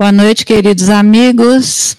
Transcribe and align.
Boa 0.00 0.12
noite, 0.12 0.46
queridos 0.46 0.88
amigos. 0.88 1.94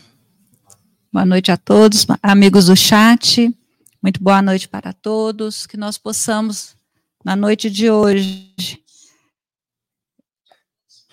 Boa 1.13 1.23
noite 1.23 1.51
a 1.51 1.55
todos, 1.55 2.07
amigos 2.23 2.65
do 2.65 2.75
chat. 2.75 3.55
Muito 4.01 4.19
boa 4.19 4.41
noite 4.41 4.67
para 4.67 4.91
todos. 4.91 5.67
Que 5.67 5.77
nós 5.77 5.99
possamos, 5.99 6.75
na 7.23 7.35
noite 7.35 7.69
de 7.69 7.91
hoje, 7.91 8.83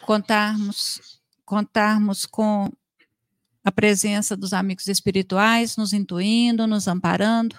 contarmos, 0.01 1.21
contarmos 1.45 2.25
com 2.25 2.73
a 3.63 3.71
presença 3.71 4.35
dos 4.35 4.55
amigos 4.55 4.87
espirituais, 4.87 5.77
nos 5.77 5.93
intuindo, 5.93 6.67
nos 6.67 6.89
amparando. 6.89 7.55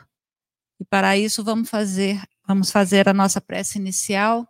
E 0.80 0.84
para 0.84 1.16
isso 1.16 1.44
vamos 1.44 1.70
fazer, 1.70 2.20
vamos 2.48 2.72
fazer 2.72 3.08
a 3.08 3.14
nossa 3.14 3.40
prece 3.40 3.78
inicial 3.78 4.48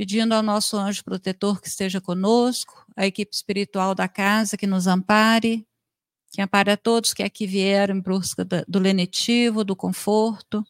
pedindo 0.00 0.32
ao 0.32 0.42
nosso 0.42 0.78
anjo 0.78 1.04
protetor 1.04 1.60
que 1.60 1.68
esteja 1.68 2.00
conosco, 2.00 2.86
a 2.96 3.06
equipe 3.06 3.34
espiritual 3.34 3.94
da 3.94 4.08
casa 4.08 4.56
que 4.56 4.66
nos 4.66 4.86
ampare, 4.86 5.66
que 6.32 6.40
ampare 6.40 6.70
a 6.70 6.76
todos 6.78 7.12
que 7.12 7.22
aqui 7.22 7.46
vieram 7.46 7.94
em 7.94 8.00
busca 8.00 8.42
do 8.66 8.78
lenitivo, 8.78 9.62
do 9.62 9.76
conforto. 9.76 10.64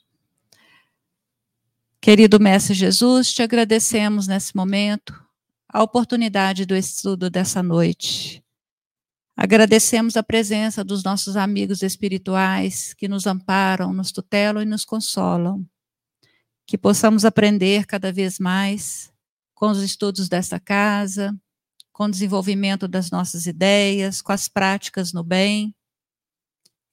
Querido 2.01 2.41
Mestre 2.41 2.75
Jesus, 2.75 3.33
te 3.33 3.41
agradecemos 3.41 4.27
nesse 4.27 4.57
momento 4.57 5.15
a 5.69 5.81
oportunidade 5.81 6.67
do 6.67 6.75
estudo 6.75 7.31
dessa 7.31 7.63
noite. 7.63 8.43
Agradecemos 9.37 10.17
a 10.17 10.25
presença 10.25 10.83
dos 10.83 11.05
nossos 11.05 11.37
amigos 11.37 11.85
espirituais 11.85 12.95
que 12.95 13.07
nos 13.07 13.29
amparam, 13.29 13.93
nos 13.93 14.11
tutelam 14.11 14.61
e 14.61 14.67
nos 14.67 14.85
consolam. 14.85 15.65
Que 16.67 16.77
possamos 16.77 17.25
aprender 17.25 17.87
cada 17.87 18.13
vez 18.13 18.41
mais 18.41 19.10
com 19.61 19.71
os 19.71 19.83
estudos 19.83 20.27
desta 20.27 20.59
casa, 20.59 21.39
com 21.93 22.05
o 22.05 22.11
desenvolvimento 22.11 22.89
das 22.89 23.11
nossas 23.11 23.45
ideias, 23.45 24.23
com 24.23 24.33
as 24.33 24.49
práticas 24.49 25.13
no 25.13 25.23
bem, 25.23 25.77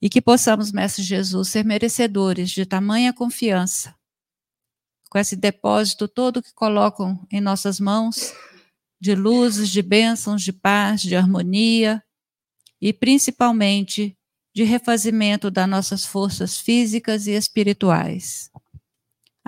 e 0.02 0.10
que 0.10 0.20
possamos, 0.20 0.70
Mestre 0.70 1.02
Jesus, 1.02 1.48
ser 1.48 1.64
merecedores 1.64 2.50
de 2.50 2.66
tamanha 2.66 3.10
confiança, 3.10 3.96
com 5.08 5.18
esse 5.18 5.34
depósito 5.34 6.06
todo 6.06 6.42
que 6.42 6.52
colocam 6.52 7.26
em 7.32 7.40
nossas 7.40 7.80
mãos, 7.80 8.34
de 9.00 9.14
luzes, 9.14 9.70
de 9.70 9.80
bênçãos, 9.80 10.42
de 10.42 10.52
paz, 10.52 11.00
de 11.00 11.16
harmonia, 11.16 12.04
e 12.82 12.92
principalmente 12.92 14.14
de 14.54 14.62
refazimento 14.62 15.50
das 15.50 15.68
nossas 15.68 16.04
forças 16.04 16.58
físicas 16.58 17.26
e 17.26 17.30
espirituais. 17.30 18.50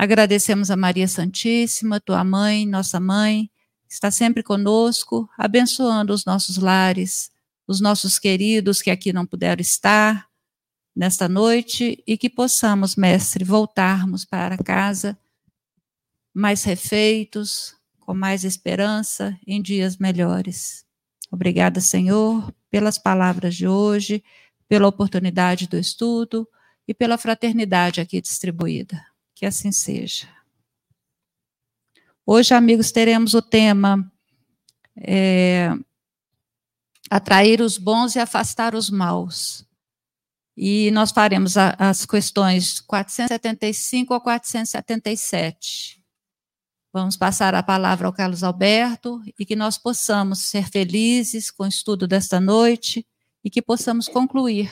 Agradecemos 0.03 0.71
a 0.71 0.79
Maria 0.79 1.07
Santíssima, 1.07 2.01
tua 2.01 2.25
mãe, 2.25 2.65
nossa 2.65 2.99
mãe, 2.99 3.51
que 3.87 3.93
está 3.93 4.11
sempre 4.11 4.43
conosco, 4.43 5.29
abençoando 5.37 6.15
os 6.15 6.25
nossos 6.25 6.57
lares, 6.57 7.31
os 7.69 7.83
nossos 7.83 8.19
queridos 8.19 8.81
que 8.81 8.91
aqui 8.91 9.13
não 9.13 9.27
puderam 9.27 9.61
estar 9.61 10.27
nesta 10.97 11.29
noite 11.29 12.03
e 12.07 12.17
que 12.17 12.31
possamos, 12.31 12.97
mestre, 12.97 13.45
voltarmos 13.45 14.25
para 14.25 14.57
casa 14.57 15.19
mais 16.33 16.65
refeitos, 16.65 17.77
com 17.99 18.15
mais 18.15 18.43
esperança, 18.43 19.39
em 19.47 19.61
dias 19.61 19.99
melhores. 19.99 20.83
Obrigada, 21.31 21.79
Senhor, 21.79 22.51
pelas 22.71 22.97
palavras 22.97 23.55
de 23.55 23.69
hoje, 23.69 24.25
pela 24.67 24.89
oportunidade 24.89 25.69
do 25.69 25.77
estudo 25.77 26.49
e 26.89 26.95
pela 26.95 27.19
fraternidade 27.19 28.01
aqui 28.01 28.19
distribuída. 28.19 29.10
Que 29.41 29.47
assim 29.47 29.73
seja. 29.73 30.29
Hoje, 32.27 32.53
amigos, 32.53 32.93
teremos 32.93 33.33
o 33.33 33.41
tema 33.41 34.13
é, 34.95 35.71
atrair 37.09 37.63
os 37.63 37.79
bons 37.79 38.15
e 38.15 38.19
afastar 38.19 38.75
os 38.75 38.91
maus. 38.91 39.65
E 40.55 40.91
nós 40.91 41.11
faremos 41.11 41.57
a, 41.57 41.75
as 41.79 42.05
questões 42.05 42.81
475 42.81 44.13
a 44.13 44.21
477. 44.21 46.05
Vamos 46.93 47.17
passar 47.17 47.55
a 47.55 47.63
palavra 47.63 48.09
ao 48.09 48.13
Carlos 48.13 48.45
Alberto 48.45 49.23
e 49.39 49.47
que 49.47 49.57
nós 49.57 49.79
possamos 49.79 50.51
ser 50.51 50.69
felizes 50.69 51.51
com 51.51 51.63
o 51.65 51.67
estudo 51.69 52.07
desta 52.07 52.39
noite 52.39 53.07
e 53.43 53.49
que 53.49 53.63
possamos 53.63 54.07
concluir 54.07 54.71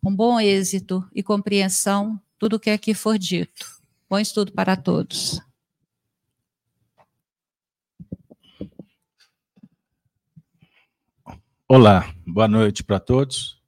com 0.00 0.14
bom 0.14 0.38
êxito 0.38 1.04
e 1.12 1.24
compreensão 1.24 2.22
tudo 2.38 2.54
o 2.54 2.60
que 2.60 2.70
aqui 2.70 2.94
for 2.94 3.18
dito. 3.18 3.79
Bom 4.10 4.18
estudo 4.18 4.50
para 4.50 4.76
todos. 4.76 5.40
Olá, 11.68 12.12
boa 12.26 12.48
noite 12.48 12.82
para 12.82 12.98
todos. 12.98 13.62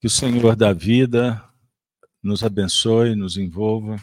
Que 0.00 0.06
o 0.06 0.10
Senhor 0.10 0.56
da 0.56 0.72
vida 0.72 1.46
nos 2.22 2.42
abençoe, 2.42 3.14
nos 3.14 3.36
envolva. 3.36 4.02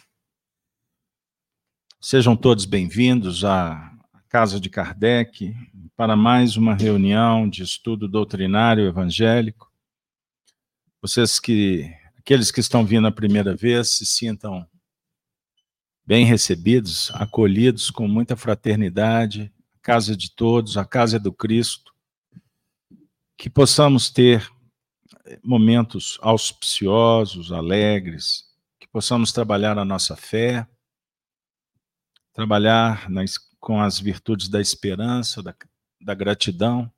Sejam 1.99 2.37
todos 2.37 2.65
bem-vindos 2.65 3.43
à 3.43 3.91
Casa 4.29 4.59
de 4.59 4.69
Kardec 4.69 5.51
para 5.95 6.15
mais 6.15 6.57
uma 6.57 6.75
reunião 6.75 7.49
de 7.49 7.63
estudo 7.63 8.07
doutrinário 8.07 8.85
evangélico. 8.85 9.73
Vocês 11.01 11.39
que, 11.39 11.91
aqueles 12.19 12.51
que 12.51 12.59
estão 12.59 12.85
vindo 12.85 13.07
a 13.07 13.11
primeira 13.11 13.55
vez, 13.55 13.97
se 13.97 14.05
sintam 14.05 14.69
bem 16.05 16.23
recebidos, 16.23 17.09
acolhidos 17.15 17.89
com 17.89 18.07
muita 18.07 18.35
fraternidade, 18.35 19.51
a 19.73 19.79
casa 19.81 20.15
de 20.15 20.31
todos, 20.31 20.77
a 20.77 20.85
casa 20.85 21.19
do 21.19 21.33
Cristo, 21.33 21.93
que 23.35 23.49
possamos 23.49 24.09
ter 24.11 24.47
momentos 25.43 26.19
auspiciosos, 26.21 27.51
alegres, 27.51 28.45
que 28.79 28.87
possamos 28.87 29.31
trabalhar 29.31 29.79
a 29.79 29.85
nossa 29.85 30.15
fé, 30.15 30.67
trabalhar 32.31 33.09
nas, 33.09 33.37
com 33.59 33.81
as 33.81 33.99
virtudes 33.99 34.47
da 34.47 34.61
esperança, 34.61 35.41
da, 35.41 35.55
da 35.99 36.13
gratidão. 36.13 36.91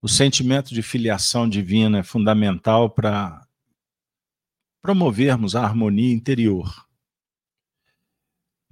O 0.00 0.08
sentimento 0.08 0.72
de 0.72 0.82
filiação 0.82 1.48
divina 1.48 1.98
é 1.98 2.02
fundamental 2.02 2.88
para 2.90 3.44
promovermos 4.80 5.56
a 5.56 5.64
harmonia 5.64 6.12
interior 6.12 6.86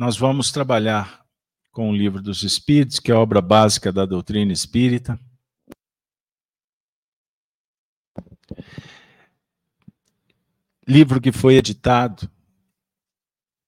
nós 0.00 0.16
vamos 0.16 0.50
trabalhar 0.50 1.22
com 1.70 1.90
o 1.90 1.94
Livro 1.94 2.22
dos 2.22 2.42
Espíritos, 2.42 2.98
que 2.98 3.12
é 3.12 3.14
a 3.14 3.18
obra 3.18 3.42
básica 3.42 3.92
da 3.92 4.06
doutrina 4.06 4.50
espírita. 4.50 5.20
Livro 10.88 11.20
que 11.20 11.30
foi 11.30 11.56
editado 11.56 12.30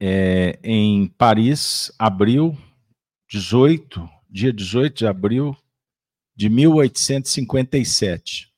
é, 0.00 0.58
em 0.64 1.06
Paris, 1.06 1.92
abril 1.98 2.56
18, 3.28 4.08
dia 4.30 4.54
18 4.54 5.00
de 5.00 5.06
abril 5.06 5.54
de 6.34 6.48
1857. 6.48 8.50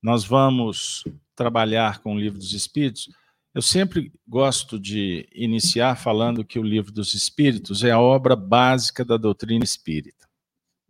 Nós 0.00 0.24
vamos 0.24 1.02
trabalhar 1.34 1.98
com 1.98 2.14
o 2.14 2.18
Livro 2.20 2.38
dos 2.38 2.52
Espíritos 2.52 3.08
eu 3.52 3.62
sempre 3.62 4.12
gosto 4.26 4.78
de 4.78 5.28
iniciar 5.32 5.96
falando 5.96 6.44
que 6.44 6.58
o 6.58 6.62
Livro 6.62 6.92
dos 6.92 7.14
Espíritos 7.14 7.82
é 7.82 7.90
a 7.90 8.00
obra 8.00 8.36
básica 8.36 9.04
da 9.04 9.16
doutrina 9.16 9.64
espírita. 9.64 10.28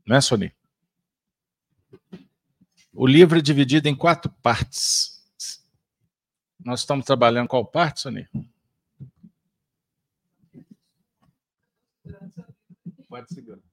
Não 0.07 0.17
é, 0.17 0.21
Sony? 0.21 0.53
O 2.93 3.07
livro 3.07 3.39
é 3.39 3.41
dividido 3.41 3.89
em 3.89 3.95
quatro 3.95 4.31
partes. 4.43 5.25
Nós 6.63 6.81
estamos 6.81 7.07
trabalhando 7.07 7.49
qual 7.49 7.65
parte, 7.65 8.01
Sony? 8.01 8.29
Pode 13.09 13.33
segurar. 13.33 13.70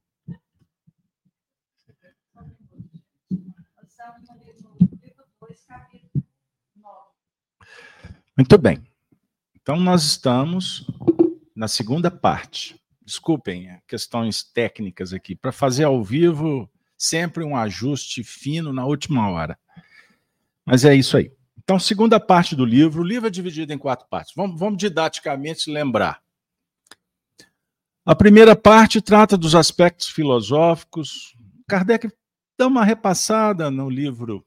Muito 8.38 8.56
bem. 8.56 8.84
Então, 9.60 9.78
nós 9.78 10.04
estamos 10.04 10.86
na 11.56 11.68
segunda 11.68 12.12
parte. 12.12 12.80
Desculpem, 13.04 13.68
é, 13.68 13.82
questões 13.88 14.44
técnicas 14.44 15.12
aqui. 15.12 15.36
Para 15.36 15.52
fazer 15.52 15.86
ao 15.86 16.04
vivo, 16.04 16.70
sempre 16.96 17.44
um 17.44 17.58
ajuste 17.58 18.24
fino 18.24 18.72
na 18.72 18.86
última 18.86 19.28
hora. 19.28 19.58
Mas 20.64 20.86
é 20.86 20.94
isso 20.94 21.18
aí. 21.18 21.32
Então, 21.58 21.80
segunda 21.80 22.20
parte 22.20 22.56
do 22.56 22.64
livro. 22.64 23.02
O 23.02 23.06
livro 23.06 23.26
é 23.26 23.32
dividido 23.32 23.74
em 23.74 23.78
quatro 23.78 24.08
partes. 24.08 24.36
Vamos, 24.36 24.60
vamos 24.60 24.78
didaticamente 24.78 25.72
lembrar. 25.72 26.22
A 28.06 28.16
primeira 28.16 28.56
parte 28.56 29.02
trata 29.02 29.36
dos 29.36 29.56
aspectos 29.56 30.10
filosóficos. 30.10 31.36
Kardec 31.68 32.08
dá 32.56 32.68
uma 32.68 32.86
repassada 32.86 33.72
no 33.72 33.90
livro 33.90 34.46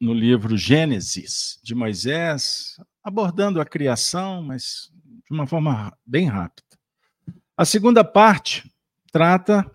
no 0.00 0.14
livro 0.14 0.56
Gênesis 0.56 1.60
de 1.62 1.74
Moisés, 1.74 2.76
abordando 3.04 3.60
a 3.60 3.66
criação, 3.66 4.42
mas 4.42 4.90
de 5.28 5.34
uma 5.34 5.46
forma 5.46 5.96
bem 6.06 6.26
rápida. 6.26 6.66
A 7.56 7.64
segunda 7.66 8.02
parte 8.02 8.72
trata 9.12 9.70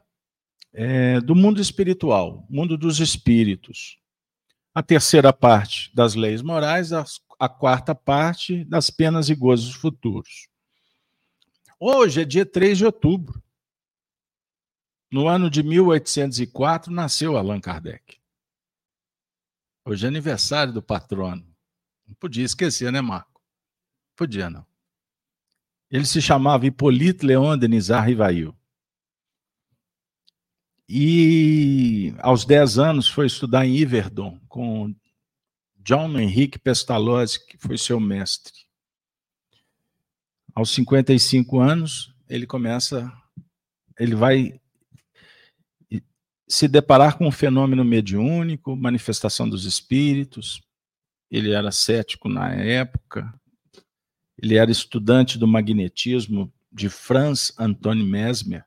é, 0.74 1.22
do 1.22 1.36
mundo 1.36 1.62
espiritual, 1.62 2.46
mundo 2.50 2.76
dos 2.76 3.00
espíritos. 3.00 4.00
A 4.74 4.82
terceira 4.82 5.32
parte 5.32 5.96
das 5.96 6.16
leis 6.16 6.42
morais, 6.42 6.92
a, 6.92 7.06
a 7.40 7.48
quarta 7.48 7.94
parte 7.94 8.66
das 8.66 8.90
penas 8.90 9.30
e 9.30 9.36
gozos 9.36 9.76
futuros. 9.76 10.50
Hoje 11.80 12.22
é 12.22 12.26
dia 12.26 12.46
3 12.46 12.80
de 12.80 12.86
outubro. 12.86 13.42
No 15.12 15.28
ano 15.28 15.50
de 15.50 15.62
1804 15.62 16.92
nasceu 16.92 17.38
Allan 17.38 17.62
Kardec. 17.62 18.18
Hoje 19.88 20.04
é 20.06 20.08
aniversário 20.08 20.74
do 20.74 20.82
patrono. 20.82 21.46
Não 22.08 22.16
podia 22.16 22.44
esquecer, 22.44 22.92
né, 22.92 23.02
Marco? 23.02 23.40
Podia 24.16 24.50
não. 24.50 24.66
Ele 25.92 26.06
se 26.06 26.20
chamava 26.20 26.66
Hippolyte 26.66 27.24
Leon 27.24 27.56
Denisard 27.56 28.08
Rivail. 28.08 28.56
E 30.90 32.16
aos 32.18 32.46
10 32.46 32.80
anos 32.80 33.08
foi 33.08 33.28
estudar 33.28 33.68
em 33.68 33.76
Iverdon 33.76 34.40
com 34.48 34.96
John 35.78 36.18
Henrique 36.18 36.58
Pestalozzi, 36.58 37.46
que 37.46 37.58
foi 37.60 37.78
seu 37.78 38.00
mestre. 38.00 38.54
Aos 40.56 40.72
55 40.72 41.60
anos, 41.60 42.12
ele 42.28 42.48
começa, 42.48 43.12
ele 44.00 44.16
vai 44.16 44.60
se 46.48 46.68
deparar 46.68 47.18
com 47.18 47.28
um 47.28 47.32
fenômeno 47.32 47.84
mediúnico, 47.84 48.76
manifestação 48.76 49.50
dos 49.50 49.66
espíritos. 49.66 50.62
Ele 51.30 51.52
era 51.52 51.72
cético 51.72 52.30
na 52.30 52.54
época. 52.54 53.34
Ele 54.42 54.56
era 54.56 54.70
estudante 54.70 55.38
do 55.38 55.48
magnetismo 55.48 56.54
de 56.72 56.90
Franz 56.90 57.54
Antoine 57.58 58.04
Mesmer 58.04 58.66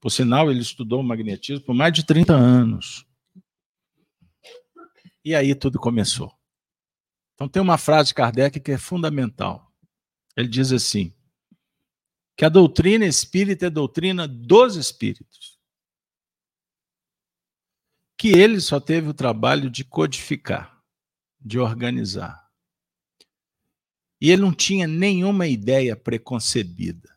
por 0.00 0.10
sinal, 0.10 0.50
ele 0.50 0.60
estudou 0.60 1.02
magnetismo 1.02 1.64
por 1.64 1.74
mais 1.74 1.92
de 1.92 2.04
30 2.04 2.32
anos. 2.32 3.06
E 5.22 5.34
aí 5.34 5.54
tudo 5.54 5.78
começou. 5.78 6.32
Então 7.34 7.46
tem 7.46 7.60
uma 7.60 7.76
frase 7.76 8.08
de 8.08 8.14
Kardec 8.14 8.58
que 8.58 8.72
é 8.72 8.78
fundamental. 8.78 9.70
Ele 10.34 10.48
diz 10.48 10.72
assim: 10.72 11.14
que 12.34 12.44
a 12.46 12.48
doutrina 12.48 13.04
espírita 13.04 13.66
é 13.66 13.70
doutrina 13.70 14.26
dos 14.26 14.76
espíritos. 14.76 15.49
Que 18.20 18.28
ele 18.28 18.60
só 18.60 18.78
teve 18.78 19.08
o 19.08 19.14
trabalho 19.14 19.70
de 19.70 19.82
codificar, 19.82 20.78
de 21.40 21.58
organizar. 21.58 22.38
E 24.20 24.30
ele 24.30 24.42
não 24.42 24.52
tinha 24.52 24.86
nenhuma 24.86 25.46
ideia 25.46 25.96
preconcebida. 25.96 27.08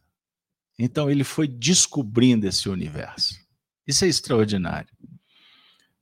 Então 0.80 1.12
ele 1.12 1.26
foi 1.26 1.46
descobrindo 1.46 2.48
esse 2.48 2.70
universo. 2.70 3.36
Isso 3.86 4.06
é 4.06 4.08
extraordinário. 4.08 4.96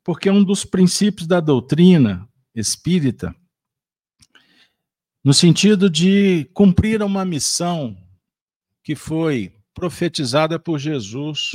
Porque 0.03 0.29
um 0.29 0.43
dos 0.43 0.63
princípios 0.63 1.25
da 1.25 1.39
doutrina 1.39 2.29
espírita, 2.53 3.35
no 5.23 5.33
sentido 5.33 5.89
de 5.89 6.47
cumprir 6.53 7.01
uma 7.01 7.25
missão 7.25 7.97
que 8.83 8.93
foi 8.93 9.51
profetizada 9.73 10.59
por 10.59 10.77
Jesus, 10.77 11.53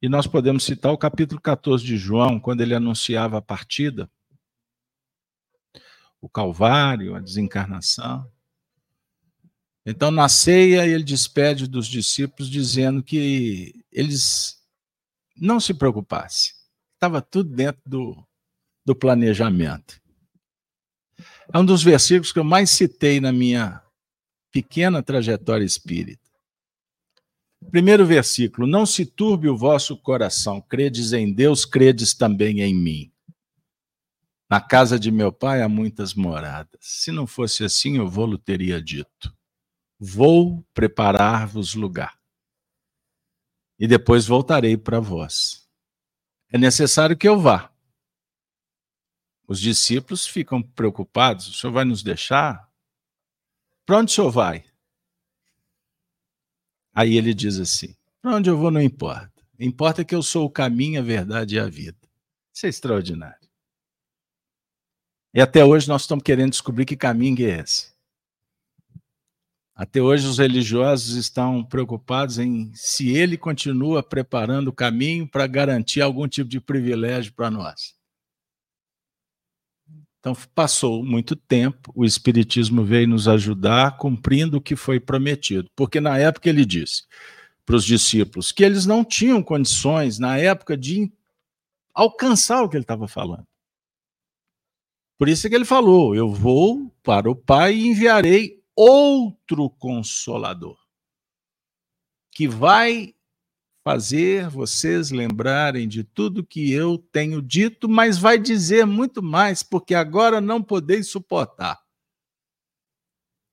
e 0.00 0.08
nós 0.08 0.26
podemos 0.26 0.64
citar 0.64 0.92
o 0.92 0.98
capítulo 0.98 1.40
14 1.40 1.84
de 1.84 1.96
João, 1.96 2.38
quando 2.38 2.60
ele 2.60 2.74
anunciava 2.74 3.38
a 3.38 3.42
partida, 3.42 4.10
o 6.20 6.28
Calvário, 6.28 7.14
a 7.14 7.20
desencarnação. 7.20 8.30
Então, 9.84 10.10
na 10.10 10.28
ceia, 10.28 10.86
ele 10.86 11.04
despede 11.04 11.66
dos 11.66 11.86
discípulos, 11.86 12.50
dizendo 12.50 13.02
que 13.02 13.84
eles 13.90 14.60
não 15.36 15.60
se 15.60 15.72
preocupassem. 15.72 16.52
Estava 16.94 17.22
tudo 17.22 17.54
dentro 17.54 17.82
do, 17.86 18.26
do 18.84 18.96
planejamento. 18.96 20.00
É 21.52 21.58
um 21.58 21.64
dos 21.64 21.82
versículos 21.82 22.32
que 22.32 22.38
eu 22.38 22.44
mais 22.44 22.70
citei 22.70 23.20
na 23.20 23.32
minha 23.32 23.80
pequena 24.50 25.02
trajetória 25.02 25.64
espírita. 25.64 26.25
Primeiro 27.70 28.06
versículo: 28.06 28.66
Não 28.66 28.86
se 28.86 29.04
turbe 29.04 29.48
o 29.48 29.56
vosso 29.56 29.96
coração, 29.96 30.60
credes 30.60 31.12
em 31.12 31.32
Deus, 31.32 31.64
credes 31.64 32.14
também 32.14 32.60
em 32.60 32.74
mim. 32.74 33.12
Na 34.48 34.60
casa 34.60 34.98
de 34.98 35.10
meu 35.10 35.32
pai 35.32 35.60
há 35.60 35.68
muitas 35.68 36.14
moradas. 36.14 36.78
Se 36.80 37.10
não 37.10 37.26
fosse 37.26 37.64
assim, 37.64 37.96
eu 37.96 38.08
vou-lo 38.08 38.38
teria 38.38 38.80
dito. 38.80 39.34
Vou 39.98 40.64
preparar-vos 40.72 41.74
lugar. 41.74 42.16
E 43.78 43.88
depois 43.88 44.26
voltarei 44.26 44.76
para 44.76 45.00
vós. 45.00 45.68
É 46.52 46.56
necessário 46.56 47.16
que 47.16 47.28
eu 47.28 47.40
vá. 47.40 47.72
Os 49.48 49.60
discípulos 49.60 50.26
ficam 50.26 50.62
preocupados: 50.62 51.48
o 51.48 51.52
senhor 51.52 51.72
vai 51.72 51.84
nos 51.84 52.02
deixar? 52.02 52.70
Para 53.84 53.98
onde 53.98 54.12
o 54.12 54.14
senhor 54.14 54.30
vai? 54.30 54.64
Aí 56.96 57.16
ele 57.16 57.34
diz 57.34 57.60
assim: 57.60 57.94
para 58.22 58.36
onde 58.36 58.48
eu 58.48 58.56
vou 58.56 58.70
não 58.70 58.80
importa. 58.80 59.30
Importa 59.60 60.02
que 60.02 60.14
eu 60.14 60.22
sou 60.22 60.46
o 60.46 60.50
caminho, 60.50 60.98
a 60.98 61.04
verdade 61.04 61.56
e 61.56 61.58
a 61.60 61.68
vida. 61.68 61.98
Isso 62.54 62.64
é 62.64 62.68
extraordinário. 62.70 63.46
E 65.34 65.40
até 65.40 65.62
hoje 65.62 65.86
nós 65.88 66.02
estamos 66.02 66.24
querendo 66.24 66.50
descobrir 66.50 66.86
que 66.86 66.96
caminho 66.96 67.46
é 67.46 67.60
esse. 67.60 67.94
Até 69.74 70.00
hoje, 70.00 70.26
os 70.26 70.38
religiosos 70.38 71.16
estão 71.16 71.62
preocupados 71.62 72.38
em 72.38 72.72
se 72.72 73.10
ele 73.10 73.36
continua 73.36 74.02
preparando 74.02 74.68
o 74.68 74.72
caminho 74.72 75.28
para 75.28 75.46
garantir 75.46 76.00
algum 76.00 76.26
tipo 76.26 76.48
de 76.48 76.58
privilégio 76.58 77.34
para 77.34 77.50
nós. 77.50 77.94
Então, 80.26 80.36
passou 80.56 81.04
muito 81.04 81.36
tempo, 81.36 81.92
o 81.94 82.04
Espiritismo 82.04 82.82
veio 82.82 83.06
nos 83.06 83.28
ajudar 83.28 83.96
cumprindo 83.96 84.56
o 84.56 84.60
que 84.60 84.74
foi 84.74 84.98
prometido, 84.98 85.70
porque 85.76 86.00
na 86.00 86.18
época 86.18 86.48
ele 86.48 86.64
disse 86.64 87.04
para 87.64 87.76
os 87.76 87.84
discípulos 87.84 88.50
que 88.50 88.64
eles 88.64 88.86
não 88.86 89.04
tinham 89.04 89.40
condições, 89.40 90.18
na 90.18 90.36
época, 90.36 90.76
de 90.76 91.12
alcançar 91.94 92.64
o 92.64 92.68
que 92.68 92.76
ele 92.76 92.82
estava 92.82 93.06
falando. 93.06 93.46
Por 95.16 95.28
isso 95.28 95.46
é 95.46 95.50
que 95.50 95.54
ele 95.54 95.64
falou: 95.64 96.12
Eu 96.12 96.28
vou 96.28 96.92
para 97.04 97.30
o 97.30 97.36
Pai 97.36 97.76
e 97.76 97.86
enviarei 97.86 98.60
outro 98.74 99.70
consolador, 99.70 100.76
que 102.32 102.48
vai 102.48 103.14
fazer 103.86 104.48
vocês 104.48 105.12
lembrarem 105.12 105.86
de 105.86 106.02
tudo 106.02 106.44
que 106.44 106.72
eu 106.72 106.98
tenho 106.98 107.40
dito, 107.40 107.88
mas 107.88 108.18
vai 108.18 108.36
dizer 108.36 108.84
muito 108.84 109.22
mais, 109.22 109.62
porque 109.62 109.94
agora 109.94 110.40
não 110.40 110.60
podeis 110.60 111.08
suportar. 111.08 111.80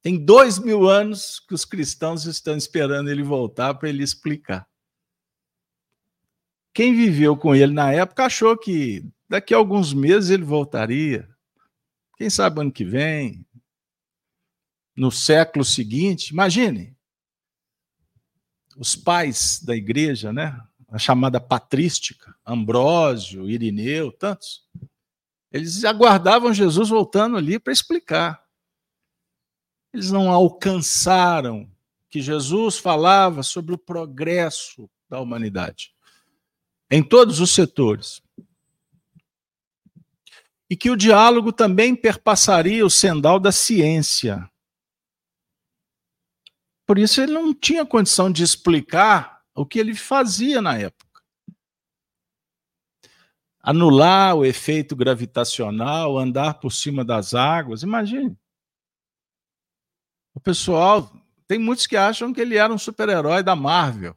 Tem 0.01 0.17
dois 0.17 0.57
mil 0.57 0.89
anos 0.89 1.39
que 1.39 1.53
os 1.53 1.63
cristãos 1.63 2.25
estão 2.25 2.57
esperando 2.57 3.11
ele 3.11 3.21
voltar 3.21 3.75
para 3.75 3.89
ele 3.89 4.01
explicar. 4.01 4.67
Quem 6.73 6.95
viveu 6.95 7.37
com 7.37 7.53
ele 7.53 7.71
na 7.71 7.91
época 7.91 8.25
achou 8.25 8.57
que 8.57 9.05
daqui 9.29 9.53
a 9.53 9.57
alguns 9.57 9.93
meses 9.93 10.31
ele 10.31 10.43
voltaria. 10.43 11.29
Quem 12.17 12.27
sabe 12.31 12.59
ano 12.59 12.71
que 12.71 12.83
vem, 12.83 13.45
no 14.97 15.11
século 15.11 15.63
seguinte, 15.63 16.31
imagine, 16.31 16.97
os 18.77 18.95
pais 18.95 19.61
da 19.63 19.75
igreja, 19.75 20.31
né? 20.31 20.59
A 20.89 20.97
chamada 20.97 21.39
patrística, 21.39 22.35
Ambrósio, 22.45 23.49
Irineu, 23.49 24.11
tantos. 24.11 24.63
Eles 25.51 25.83
aguardavam 25.83 26.53
Jesus 26.53 26.89
voltando 26.89 27.37
ali 27.37 27.59
para 27.59 27.73
explicar. 27.73 28.43
Eles 29.93 30.11
não 30.11 30.31
alcançaram 30.31 31.69
que 32.09 32.21
Jesus 32.21 32.77
falava 32.77 33.43
sobre 33.43 33.73
o 33.73 33.77
progresso 33.77 34.89
da 35.09 35.19
humanidade 35.19 35.93
em 36.93 37.01
todos 37.01 37.39
os 37.39 37.49
setores. 37.49 38.21
E 40.69 40.77
que 40.77 40.91
o 40.91 40.95
diálogo 40.95 41.51
também 41.51 41.95
perpassaria 41.95 42.85
o 42.85 42.89
sendal 42.89 43.39
da 43.39 43.51
ciência. 43.51 44.47
Por 46.93 46.99
isso 46.99 47.19
ele 47.19 47.31
não 47.31 47.55
tinha 47.55 47.83
condição 47.83 48.31
de 48.31 48.43
explicar 48.43 49.41
o 49.55 49.65
que 49.65 49.79
ele 49.79 49.95
fazia 49.95 50.61
na 50.61 50.77
época. 50.77 51.23
Anular 53.59 54.35
o 54.35 54.45
efeito 54.45 54.95
gravitacional, 54.95 56.19
andar 56.19 56.59
por 56.59 56.69
cima 56.71 57.03
das 57.03 57.33
águas, 57.33 57.81
imagine. 57.81 58.37
O 60.35 60.39
pessoal, 60.39 61.11
tem 61.47 61.57
muitos 61.57 61.87
que 61.87 61.97
acham 61.97 62.31
que 62.31 62.39
ele 62.39 62.57
era 62.57 62.71
um 62.71 62.77
super-herói 62.77 63.41
da 63.41 63.55
Marvel, 63.55 64.15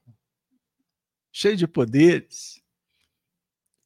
cheio 1.33 1.56
de 1.56 1.66
poderes. 1.66 2.62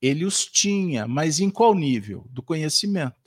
Ele 0.03 0.25
os 0.25 0.45
tinha, 0.45 1.07
mas 1.07 1.39
em 1.39 1.49
qual 1.49 1.77
nível? 1.77 2.27
Do 2.29 2.43
conhecimento. 2.43 3.20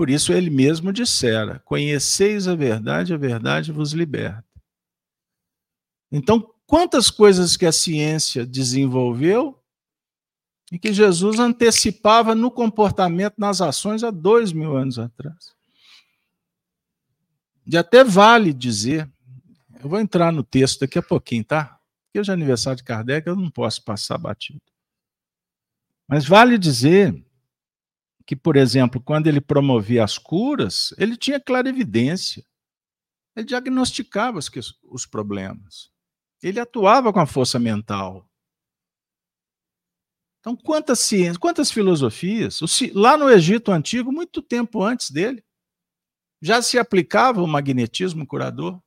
Por 0.00 0.08
isso 0.08 0.32
ele 0.32 0.48
mesmo 0.48 0.94
dissera: 0.94 1.58
Conheceis 1.58 2.48
a 2.48 2.54
verdade, 2.54 3.12
a 3.12 3.18
verdade 3.18 3.70
vos 3.70 3.92
liberta. 3.92 4.42
Então, 6.10 6.54
quantas 6.66 7.10
coisas 7.10 7.54
que 7.54 7.66
a 7.66 7.70
ciência 7.70 8.46
desenvolveu 8.46 9.62
e 10.72 10.78
que 10.78 10.90
Jesus 10.90 11.38
antecipava 11.38 12.34
no 12.34 12.50
comportamento, 12.50 13.34
nas 13.36 13.60
ações, 13.60 14.02
há 14.02 14.10
dois 14.10 14.54
mil 14.54 14.74
anos 14.74 14.98
atrás. 14.98 15.52
E 17.66 17.76
até 17.76 18.02
vale 18.02 18.54
dizer, 18.54 19.06
eu 19.82 19.88
vou 19.90 20.00
entrar 20.00 20.32
no 20.32 20.42
texto 20.42 20.80
daqui 20.80 20.98
a 20.98 21.02
pouquinho, 21.02 21.44
tá? 21.44 21.78
Porque 22.06 22.20
hoje 22.20 22.30
é 22.30 22.32
aniversário 22.32 22.78
de 22.78 22.84
Kardec, 22.84 23.26
eu 23.28 23.36
não 23.36 23.50
posso 23.50 23.84
passar 23.84 24.16
batido. 24.16 24.62
Mas 26.08 26.24
vale 26.24 26.56
dizer 26.56 27.22
que, 28.30 28.36
por 28.36 28.56
exemplo, 28.56 29.00
quando 29.00 29.26
ele 29.26 29.40
promovia 29.40 30.04
as 30.04 30.16
curas, 30.16 30.94
ele 30.96 31.16
tinha 31.16 31.40
clarividência. 31.40 32.46
Ele 33.34 33.44
diagnosticava 33.44 34.38
os, 34.38 34.48
os 34.84 35.04
problemas. 35.04 35.90
Ele 36.40 36.60
atuava 36.60 37.12
com 37.12 37.18
a 37.18 37.26
força 37.26 37.58
mental. 37.58 38.30
Então, 40.38 40.54
quantas 40.54 41.00
ciências, 41.00 41.38
quantas 41.38 41.72
filosofias? 41.72 42.60
Lá 42.94 43.16
no 43.16 43.28
Egito 43.28 43.72
Antigo, 43.72 44.12
muito 44.12 44.40
tempo 44.40 44.80
antes 44.80 45.10
dele, 45.10 45.44
já 46.40 46.62
se 46.62 46.78
aplicava 46.78 47.42
o 47.42 47.48
magnetismo 47.48 48.24
curador. 48.24 48.80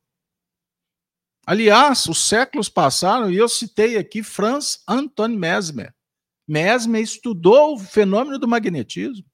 Aliás, 1.46 2.06
os 2.06 2.26
séculos 2.26 2.70
passaram 2.70 3.30
e 3.30 3.36
eu 3.36 3.50
citei 3.50 3.98
aqui 3.98 4.22
Franz 4.22 4.82
Anton 4.88 5.28
Mesmer. 5.28 5.94
Mesmer 6.48 7.02
estudou 7.02 7.74
o 7.74 7.78
fenômeno 7.78 8.38
do 8.38 8.48
magnetismo. 8.48 9.33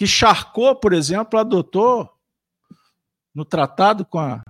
Que 0.00 0.06
Charcot, 0.06 0.80
por 0.80 0.94
exemplo, 0.94 1.38
adotou 1.38 2.10
no 3.34 3.44
tratado 3.44 4.02
com 4.02 4.18
a 4.18 4.42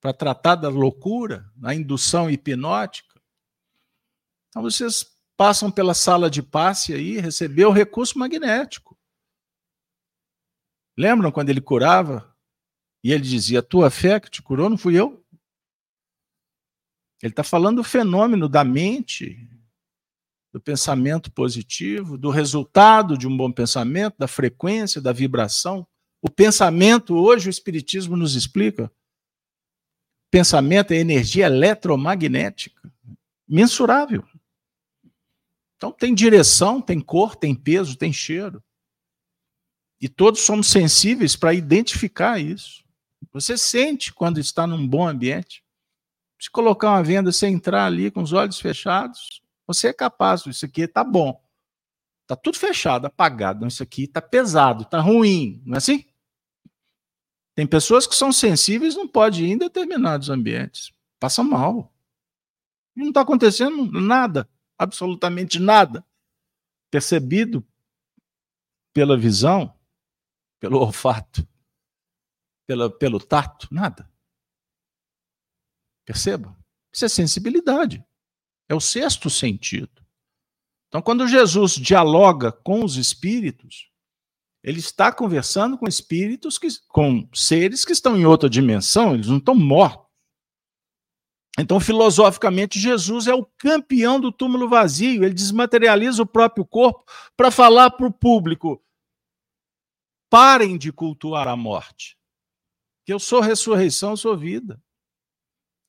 para 0.00 0.12
tratar 0.12 0.54
da 0.54 0.68
loucura, 0.68 1.52
a 1.64 1.74
indução 1.74 2.30
hipnótica. 2.30 3.20
Então 4.48 4.62
vocês 4.62 5.04
passam 5.36 5.68
pela 5.68 5.94
sala 5.94 6.30
de 6.30 6.44
passe 6.44 6.94
aí, 6.94 7.18
recebeu 7.18 7.70
o 7.70 7.72
recurso 7.72 8.16
magnético. 8.16 8.96
Lembram 10.96 11.32
quando 11.32 11.50
ele 11.50 11.60
curava? 11.60 12.32
E 13.02 13.10
ele 13.10 13.24
dizia: 13.24 13.64
Tua 13.64 13.90
fé 13.90 14.20
que 14.20 14.30
te 14.30 14.42
curou, 14.42 14.70
não 14.70 14.78
fui 14.78 14.94
eu? 14.94 15.26
Ele 17.20 17.32
está 17.32 17.42
falando 17.42 17.78
do 17.78 17.84
fenômeno 17.84 18.48
da 18.48 18.62
mente, 18.62 19.50
do 20.56 20.60
pensamento 20.60 21.30
positivo, 21.30 22.16
do 22.16 22.30
resultado 22.30 23.18
de 23.18 23.28
um 23.28 23.36
bom 23.36 23.52
pensamento, 23.52 24.16
da 24.16 24.26
frequência, 24.26 25.02
da 25.02 25.12
vibração. 25.12 25.86
O 26.22 26.30
pensamento, 26.30 27.14
hoje, 27.14 27.46
o 27.46 27.50
Espiritismo 27.50 28.16
nos 28.16 28.34
explica. 28.34 28.90
Pensamento 30.30 30.92
é 30.92 30.96
energia 30.96 31.44
eletromagnética, 31.44 32.90
mensurável. 33.46 34.24
Então 35.76 35.92
tem 35.92 36.14
direção, 36.14 36.80
tem 36.80 37.02
cor, 37.02 37.36
tem 37.36 37.54
peso, 37.54 37.94
tem 37.94 38.10
cheiro. 38.10 38.64
E 40.00 40.08
todos 40.08 40.40
somos 40.40 40.68
sensíveis 40.68 41.36
para 41.36 41.52
identificar 41.52 42.40
isso. 42.40 42.82
Você 43.30 43.58
sente 43.58 44.10
quando 44.10 44.40
está 44.40 44.66
num 44.66 44.88
bom 44.88 45.06
ambiente. 45.06 45.62
Se 46.40 46.50
colocar 46.50 46.92
uma 46.92 47.02
venda, 47.02 47.30
você 47.30 47.46
entrar 47.46 47.84
ali 47.84 48.10
com 48.10 48.22
os 48.22 48.32
olhos 48.32 48.58
fechados, 48.58 49.42
você 49.66 49.88
é 49.88 49.92
capaz, 49.92 50.46
isso 50.46 50.64
aqui 50.64 50.82
está 50.82 51.02
bom. 51.02 51.42
Está 52.22 52.36
tudo 52.36 52.58
fechado, 52.58 53.06
apagado. 53.06 53.66
Isso 53.66 53.82
aqui 53.82 54.04
está 54.04 54.20
pesado, 54.20 54.82
está 54.82 55.00
ruim, 55.00 55.62
não 55.64 55.74
é 55.74 55.78
assim? 55.78 56.04
Tem 57.54 57.66
pessoas 57.66 58.06
que 58.06 58.14
são 58.14 58.32
sensíveis 58.32 58.94
não 58.94 59.08
pode 59.08 59.44
ir 59.44 59.50
em 59.50 59.58
determinados 59.58 60.28
ambientes. 60.28 60.92
Passam 61.18 61.44
mal. 61.44 61.94
Não 62.94 63.08
está 63.08 63.22
acontecendo 63.22 63.90
nada 64.00 64.48
absolutamente 64.78 65.58
nada 65.58 66.04
percebido 66.90 67.66
pela 68.92 69.16
visão, 69.16 69.74
pelo 70.60 70.78
olfato, 70.78 71.46
pela, 72.66 72.90
pelo 72.90 73.18
tato, 73.18 73.68
nada. 73.70 74.10
Perceba? 76.04 76.56
Isso 76.92 77.04
é 77.04 77.08
sensibilidade. 77.08 78.04
É 78.68 78.74
o 78.74 78.80
sexto 78.80 79.30
sentido. 79.30 80.04
Então, 80.88 81.02
quando 81.02 81.28
Jesus 81.28 81.72
dialoga 81.72 82.50
com 82.50 82.84
os 82.84 82.96
espíritos, 82.96 83.90
ele 84.62 84.80
está 84.80 85.12
conversando 85.12 85.78
com 85.78 85.86
espíritos, 85.86 86.58
que, 86.58 86.68
com 86.88 87.28
seres 87.32 87.84
que 87.84 87.92
estão 87.92 88.16
em 88.16 88.26
outra 88.26 88.50
dimensão, 88.50 89.14
eles 89.14 89.28
não 89.28 89.38
estão 89.38 89.54
mortos. 89.54 90.06
Então, 91.58 91.80
filosoficamente, 91.80 92.78
Jesus 92.78 93.26
é 93.26 93.34
o 93.34 93.46
campeão 93.58 94.20
do 94.20 94.30
túmulo 94.30 94.68
vazio, 94.68 95.24
ele 95.24 95.32
desmaterializa 95.32 96.22
o 96.22 96.26
próprio 96.26 96.66
corpo 96.66 97.04
para 97.36 97.50
falar 97.50 97.90
para 97.92 98.06
o 98.06 98.12
público: 98.12 98.84
parem 100.28 100.76
de 100.76 100.92
cultuar 100.92 101.48
a 101.48 101.56
morte, 101.56 102.18
que 103.06 103.12
eu 103.12 103.18
sou 103.18 103.40
ressurreição, 103.40 104.10
eu 104.10 104.16
sou 104.16 104.36
vida. 104.36 104.82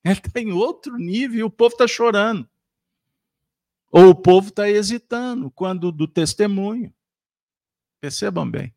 Ele 0.06 0.20
está 0.20 0.40
em 0.40 0.52
outro 0.54 0.98
nível 0.98 1.40
e 1.40 1.44
o 1.44 1.50
povo 1.50 1.74
está 1.74 1.86
chorando. 1.86 2.48
Ou 3.98 4.10
o 4.10 4.16
povo 4.16 4.50
está 4.50 4.70
hesitando 4.70 5.50
quando 5.50 5.92
do 5.92 6.08
testemunho. 6.08 6.94
Percebam 8.00 8.48
bem. 8.48 8.72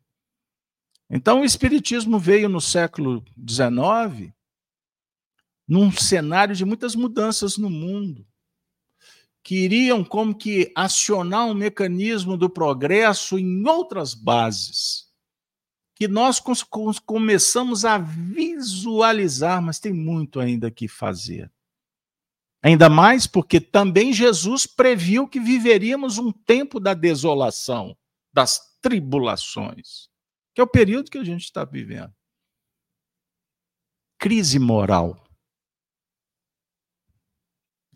Então, 1.07 1.41
o 1.41 1.45
Espiritismo 1.45 2.17
veio 2.17 2.49
no 2.49 2.59
século 2.59 3.23
XIX 3.47 4.33
num 5.67 5.91
cenário 5.91 6.55
de 6.55 6.65
muitas 6.65 6.95
mudanças 6.95 7.55
no 7.55 7.69
mundo, 7.69 8.25
que 9.43 9.63
iriam 9.63 10.03
como 10.03 10.33
que 10.33 10.71
acionar 10.75 11.45
um 11.45 11.53
mecanismo 11.53 12.35
do 12.35 12.49
progresso 12.49 13.37
em 13.37 13.63
outras 13.67 14.15
bases, 14.15 15.07
que 15.93 16.07
nós 16.07 16.41
começamos 17.05 17.85
a 17.85 17.99
visualizar, 17.99 19.61
mas 19.61 19.79
tem 19.79 19.93
muito 19.93 20.39
ainda 20.39 20.71
que 20.71 20.87
fazer. 20.87 21.51
Ainda 22.63 22.89
mais 22.89 23.25
porque 23.25 23.59
também 23.59 24.13
Jesus 24.13 24.67
previu 24.67 25.27
que 25.27 25.39
viveríamos 25.39 26.17
um 26.17 26.31
tempo 26.31 26.79
da 26.79 26.93
desolação, 26.93 27.97
das 28.31 28.77
tribulações, 28.81 30.09
que 30.53 30.61
é 30.61 30.63
o 30.63 30.67
período 30.67 31.09
que 31.09 31.17
a 31.17 31.23
gente 31.23 31.43
está 31.43 31.65
vivendo. 31.65 32.13
Crise 34.19 34.59
moral. 34.59 35.27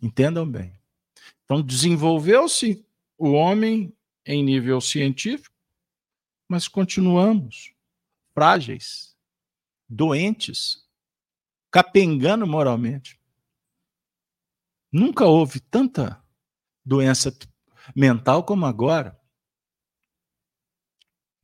Entendam 0.02 0.50
bem. 0.50 0.76
Então, 1.44 1.62
desenvolveu-se 1.62 2.84
o 3.16 3.30
homem 3.30 3.96
em 4.24 4.42
nível 4.42 4.80
científico, 4.80 5.54
mas 6.48 6.66
continuamos 6.66 7.72
frágeis, 8.34 9.16
doentes, 9.88 10.84
capengando 11.70 12.46
moralmente. 12.46 13.15
Nunca 14.92 15.24
houve 15.26 15.60
tanta 15.60 16.22
doença 16.84 17.36
mental 17.94 18.44
como 18.44 18.66
agora. 18.66 19.18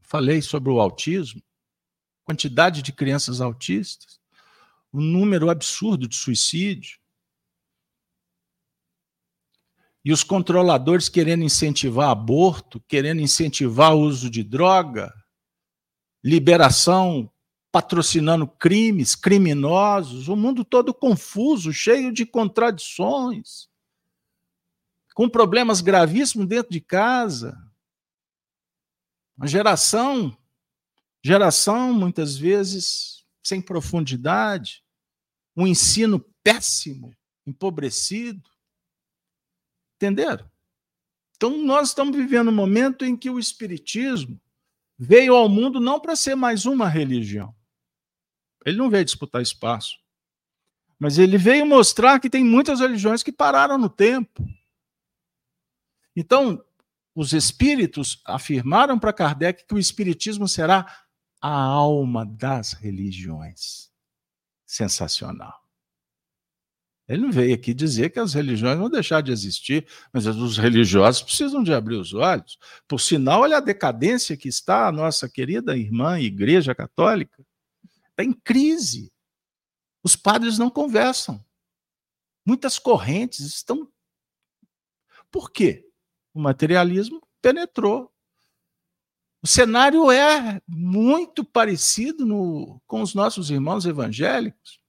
Falei 0.00 0.42
sobre 0.42 0.70
o 0.70 0.80
autismo, 0.80 1.42
quantidade 2.22 2.82
de 2.82 2.92
crianças 2.92 3.40
autistas, 3.40 4.20
um 4.92 5.00
número 5.00 5.48
absurdo 5.48 6.06
de 6.06 6.14
suicídio. 6.14 7.00
E 10.04 10.12
os 10.12 10.22
controladores 10.22 11.08
querendo 11.08 11.44
incentivar 11.44 12.10
aborto, 12.10 12.80
querendo 12.88 13.20
incentivar 13.20 13.94
o 13.94 14.00
uso 14.00 14.28
de 14.28 14.42
droga, 14.42 15.14
liberação, 16.22 17.31
patrocinando 17.72 18.46
crimes, 18.46 19.14
criminosos, 19.14 20.28
o 20.28 20.36
mundo 20.36 20.62
todo 20.62 20.92
confuso, 20.92 21.72
cheio 21.72 22.12
de 22.12 22.26
contradições, 22.26 23.66
com 25.14 25.26
problemas 25.26 25.80
gravíssimos 25.80 26.46
dentro 26.46 26.70
de 26.70 26.82
casa. 26.82 27.58
Uma 29.38 29.46
geração, 29.46 30.36
geração 31.24 31.94
muitas 31.94 32.36
vezes 32.36 33.24
sem 33.42 33.60
profundidade, 33.60 34.84
um 35.56 35.66
ensino 35.66 36.20
péssimo, 36.44 37.16
empobrecido. 37.46 38.48
Entenderam? 39.96 40.48
Então, 41.36 41.56
nós 41.56 41.88
estamos 41.88 42.14
vivendo 42.14 42.48
um 42.48 42.54
momento 42.54 43.04
em 43.04 43.16
que 43.16 43.30
o 43.30 43.38
Espiritismo 43.38 44.38
veio 44.98 45.34
ao 45.34 45.48
mundo 45.48 45.80
não 45.80 45.98
para 45.98 46.14
ser 46.14 46.34
mais 46.34 46.66
uma 46.66 46.88
religião. 46.88 47.54
Ele 48.64 48.76
não 48.76 48.90
veio 48.90 49.04
disputar 49.04 49.42
espaço. 49.42 49.98
Mas 50.98 51.18
ele 51.18 51.36
veio 51.36 51.66
mostrar 51.66 52.20
que 52.20 52.30
tem 52.30 52.44
muitas 52.44 52.80
religiões 52.80 53.22
que 53.22 53.32
pararam 53.32 53.76
no 53.76 53.88
tempo. 53.88 54.46
Então, 56.14 56.64
os 57.14 57.32
espíritos 57.32 58.22
afirmaram 58.24 58.98
para 58.98 59.12
Kardec 59.12 59.66
que 59.66 59.74
o 59.74 59.78
espiritismo 59.78 60.46
será 60.46 61.04
a 61.40 61.50
alma 61.50 62.24
das 62.24 62.72
religiões. 62.72 63.90
Sensacional. 64.64 65.60
Ele 67.08 67.22
não 67.22 67.32
veio 67.32 67.54
aqui 67.54 67.74
dizer 67.74 68.10
que 68.10 68.20
as 68.20 68.32
religiões 68.32 68.78
vão 68.78 68.88
deixar 68.88 69.20
de 69.22 69.32
existir, 69.32 69.86
mas 70.12 70.24
os 70.26 70.56
religiosos 70.56 71.20
precisam 71.20 71.62
de 71.62 71.74
abrir 71.74 71.96
os 71.96 72.14
olhos. 72.14 72.56
Por 72.86 73.00
sinal, 73.00 73.40
olha 73.42 73.56
a 73.56 73.60
decadência 73.60 74.36
que 74.36 74.48
está 74.48 74.86
a 74.86 74.92
nossa 74.92 75.28
querida 75.28 75.76
irmã 75.76 76.18
Igreja 76.20 76.74
Católica. 76.74 77.44
Está 78.12 78.24
em 78.24 78.32
crise. 78.32 79.12
Os 80.02 80.16
padres 80.16 80.58
não 80.58 80.70
conversam. 80.70 81.44
Muitas 82.46 82.78
correntes 82.78 83.40
estão. 83.40 83.90
Por 85.30 85.50
quê? 85.50 85.88
O 86.32 86.40
materialismo 86.40 87.22
penetrou. 87.40 88.12
O 89.42 89.46
cenário 89.46 90.10
é 90.10 90.60
muito 90.68 91.44
parecido 91.44 92.24
no, 92.24 92.80
com 92.86 93.02
os 93.02 93.12
nossos 93.12 93.50
irmãos 93.50 93.84
evangélicos 93.84 94.82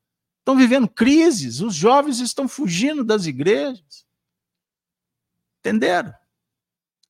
estão 0.43 0.57
vivendo 0.57 0.89
crises, 0.89 1.61
os 1.61 1.73
jovens 1.73 2.19
estão 2.19 2.47
fugindo 2.49 3.03
das 3.03 3.25
igrejas. 3.25 4.05
Entenderam? 5.59 6.13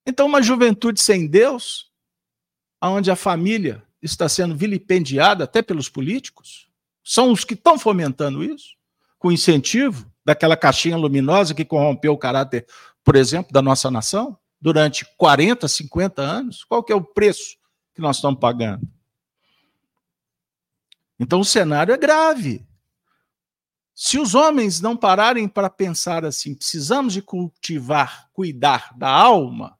Então, 0.06 0.28
uma 0.28 0.42
juventude 0.42 1.02
sem 1.02 1.28
Deus, 1.28 1.92
onde 2.82 3.10
a 3.10 3.16
família 3.16 3.84
está 4.04 4.28
sendo 4.28 4.56
vilipendiada 4.56 5.46
até 5.46 5.62
pelos 5.62 5.90
políticos, 5.90 6.68
são 7.04 7.32
os 7.32 7.44
que 7.44 7.54
estão 7.54 7.80
fomentando 7.80 8.44
isso, 8.44 8.76
com 9.18 9.32
incentivo 9.32 10.12
daquela 10.26 10.58
caixinha 10.58 10.98
luminosa 10.98 11.54
que 11.54 11.66
corrompeu 11.66 12.14
o 12.14 12.18
caráter, 12.18 12.68
por 13.04 13.16
exemplo, 13.16 13.52
da 13.52 13.62
nossa 13.62 13.90
nação 13.90 14.38
durante 14.60 15.06
40, 15.18 15.68
50 15.68 16.22
anos. 16.22 16.64
Qual 16.64 16.84
que 16.84 16.92
é 16.92 16.96
o 16.96 17.04
preço 17.04 17.58
que 17.94 18.02
nós 18.02 18.18
estamos 18.18 18.40
pagando? 18.40 18.88
Então 21.20 21.40
o 21.40 21.46
cenário 21.46 21.94
é 21.94 21.98
grave. 21.98 22.66
Se 23.96 24.18
os 24.18 24.34
homens 24.34 24.82
não 24.82 24.98
pararem 24.98 25.48
para 25.48 25.70
pensar 25.70 26.26
assim, 26.26 26.56
precisamos 26.56 27.14
de 27.14 27.22
cultivar, 27.22 28.30
cuidar 28.34 28.92
da 28.98 29.10
alma, 29.10 29.78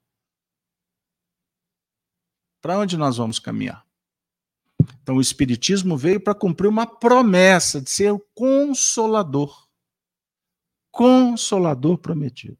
para 2.60 2.78
onde 2.78 2.96
nós 2.96 3.16
vamos 3.16 3.38
caminhar? 3.38 3.84
Então, 5.02 5.16
o 5.16 5.20
Espiritismo 5.20 5.96
veio 5.96 6.20
para 6.20 6.34
cumprir 6.34 6.68
uma 6.68 6.86
promessa 6.86 7.80
de 7.80 7.90
ser 7.90 8.12
o 8.12 8.24
consolador. 8.34 9.66
Consolador 10.90 11.98
prometido. 11.98 12.58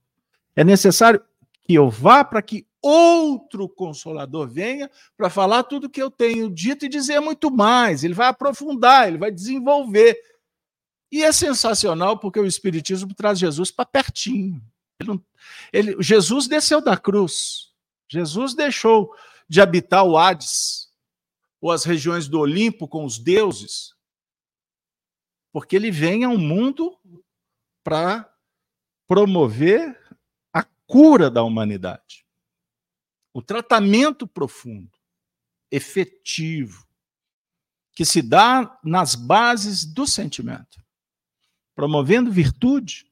É 0.57 0.65
necessário 0.65 1.23
que 1.63 1.75
eu 1.75 1.89
vá 1.89 2.25
para 2.25 2.43
que 2.43 2.67
outro 2.83 3.69
consolador 3.69 4.47
venha 4.47 4.91
para 5.17 5.31
falar 5.31 5.63
tudo 5.63 5.89
que 5.89 6.03
eu 6.03 6.11
tenho 6.11 6.51
dito 6.51 6.85
e 6.85 6.89
dizer 6.89 7.21
muito 7.21 7.51
mais. 7.51 8.05
Ele 8.05 8.13
vai 8.15 8.29
aprofundar, 8.29 9.09
ele 9.09 9.19
vai 9.19 9.31
desenvolver. 9.31 10.19
E 11.11 11.23
é 11.23 11.33
sensacional 11.33 12.19
porque 12.19 12.39
o 12.39 12.47
Espiritismo 12.47 13.15
traz 13.15 13.39
Jesus 13.39 13.71
para 13.71 13.87
pertinho. 13.87 14.61
Ele 15.01 15.09
não, 15.09 15.25
ele, 15.73 15.97
Jesus 16.01 16.47
desceu 16.47 16.81
da 16.81 16.97
cruz. 16.97 17.73
Jesus 18.09 18.55
deixou 18.55 19.15
de 19.49 19.61
habitar 19.61 20.05
o 20.05 20.19
Hades 20.19 20.84
ou 21.65 21.71
as 21.71 21.83
regiões 21.83 22.29
do 22.29 22.41
Olimpo 22.41 22.87
com 22.87 23.07
os 23.07 23.19
deuses, 23.19 23.95
porque 25.51 25.75
ele 25.75 25.91
vem 25.91 26.23
ao 26.23 26.37
mundo 26.37 26.95
para 27.83 28.31
promover 29.07 29.99
a 30.53 30.63
cura 30.87 31.31
da 31.31 31.43
humanidade. 31.43 32.27
O 33.33 33.41
tratamento 33.41 34.29
profundo, 34.29 34.93
efetivo, 35.71 36.87
que 37.95 38.05
se 38.05 38.21
dá 38.21 38.79
nas 38.85 39.15
bases 39.15 39.87
do 39.87 40.07
sentimento 40.07 40.85
promovendo 41.75 42.31
virtude, 42.31 43.11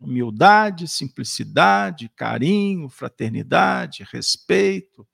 humildade, 0.00 0.88
simplicidade, 0.88 2.08
carinho, 2.08 2.88
fraternidade, 2.88 4.02
respeito, 4.10 5.06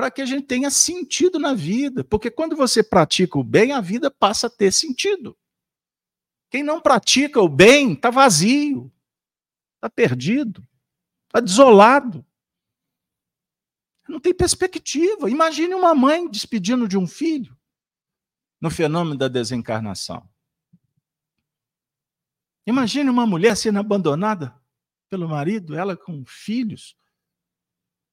para 0.00 0.10
que 0.10 0.22
a 0.22 0.24
gente 0.24 0.46
tenha 0.46 0.70
sentido 0.70 1.38
na 1.38 1.52
vida, 1.52 2.02
porque 2.02 2.30
quando 2.30 2.56
você 2.56 2.82
pratica 2.82 3.38
o 3.38 3.44
bem, 3.44 3.72
a 3.72 3.82
vida 3.82 4.10
passa 4.10 4.46
a 4.46 4.50
ter 4.50 4.72
sentido. 4.72 5.36
Quem 6.48 6.62
não 6.62 6.80
pratica 6.80 7.38
o 7.38 7.46
bem 7.50 7.92
está 7.92 8.08
vazio, 8.08 8.90
está 9.74 9.90
perdido, 9.90 10.66
está 11.26 11.38
desolado. 11.38 12.24
Não 14.08 14.18
tem 14.18 14.32
perspectiva. 14.32 15.28
Imagine 15.28 15.74
uma 15.74 15.94
mãe 15.94 16.26
despedindo 16.30 16.88
de 16.88 16.96
um 16.96 17.06
filho 17.06 17.54
no 18.58 18.70
fenômeno 18.70 19.18
da 19.18 19.28
desencarnação. 19.28 20.26
Imagine 22.66 23.10
uma 23.10 23.26
mulher 23.26 23.54
sendo 23.54 23.80
abandonada 23.80 24.58
pelo 25.10 25.28
marido, 25.28 25.76
ela 25.76 25.94
com 25.94 26.24
filhos, 26.24 26.96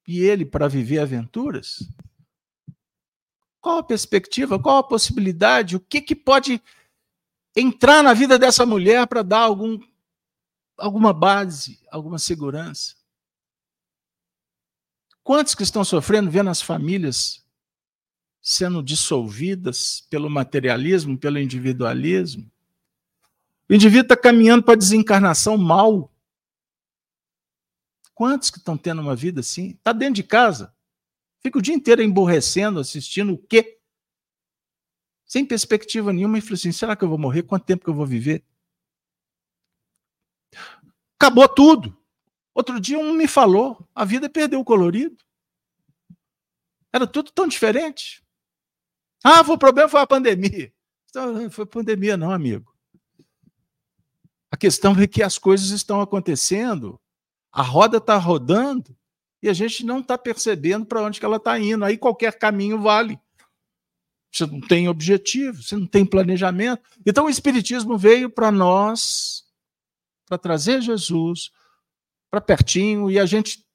e 0.08 0.22
ele 0.22 0.46
para 0.46 0.70
viver 0.70 1.00
aventuras. 1.00 1.92
Qual 3.60 3.80
a 3.80 3.84
perspectiva? 3.84 4.58
Qual 4.58 4.78
a 4.78 4.84
possibilidade? 4.84 5.76
O 5.76 5.80
que, 5.80 6.00
que 6.02 6.16
pode 6.16 6.62
entrar 7.54 8.02
na 8.02 8.14
vida 8.14 8.40
dessa 8.40 8.66
mulher 8.66 9.06
para 9.08 9.22
dar 9.22 9.40
algum, 9.40 9.78
alguma 10.78 11.12
base, 11.12 11.86
alguma 11.92 12.18
segurança? 12.18 12.96
Quantos 15.22 15.54
que 15.54 15.64
estão 15.64 15.84
sofrendo 15.84 16.32
vendo 16.32 16.50
as 16.50 16.62
famílias 16.62 17.46
sendo 18.42 18.82
dissolvidas 18.82 20.00
pelo 20.10 20.30
materialismo, 20.30 21.18
pelo 21.18 21.38
individualismo? 21.38 22.50
O 23.70 23.74
indivíduo 23.74 24.04
está 24.04 24.16
caminhando 24.16 24.64
para 24.64 24.76
a 24.76 24.78
desencarnação 24.78 25.58
mal. 25.58 26.10
Quantos 28.18 28.50
que 28.50 28.58
estão 28.58 28.76
tendo 28.76 29.00
uma 29.00 29.16
vida 29.16 29.42
assim? 29.42 29.74
Está 29.74 29.94
dentro 29.94 30.16
de 30.16 30.24
casa. 30.24 30.76
Fica 31.40 31.60
o 31.60 31.62
dia 31.62 31.76
inteiro 31.76 32.02
emborrecendo, 32.02 32.80
assistindo 32.80 33.36
o 33.36 33.38
quê? 33.38 33.80
Sem 35.24 35.46
perspectiva 35.46 36.12
nenhuma, 36.12 36.40
e 36.40 36.42
fala 36.42 36.56
assim: 36.56 36.72
será 36.72 36.96
que 36.96 37.04
eu 37.04 37.10
vou 37.10 37.20
morrer? 37.20 37.44
Quanto 37.44 37.68
tempo 37.68 37.84
que 37.84 37.90
eu 37.92 37.94
vou 37.94 38.08
viver? 38.08 38.44
Acabou 41.20 41.48
tudo. 41.48 41.96
Outro 42.56 42.80
dia 42.80 42.98
um 42.98 43.14
me 43.14 43.28
falou: 43.28 43.88
a 43.94 44.04
vida 44.04 44.28
perdeu 44.28 44.62
o 44.62 44.66
colorido. 44.66 45.24
Era 46.92 47.06
tudo 47.06 47.32
tão 47.32 47.48
diferente. 47.48 48.26
Ah, 49.24 49.42
o 49.42 49.60
problema 49.60 49.90
foi 49.90 50.02
a 50.02 50.08
pandemia. 50.08 50.74
Não 51.14 51.52
foi 51.52 51.68
pandemia, 51.68 52.18
não, 52.18 52.32
amigo. 52.32 52.76
A 54.50 54.58
questão 54.58 55.00
é 55.00 55.06
que 55.06 55.22
as 55.22 55.38
coisas 55.38 55.70
estão 55.70 56.02
acontecendo, 56.02 57.00
a 57.58 57.64
roda 57.64 57.98
está 57.98 58.16
rodando 58.18 58.96
e 59.42 59.50
a 59.50 59.54
gente 59.54 59.84
não 59.84 60.00
está 60.00 60.16
percebendo 60.16 60.86
para 60.86 61.02
onde 61.02 61.20
que 61.20 61.26
ela 61.26 61.38
está 61.38 61.58
indo. 61.58 61.84
Aí 61.84 61.98
qualquer 61.98 62.38
caminho 62.38 62.80
vale. 62.80 63.20
Você 64.32 64.46
não 64.46 64.62
tem 64.62 64.88
objetivo, 64.88 65.64
você 65.64 65.76
não 65.76 65.88
tem 65.88 66.06
planejamento. 66.06 66.84
Então 67.04 67.26
o 67.26 67.30
Espiritismo 67.30 67.98
veio 67.98 68.30
para 68.30 68.52
nós, 68.52 69.44
para 70.28 70.38
trazer 70.38 70.82
Jesus 70.82 71.50
para 72.30 72.42
pertinho 72.42 73.10
e 73.10 73.18
a 73.18 73.26
gente 73.26 73.66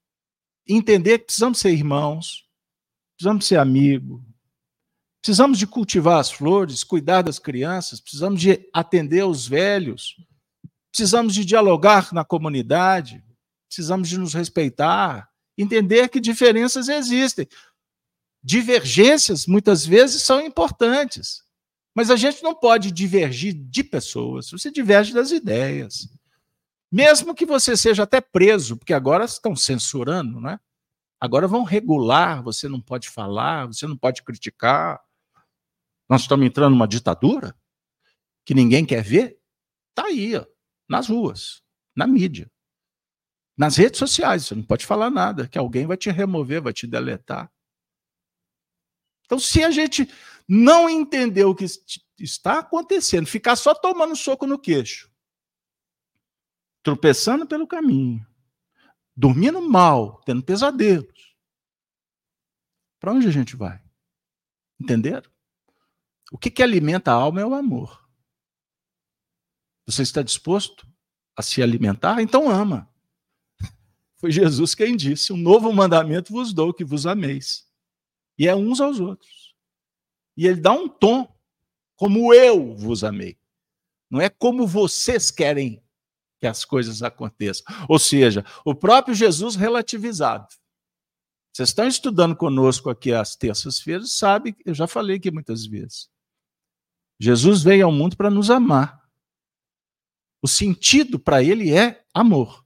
entender 0.69 1.19
que 1.19 1.25
precisamos 1.25 1.59
ser 1.59 1.73
irmãos, 1.73 2.47
precisamos 3.17 3.47
ser 3.47 3.59
amigos, 3.59 4.23
precisamos 5.21 5.59
de 5.59 5.67
cultivar 5.67 6.21
as 6.21 6.31
flores, 6.31 6.85
cuidar 6.85 7.23
das 7.23 7.39
crianças, 7.39 7.99
precisamos 7.99 8.41
de 8.41 8.69
atender 8.73 9.25
os 9.25 9.49
velhos, 9.49 10.15
Precisamos 10.93 11.35
de 11.35 11.43
dialogar 11.43 12.13
na 12.13 12.23
comunidade, 12.23 13.25
precisamos 13.73 14.09
de 14.09 14.19
nos 14.19 14.35
respeitar, 14.35 15.31
entender 15.57 16.09
que 16.09 16.21
diferenças 16.21 16.89
existem. 16.89 17.49
Divergências, 18.43 19.47
muitas 19.47 19.87
vezes, 19.87 20.23
são 20.23 20.41
importantes, 20.41 21.43
mas 21.95 22.11
a 22.11 22.17
gente 22.17 22.43
não 22.43 22.55
pode 22.55 22.91
divergir 22.91 23.55
de 23.55 23.83
pessoas, 23.83 24.51
você 24.51 24.71
diverge 24.71 25.15
das 25.15 25.31
ideias. 25.31 26.09
Mesmo 26.91 27.35
que 27.35 27.47
você 27.47 27.77
seja 27.77 28.03
até 28.03 28.21
preso, 28.21 28.77
porque 28.77 28.93
agora 28.93 29.25
estão 29.25 29.57
censurando, 29.57 30.41
né? 30.41 30.61
Agora 31.19 31.49
vão 31.49 31.63
regular, 31.63 32.43
você 32.43 32.69
não 32.69 32.81
pode 32.81 33.09
falar, 33.09 33.67
você 33.67 33.87
não 33.87 33.97
pode 33.97 34.23
criticar. 34.23 35.01
Nós 36.09 36.23
estamos 36.23 36.45
entrando 36.45 36.73
numa 36.73 36.89
ditadura 36.89 37.57
que 38.45 38.53
ninguém 38.53 38.85
quer 38.85 39.03
ver. 39.03 39.39
Está 39.95 40.09
aí, 40.09 40.37
ó 40.37 40.45
nas 40.93 41.09
ruas, 41.09 41.63
na 41.97 42.07
mídia, 42.07 42.52
nas 43.57 43.77
redes 43.77 43.99
sociais. 43.99 44.47
Você 44.47 44.55
não 44.55 44.63
pode 44.63 44.87
falar 44.87 45.11
nada, 45.11 45.49
que 45.49 45.59
alguém 45.59 45.87
vai 45.87 45.97
te 45.97 46.11
remover, 46.11 46.63
vai 46.63 46.73
te 46.73 46.87
deletar. 46.87 47.51
Então, 49.25 49.39
se 49.39 49.63
a 49.63 49.71
gente 49.71 50.09
não 50.49 50.89
entender 50.91 51.45
o 51.45 51.55
que 51.55 51.65
está 52.19 52.59
acontecendo, 52.59 53.27
ficar 53.27 53.57
só 53.57 53.75
tomando 53.75 54.15
soco 54.15 54.47
no 54.47 54.59
queixo, 54.59 55.11
tropeçando 56.83 57.47
pelo 57.47 57.67
caminho, 57.67 58.27
dormindo 59.17 59.63
mal, 59.63 60.21
tendo 60.25 60.43
pesadelos, 60.43 61.37
para 63.01 63.13
onde 63.13 63.27
a 63.27 63.31
gente 63.31 63.57
vai? 63.57 63.83
Entenderam? 64.79 65.31
O 66.31 66.39
que, 66.39 66.51
que 66.51 66.63
alimenta 66.63 67.11
a 67.11 67.15
alma 67.15 67.41
é 67.41 67.47
o 67.47 67.55
amor. 67.55 68.09
Você 69.87 70.03
está 70.03 70.23
disposto 70.23 70.87
a 71.37 71.43
se 71.43 71.63
alimentar? 71.63 72.21
Então 72.21 72.51
ama. 72.51 72.92
Foi 74.23 74.31
Jesus 74.31 74.73
quem 74.73 74.97
disse: 74.97 75.33
Um 75.33 75.37
novo 75.37 75.73
mandamento 75.73 76.33
vos 76.33 76.53
dou, 76.53 76.73
que 76.73 76.85
vos 76.85 77.07
ameis. 77.07 77.67
E 78.39 78.47
é 78.47 78.55
uns 78.55 78.81
aos 78.81 79.01
outros. 79.01 79.53
E 80.37 80.47
ele 80.47 80.61
dá 80.61 80.71
um 80.71 80.89
tom, 80.89 81.29
como 81.97 82.33
eu 82.33 82.73
vos 82.77 83.03
amei. 83.03 83.37
Não 84.09 84.21
é 84.21 84.29
como 84.29 84.65
vocês 84.65 85.33
querem 85.33 85.83
que 86.39 86.47
as 86.47 86.65
coisas 86.65 87.03
aconteçam. 87.03 87.67
Ou 87.89 87.99
seja, 87.99 88.47
o 88.65 88.77
próprio 88.77 89.13
Jesus 89.13 89.57
relativizado. 89.57 90.47
Vocês 91.53 91.71
estão 91.71 91.89
estudando 91.89 92.37
conosco 92.37 92.91
aqui 92.91 93.13
às 93.13 93.35
terças-feiras, 93.35 94.13
sabe, 94.13 94.57
eu 94.65 94.73
já 94.73 94.87
falei 94.87 95.17
aqui 95.17 95.33
muitas 95.33 95.67
vezes. 95.67 96.09
Jesus 97.21 97.65
veio 97.65 97.87
ao 97.87 97.93
mundo 97.93 98.17
para 98.17 98.31
nos 98.31 98.51
amar. 98.51 99.03
O 100.41 100.47
sentido 100.47 101.19
para 101.19 101.43
ele 101.43 101.75
é 101.75 102.05
amor. 102.15 102.62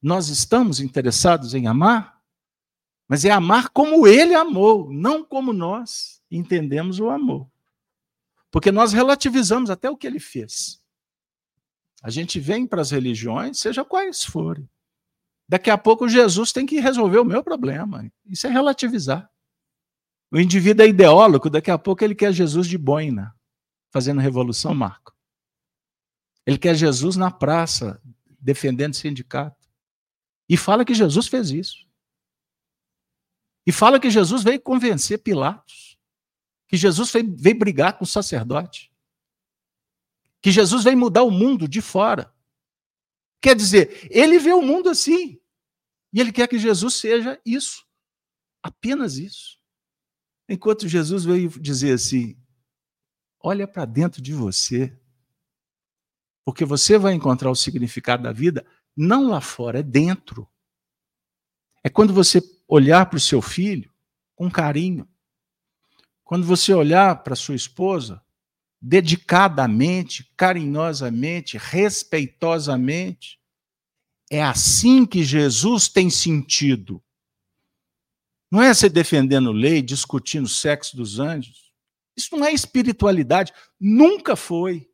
Nós 0.00 0.28
estamos 0.28 0.80
interessados 0.80 1.54
em 1.54 1.66
amar, 1.66 2.20
mas 3.08 3.24
é 3.24 3.30
amar 3.30 3.70
como 3.70 4.06
ele 4.06 4.34
amou, 4.34 4.92
não 4.92 5.24
como 5.24 5.52
nós 5.52 6.22
entendemos 6.30 7.00
o 7.00 7.08
amor. 7.08 7.48
Porque 8.50 8.70
nós 8.70 8.92
relativizamos 8.92 9.70
até 9.70 9.90
o 9.90 9.96
que 9.96 10.06
ele 10.06 10.20
fez. 10.20 10.80
A 12.02 12.10
gente 12.10 12.38
vem 12.38 12.66
para 12.66 12.80
as 12.80 12.90
religiões, 12.90 13.58
seja 13.58 13.84
quais 13.84 14.24
forem. 14.24 14.68
Daqui 15.48 15.70
a 15.70 15.78
pouco 15.78 16.08
Jesus 16.08 16.52
tem 16.52 16.66
que 16.66 16.78
resolver 16.78 17.18
o 17.18 17.24
meu 17.24 17.42
problema. 17.42 18.10
Isso 18.26 18.46
é 18.46 18.50
relativizar. 18.50 19.30
O 20.30 20.38
indivíduo 20.38 20.84
é 20.84 20.88
ideólogo, 20.88 21.48
daqui 21.48 21.70
a 21.70 21.78
pouco 21.78 22.04
ele 22.04 22.14
quer 22.14 22.32
Jesus 22.32 22.66
de 22.66 22.76
boina, 22.76 23.34
fazendo 23.90 24.20
revolução, 24.20 24.74
Marco. 24.74 25.14
Ele 26.46 26.58
quer 26.58 26.74
Jesus 26.74 27.16
na 27.16 27.30
praça, 27.30 28.00
defendendo 28.38 28.94
sindicato. 28.94 29.57
E 30.48 30.56
fala 30.56 30.84
que 30.84 30.94
Jesus 30.94 31.26
fez 31.26 31.50
isso. 31.50 31.86
E 33.66 33.72
fala 33.72 34.00
que 34.00 34.10
Jesus 34.10 34.42
veio 34.42 34.60
convencer 34.60 35.18
Pilatos. 35.18 35.98
Que 36.66 36.76
Jesus 36.76 37.10
veio, 37.12 37.58
brigar 37.58 37.98
com 37.98 38.04
o 38.04 38.06
sacerdote. 38.06 38.90
Que 40.40 40.50
Jesus 40.50 40.84
veio 40.84 40.96
mudar 40.96 41.22
o 41.22 41.30
mundo 41.30 41.68
de 41.68 41.80
fora. 41.82 42.34
Quer 43.40 43.54
dizer, 43.54 44.08
ele 44.10 44.38
vê 44.38 44.52
o 44.52 44.62
mundo 44.62 44.88
assim. 44.88 45.40
E 46.12 46.20
ele 46.20 46.32
quer 46.32 46.48
que 46.48 46.58
Jesus 46.58 46.94
seja 46.94 47.40
isso. 47.44 47.86
Apenas 48.62 49.16
isso. 49.16 49.58
Enquanto 50.48 50.88
Jesus 50.88 51.24
veio 51.24 51.50
dizer 51.60 51.92
assim: 51.92 52.40
olha 53.38 53.68
para 53.68 53.84
dentro 53.84 54.22
de 54.22 54.32
você. 54.32 54.98
Porque 56.44 56.64
você 56.64 56.96
vai 56.96 57.12
encontrar 57.12 57.50
o 57.50 57.54
significado 57.54 58.22
da 58.22 58.32
vida 58.32 58.66
não 58.98 59.28
lá 59.28 59.40
fora, 59.40 59.78
é 59.78 59.82
dentro. 59.82 60.48
É 61.84 61.88
quando 61.88 62.12
você 62.12 62.42
olhar 62.66 63.06
para 63.06 63.16
o 63.16 63.20
seu 63.20 63.40
filho 63.40 63.92
com 64.34 64.50
carinho. 64.50 65.08
Quando 66.24 66.44
você 66.44 66.74
olhar 66.74 67.22
para 67.22 67.36
sua 67.36 67.54
esposa 67.54 68.20
dedicadamente, 68.80 70.30
carinhosamente, 70.36 71.56
respeitosamente. 71.56 73.38
É 74.30 74.42
assim 74.42 75.06
que 75.06 75.22
Jesus 75.22 75.88
tem 75.88 76.10
sentido. 76.10 77.02
Não 78.50 78.60
é 78.60 78.74
você 78.74 78.88
defendendo 78.88 79.52
lei, 79.52 79.80
discutindo 79.80 80.46
o 80.46 80.48
sexo 80.48 80.96
dos 80.96 81.20
anjos. 81.20 81.72
Isso 82.16 82.36
não 82.36 82.44
é 82.44 82.52
espiritualidade. 82.52 83.52
Nunca 83.78 84.34
foi. 84.34 84.87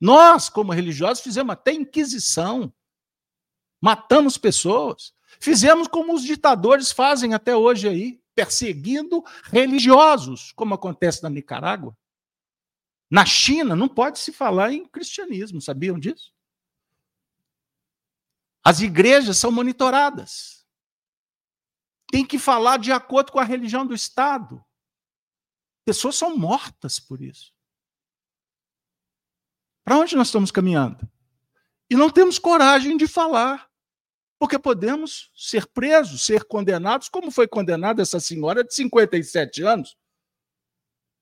Nós, 0.00 0.48
como 0.48 0.72
religiosos, 0.72 1.22
fizemos 1.22 1.52
até 1.52 1.72
inquisição. 1.72 2.72
Matamos 3.80 4.38
pessoas. 4.38 5.12
Fizemos 5.40 5.88
como 5.88 6.14
os 6.14 6.22
ditadores 6.22 6.90
fazem 6.92 7.34
até 7.34 7.54
hoje 7.56 7.88
aí, 7.88 8.20
perseguindo 8.34 9.24
religiosos, 9.44 10.52
como 10.52 10.74
acontece 10.74 11.22
na 11.22 11.30
Nicarágua. 11.30 11.96
Na 13.10 13.24
China 13.24 13.74
não 13.74 13.88
pode 13.88 14.18
se 14.18 14.32
falar 14.32 14.72
em 14.72 14.86
cristianismo, 14.86 15.60
sabiam 15.60 15.98
disso? 15.98 16.32
As 18.62 18.80
igrejas 18.80 19.38
são 19.38 19.50
monitoradas. 19.50 20.66
Tem 22.10 22.24
que 22.24 22.38
falar 22.38 22.78
de 22.78 22.92
acordo 22.92 23.32
com 23.32 23.38
a 23.38 23.44
religião 23.44 23.86
do 23.86 23.94
Estado. 23.94 24.64
Pessoas 25.84 26.16
são 26.16 26.36
mortas 26.36 26.98
por 27.00 27.22
isso. 27.22 27.54
Para 29.88 29.96
onde 29.96 30.14
nós 30.16 30.28
estamos 30.28 30.50
caminhando? 30.50 31.10
E 31.88 31.96
não 31.96 32.10
temos 32.10 32.38
coragem 32.38 32.94
de 32.98 33.08
falar, 33.08 33.70
porque 34.38 34.58
podemos 34.58 35.30
ser 35.34 35.66
presos, 35.66 36.26
ser 36.26 36.44
condenados, 36.44 37.08
como 37.08 37.30
foi 37.30 37.48
condenada 37.48 38.02
essa 38.02 38.20
senhora 38.20 38.62
de 38.62 38.74
57 38.74 39.62
anos, 39.62 39.96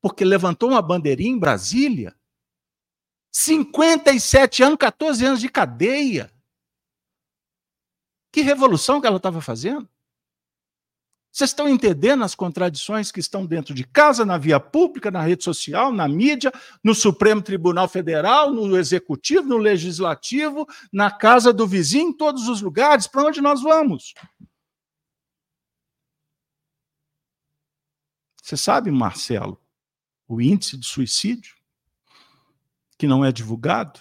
porque 0.03 0.25
levantou 0.25 0.71
uma 0.71 0.83
bandeirinha 0.83 1.31
em 1.31 1.39
Brasília. 1.39 2.13
57 3.31 4.65
anos, 4.65 4.79
14 4.79 5.25
anos 5.25 5.41
de 5.41 5.49
cadeia. 5.49 6.29
Que 8.33 8.41
revolução 8.41 9.01
que 9.01 9.07
ela 9.07 9.19
estava 9.19 9.41
fazendo? 9.41 9.89
Vocês 11.37 11.51
estão 11.51 11.69
entendendo 11.69 12.25
as 12.25 12.35
contradições 12.35 13.13
que 13.13 13.21
estão 13.21 13.45
dentro 13.45 13.75
de 13.75 13.87
casa, 13.87 14.25
na 14.25 14.39
via 14.39 14.59
pública, 14.59 15.11
na 15.11 15.21
rede 15.21 15.45
social, 15.45 15.93
na 15.93 16.09
mídia, 16.09 16.51
no 16.83 16.95
Supremo 16.95 17.43
Tribunal 17.43 17.87
Federal, 17.91 18.51
no 18.51 18.75
Executivo, 18.75 19.47
no 19.47 19.59
Legislativo, 19.59 20.67
na 20.91 21.11
casa 21.11 21.53
do 21.53 21.67
vizinho, 21.67 22.09
em 22.09 22.17
todos 22.17 22.49
os 22.49 22.63
lugares? 22.63 23.07
Para 23.07 23.25
onde 23.25 23.43
nós 23.43 23.61
vamos? 23.61 24.15
Você 28.43 28.57
sabe, 28.57 28.91
Marcelo, 28.91 29.61
o 30.27 30.41
índice 30.41 30.79
de 30.79 30.87
suicídio, 30.87 31.55
que 32.97 33.07
não 33.07 33.23
é 33.23 33.31
divulgado 33.31 34.01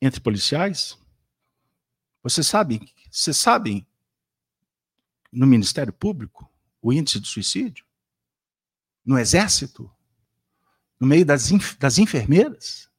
entre 0.00 0.18
policiais. 0.18 0.98
Vocês 2.22 2.46
sabem, 2.46 2.80
vocês 3.10 3.36
sabem 3.36 3.86
no 5.32 5.46
Ministério 5.46 5.92
Público 5.92 6.50
o 6.82 6.92
índice 6.92 7.20
de 7.20 7.28
suicídio? 7.28 7.84
No 9.04 9.18
Exército? 9.18 9.90
No 10.98 11.06
meio 11.06 11.24
das, 11.24 11.50
das 11.78 11.98
enfermeiras? 11.98 12.90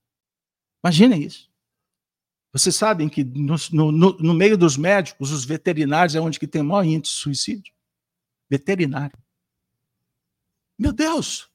Imaginem 0.83 1.23
isso. 1.23 1.49
Vocês 2.51 2.75
sabem 2.75 3.07
que 3.07 3.23
no, 3.23 3.55
no, 3.71 3.91
no, 4.17 4.33
meio 4.33 4.57
dos 4.57 4.75
médicos, 4.75 5.31
os 5.31 5.45
veterinários 5.45 6.15
é 6.15 6.19
onde 6.19 6.39
que 6.39 6.47
tem 6.47 6.61
maior 6.61 6.83
índice 6.83 7.15
de 7.15 7.21
suicídio? 7.21 7.73
Veterinário. 8.49 9.17
Meu 10.77 10.91
Deus! 10.91 11.49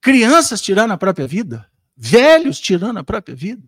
Crianças 0.00 0.60
tirando 0.60 0.90
a 0.92 0.98
própria 0.98 1.26
vida, 1.26 1.70
velhos 1.96 2.58
tirando 2.58 2.98
a 2.98 3.04
própria 3.04 3.34
vida. 3.34 3.66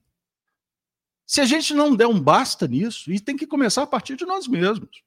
Se 1.25 1.41
a 1.41 1.47
gente 1.47 1.73
não 1.73 1.97
der 1.97 2.07
um 2.07 2.21
basta 2.21 2.67
nisso, 2.67 3.11
e 3.11 3.19
tem 3.19 3.37
que 3.37 3.47
começar 3.47 3.83
a 3.83 3.87
partir 3.87 4.17
de 4.17 4.27
nós 4.27 4.47
mesmos. 4.47 5.03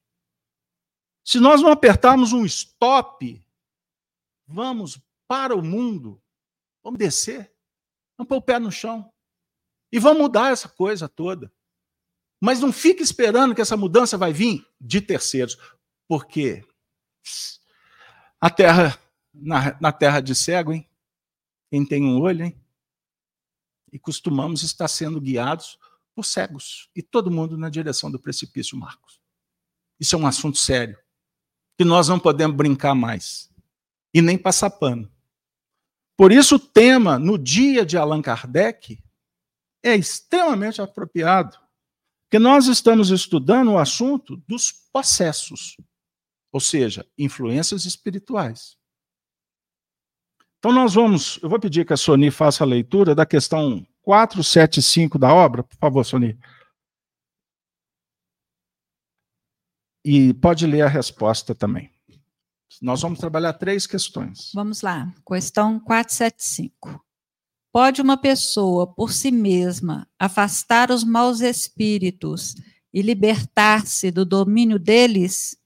Se 1.26 1.40
nós 1.40 1.60
não 1.60 1.72
apertarmos 1.72 2.32
um 2.32 2.44
stop, 2.46 3.44
vamos 4.46 4.96
para 5.26 5.56
o 5.56 5.62
mundo, 5.62 6.22
vamos 6.84 7.00
descer, 7.00 7.52
vamos 8.16 8.28
pôr 8.28 8.36
o 8.36 8.42
pé 8.42 8.60
no 8.60 8.70
chão 8.70 9.12
e 9.90 9.98
vamos 9.98 10.22
mudar 10.22 10.52
essa 10.52 10.68
coisa 10.68 11.08
toda. 11.08 11.52
Mas 12.40 12.60
não 12.60 12.72
fique 12.72 13.02
esperando 13.02 13.56
que 13.56 13.60
essa 13.60 13.76
mudança 13.76 14.16
vai 14.16 14.32
vir 14.32 14.64
de 14.80 15.00
terceiros, 15.00 15.58
porque 16.06 16.64
a 18.40 18.48
terra 18.48 18.96
na, 19.34 19.76
na 19.80 19.90
terra 19.90 20.20
de 20.20 20.32
cego, 20.32 20.72
hein? 20.72 20.88
Quem 21.68 21.84
tem 21.84 22.04
um 22.04 22.20
olho, 22.20 22.44
hein? 22.44 22.64
E 23.92 23.98
costumamos 23.98 24.62
estar 24.62 24.86
sendo 24.86 25.20
guiados 25.20 25.76
por 26.14 26.24
cegos. 26.24 26.88
E 26.94 27.02
todo 27.02 27.32
mundo 27.32 27.58
na 27.58 27.68
direção 27.68 28.12
do 28.12 28.20
precipício, 28.20 28.78
Marcos. 28.78 29.20
Isso 29.98 30.14
é 30.14 30.18
um 30.18 30.26
assunto 30.26 30.56
sério. 30.56 30.96
Que 31.78 31.84
nós 31.84 32.08
não 32.08 32.18
podemos 32.18 32.56
brincar 32.56 32.94
mais. 32.94 33.50
E 34.12 34.22
nem 34.22 34.38
passar 34.38 34.70
pano. 34.70 35.10
Por 36.16 36.32
isso, 36.32 36.56
o 36.56 36.58
tema 36.58 37.18
no 37.18 37.36
dia 37.36 37.84
de 37.84 37.98
Allan 37.98 38.22
Kardec 38.22 38.98
é 39.82 39.94
extremamente 39.94 40.80
apropriado. 40.80 41.58
Porque 42.24 42.38
nós 42.38 42.66
estamos 42.66 43.10
estudando 43.10 43.72
o 43.72 43.78
assunto 43.78 44.36
dos 44.48 44.72
processos, 44.92 45.76
ou 46.50 46.58
seja, 46.58 47.06
influências 47.16 47.84
espirituais. 47.84 48.76
Então 50.58 50.72
nós 50.72 50.94
vamos, 50.94 51.38
eu 51.42 51.48
vou 51.48 51.60
pedir 51.60 51.86
que 51.86 51.92
a 51.92 51.96
Sony 51.96 52.30
faça 52.30 52.64
a 52.64 52.66
leitura 52.66 53.14
da 53.14 53.24
questão 53.24 53.86
475 54.02 55.18
da 55.18 55.32
obra, 55.32 55.62
por 55.62 55.76
favor, 55.76 56.04
Sony. 56.04 56.36
E 60.08 60.32
pode 60.34 60.68
ler 60.68 60.82
a 60.82 60.88
resposta 60.88 61.52
também. 61.52 61.90
Nós 62.80 63.02
vamos 63.02 63.18
trabalhar 63.18 63.54
três 63.54 63.88
questões. 63.88 64.52
Vamos 64.54 64.80
lá, 64.80 65.12
questão 65.26 65.80
475. 65.80 67.04
Pode 67.72 68.00
uma 68.00 68.16
pessoa, 68.16 68.86
por 68.86 69.12
si 69.12 69.32
mesma, 69.32 70.08
afastar 70.16 70.92
os 70.92 71.02
maus 71.02 71.40
espíritos 71.40 72.54
e 72.94 73.02
libertar-se 73.02 74.12
do 74.12 74.24
domínio 74.24 74.78
deles? 74.78 75.58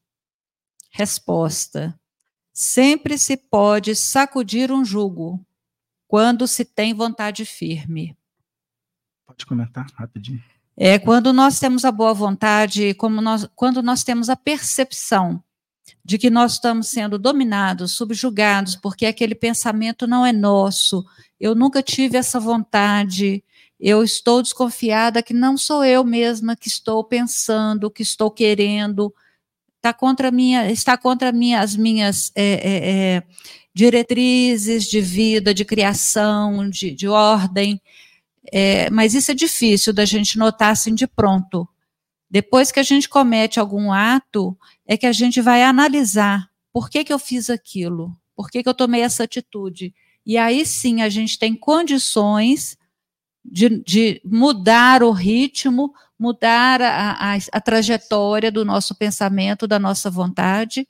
Resposta: 0.91 2.01
Sempre 2.51 3.19
se 3.19 3.37
pode 3.37 3.95
sacudir 3.95 4.73
um 4.73 4.87
jugo 4.87 5.47
quando 6.09 6.49
se 6.49 6.65
tem 6.65 6.95
vontade 6.95 7.45
firme. 7.45 8.17
Pode 9.27 9.45
comentar 9.45 9.87
rapidinho. 9.93 10.43
É 10.83 10.99
quando 10.99 11.31
nós 11.31 11.61
temos 11.61 11.85
a 11.85 11.93
boa 11.93 12.15
vontade, 12.15 12.95
como 12.95 13.21
nós, 13.21 13.47
quando 13.55 13.83
nós 13.83 14.03
temos 14.03 14.31
a 14.31 14.35
percepção 14.35 15.45
de 16.03 16.17
que 16.17 16.31
nós 16.31 16.55
estamos 16.55 16.89
sendo 16.89 17.19
dominados, 17.19 17.93
subjugados, 17.93 18.77
porque 18.77 19.05
aquele 19.05 19.35
pensamento 19.35 20.07
não 20.07 20.25
é 20.25 20.33
nosso. 20.33 21.05
Eu 21.39 21.55
nunca 21.55 21.83
tive 21.83 22.17
essa 22.17 22.41
vontade. 22.41 23.45
Eu 23.79 24.03
estou 24.03 24.41
desconfiada 24.41 25.23
que 25.23 25.35
não 25.35 25.59
sou 25.59 25.85
eu 25.85 26.03
mesma 26.03 26.57
que 26.57 26.69
estou 26.69 27.05
pensando, 27.05 27.91
que 27.91 28.03
estou 28.03 28.31
querendo. 28.31 29.15
Está 29.77 29.93
contra 29.93 30.31
minha, 30.31 30.71
está 30.71 30.97
contra 30.97 31.31
minha, 31.31 31.61
as 31.61 31.77
minhas 31.77 32.33
é, 32.35 32.43
é, 32.43 32.91
é, 32.91 33.23
diretrizes 33.75 34.85
de 34.85 35.03
vida, 35.03 35.53
de 35.53 35.63
criação, 35.63 36.71
de, 36.71 36.91
de 36.91 37.07
ordem. 37.07 37.79
É, 38.53 38.89
mas 38.91 39.15
isso 39.15 39.31
é 39.31 39.35
difícil 39.35 39.93
da 39.93 40.05
gente 40.05 40.39
notar 40.39 40.73
assim 40.73 40.95
de 40.95 41.07
pronto. 41.07 41.69
Depois 42.31 42.71
que 42.71 42.81
a 42.81 42.83
gente 42.83 43.09
comete 43.09 43.59
algum 43.59 43.93
ato, 43.93 44.57
é 44.87 44.97
que 44.97 45.07
a 45.07 45.13
gente 45.13 45.41
vai 45.41 45.63
analisar 45.63 46.49
por 46.73 46.89
que, 46.89 47.05
que 47.05 47.13
eu 47.13 47.19
fiz 47.19 47.51
aquilo, 47.51 48.17
por 48.37 48.49
que, 48.49 48.63
que 48.63 48.69
eu 48.69 48.75
tomei 48.75 49.03
essa 49.03 49.25
atitude. 49.25 49.93
E 50.25 50.39
aí 50.39 50.65
sim 50.65 51.03
a 51.03 51.09
gente 51.09 51.39
tem 51.39 51.55
condições 51.55 52.79
de, 53.45 53.83
de 53.83 54.21
mudar 54.25 55.03
o 55.03 55.11
ritmo, 55.11 55.93
mudar 56.19 56.81
a, 56.81 57.35
a, 57.35 57.39
a 57.53 57.61
trajetória 57.61 58.53
do 58.53 58.65
nosso 58.65 58.95
pensamento, 58.95 59.67
da 59.67 59.79
nossa 59.79 60.11
vontade, 60.11 60.87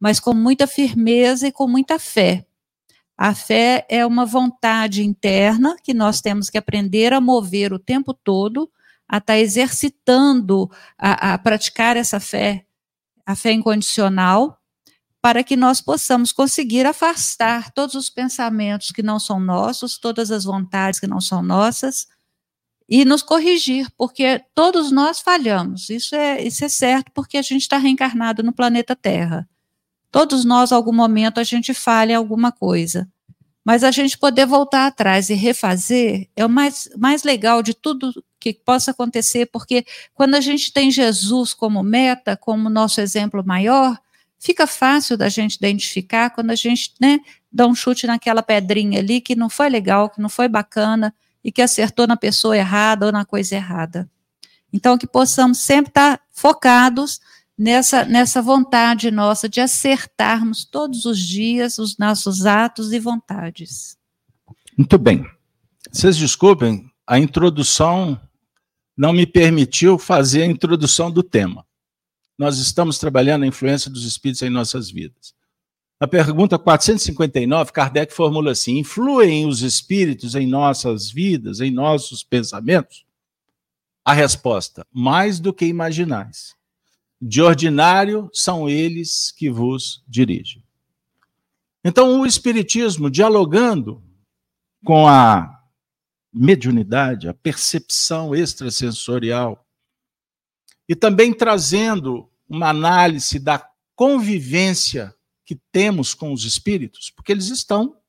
mas 0.00 0.20
com 0.20 0.32
muita 0.32 0.66
firmeza 0.66 1.48
e 1.48 1.52
com 1.52 1.68
muita 1.68 1.98
fé. 1.98 2.46
A 3.18 3.34
fé 3.34 3.84
é 3.88 4.06
uma 4.06 4.24
vontade 4.24 5.02
interna 5.02 5.74
que 5.82 5.92
nós 5.92 6.20
temos 6.20 6.48
que 6.48 6.56
aprender 6.56 7.12
a 7.12 7.20
mover 7.20 7.72
o 7.72 7.78
tempo 7.78 8.14
todo, 8.14 8.70
a 9.08 9.16
estar 9.16 9.32
tá 9.32 9.38
exercitando, 9.38 10.70
a, 10.96 11.34
a 11.34 11.38
praticar 11.38 11.96
essa 11.96 12.20
fé, 12.20 12.64
a 13.26 13.34
fé 13.34 13.50
incondicional, 13.50 14.60
para 15.20 15.42
que 15.42 15.56
nós 15.56 15.80
possamos 15.80 16.30
conseguir 16.30 16.86
afastar 16.86 17.72
todos 17.72 17.96
os 17.96 18.08
pensamentos 18.08 18.92
que 18.92 19.02
não 19.02 19.18
são 19.18 19.40
nossos, 19.40 19.98
todas 19.98 20.30
as 20.30 20.44
vontades 20.44 21.00
que 21.00 21.08
não 21.08 21.20
são 21.20 21.42
nossas, 21.42 22.06
e 22.88 23.04
nos 23.04 23.20
corrigir, 23.20 23.90
porque 23.98 24.40
todos 24.54 24.92
nós 24.92 25.20
falhamos. 25.20 25.90
Isso 25.90 26.14
é, 26.14 26.40
isso 26.40 26.64
é 26.64 26.68
certo, 26.68 27.10
porque 27.12 27.36
a 27.36 27.42
gente 27.42 27.62
está 27.62 27.78
reencarnado 27.78 28.44
no 28.44 28.52
planeta 28.52 28.94
Terra. 28.94 29.48
Todos 30.10 30.44
nós, 30.44 30.72
algum 30.72 30.92
momento, 30.92 31.38
a 31.38 31.44
gente 31.44 31.74
falha 31.74 32.16
alguma 32.16 32.50
coisa. 32.50 33.08
Mas 33.64 33.84
a 33.84 33.90
gente 33.90 34.16
poder 34.16 34.46
voltar 34.46 34.86
atrás 34.86 35.28
e 35.28 35.34
refazer 35.34 36.28
é 36.34 36.44
o 36.46 36.48
mais, 36.48 36.88
mais 36.96 37.22
legal 37.22 37.62
de 37.62 37.74
tudo 37.74 38.24
que 38.40 38.54
possa 38.54 38.92
acontecer, 38.92 39.46
porque 39.46 39.84
quando 40.14 40.36
a 40.36 40.40
gente 40.40 40.72
tem 40.72 40.90
Jesus 40.90 41.52
como 41.52 41.82
meta, 41.82 42.36
como 42.36 42.70
nosso 42.70 43.00
exemplo 43.00 43.44
maior, 43.44 43.98
fica 44.38 44.66
fácil 44.66 45.16
da 45.16 45.28
gente 45.28 45.56
identificar 45.56 46.30
quando 46.30 46.50
a 46.50 46.54
gente 46.54 46.94
né, 46.98 47.20
dá 47.52 47.66
um 47.66 47.74
chute 47.74 48.06
naquela 48.06 48.42
pedrinha 48.42 49.00
ali 49.00 49.20
que 49.20 49.34
não 49.34 49.50
foi 49.50 49.68
legal, 49.68 50.08
que 50.08 50.20
não 50.20 50.28
foi 50.28 50.48
bacana 50.48 51.14
e 51.44 51.52
que 51.52 51.60
acertou 51.60 52.06
na 52.06 52.16
pessoa 52.16 52.56
errada 52.56 53.06
ou 53.06 53.12
na 53.12 53.24
coisa 53.24 53.54
errada. 53.54 54.08
Então, 54.72 54.96
que 54.98 55.06
possamos 55.06 55.58
sempre 55.58 55.90
estar 55.90 56.20
focados 56.30 57.20
nessa, 57.58 58.04
nessa 58.04 58.40
vontade 58.40 59.10
nossa 59.10 59.48
de 59.48 59.60
acertarmos 59.60 60.64
todos 60.64 61.04
os 61.04 61.18
dias 61.18 61.78
os 61.78 61.98
nossos 61.98 62.46
atos 62.46 62.92
e 62.92 63.00
vontades. 63.00 63.98
Muito 64.76 64.96
bem. 64.96 65.26
Vocês 65.90 66.16
desculpem, 66.16 66.88
a 67.06 67.18
introdução 67.18 68.20
não 68.96 69.12
me 69.12 69.26
permitiu 69.26 69.98
fazer 69.98 70.42
a 70.42 70.46
introdução 70.46 71.10
do 71.10 71.22
tema. 71.22 71.66
Nós 72.38 72.58
estamos 72.58 72.98
trabalhando 72.98 73.42
a 73.42 73.46
influência 73.46 73.90
dos 73.90 74.04
espíritos 74.04 74.42
em 74.42 74.50
nossas 74.50 74.90
vidas. 74.90 75.34
Na 76.00 76.06
pergunta 76.06 76.56
459, 76.56 77.72
Kardec 77.72 78.14
formula 78.14 78.52
assim: 78.52 78.78
influem 78.78 79.46
os 79.46 79.62
espíritos 79.62 80.36
em 80.36 80.46
nossas 80.46 81.10
vidas, 81.10 81.60
em 81.60 81.72
nossos 81.72 82.22
pensamentos? 82.22 83.04
A 84.04 84.12
resposta: 84.12 84.86
mais 84.92 85.40
do 85.40 85.52
que 85.52 85.64
imaginais. 85.66 86.57
De 87.20 87.42
ordinário 87.42 88.30
são 88.32 88.68
eles 88.68 89.32
que 89.32 89.50
vos 89.50 90.04
dirigem. 90.06 90.62
Então, 91.84 92.20
o 92.20 92.26
Espiritismo, 92.26 93.10
dialogando 93.10 94.02
com 94.84 95.06
a 95.08 95.58
mediunidade, 96.32 97.28
a 97.28 97.34
percepção 97.34 98.34
extrasensorial, 98.34 99.66
e 100.88 100.94
também 100.94 101.34
trazendo 101.34 102.30
uma 102.48 102.68
análise 102.70 103.38
da 103.38 103.68
convivência 103.94 105.14
que 105.44 105.56
temos 105.72 106.14
com 106.14 106.32
os 106.32 106.44
espíritos, 106.44 107.10
porque 107.10 107.32
eles 107.32 107.48
estão 107.48 108.00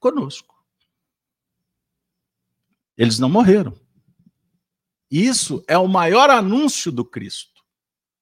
conosco. 0.00 0.64
Eles 2.96 3.18
não 3.18 3.28
morreram. 3.28 3.78
Isso 5.10 5.64
é 5.66 5.76
o 5.76 5.88
maior 5.88 6.30
anúncio 6.30 6.92
do 6.92 7.04
Cristo. 7.04 7.59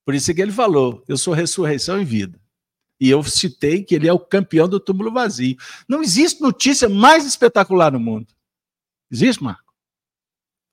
Por 0.09 0.15
isso 0.15 0.35
que 0.35 0.41
ele 0.41 0.53
falou: 0.53 1.05
Eu 1.07 1.19
sou 1.19 1.35
ressurreição 1.35 2.01
e 2.01 2.05
vida. 2.05 2.41
E 2.99 3.11
eu 3.11 3.23
citei 3.23 3.85
que 3.85 3.95
ele 3.95 4.09
é 4.09 4.13
o 4.13 4.19
campeão 4.19 4.67
do 4.67 4.81
túmulo 4.81 5.13
vazio. 5.13 5.55
Não 5.87 6.03
existe 6.03 6.41
notícia 6.41 6.89
mais 6.89 7.27
espetacular 7.27 7.93
no 7.93 8.01
mundo. 8.01 8.35
Existe, 9.11 9.45
Marco? 9.45 9.71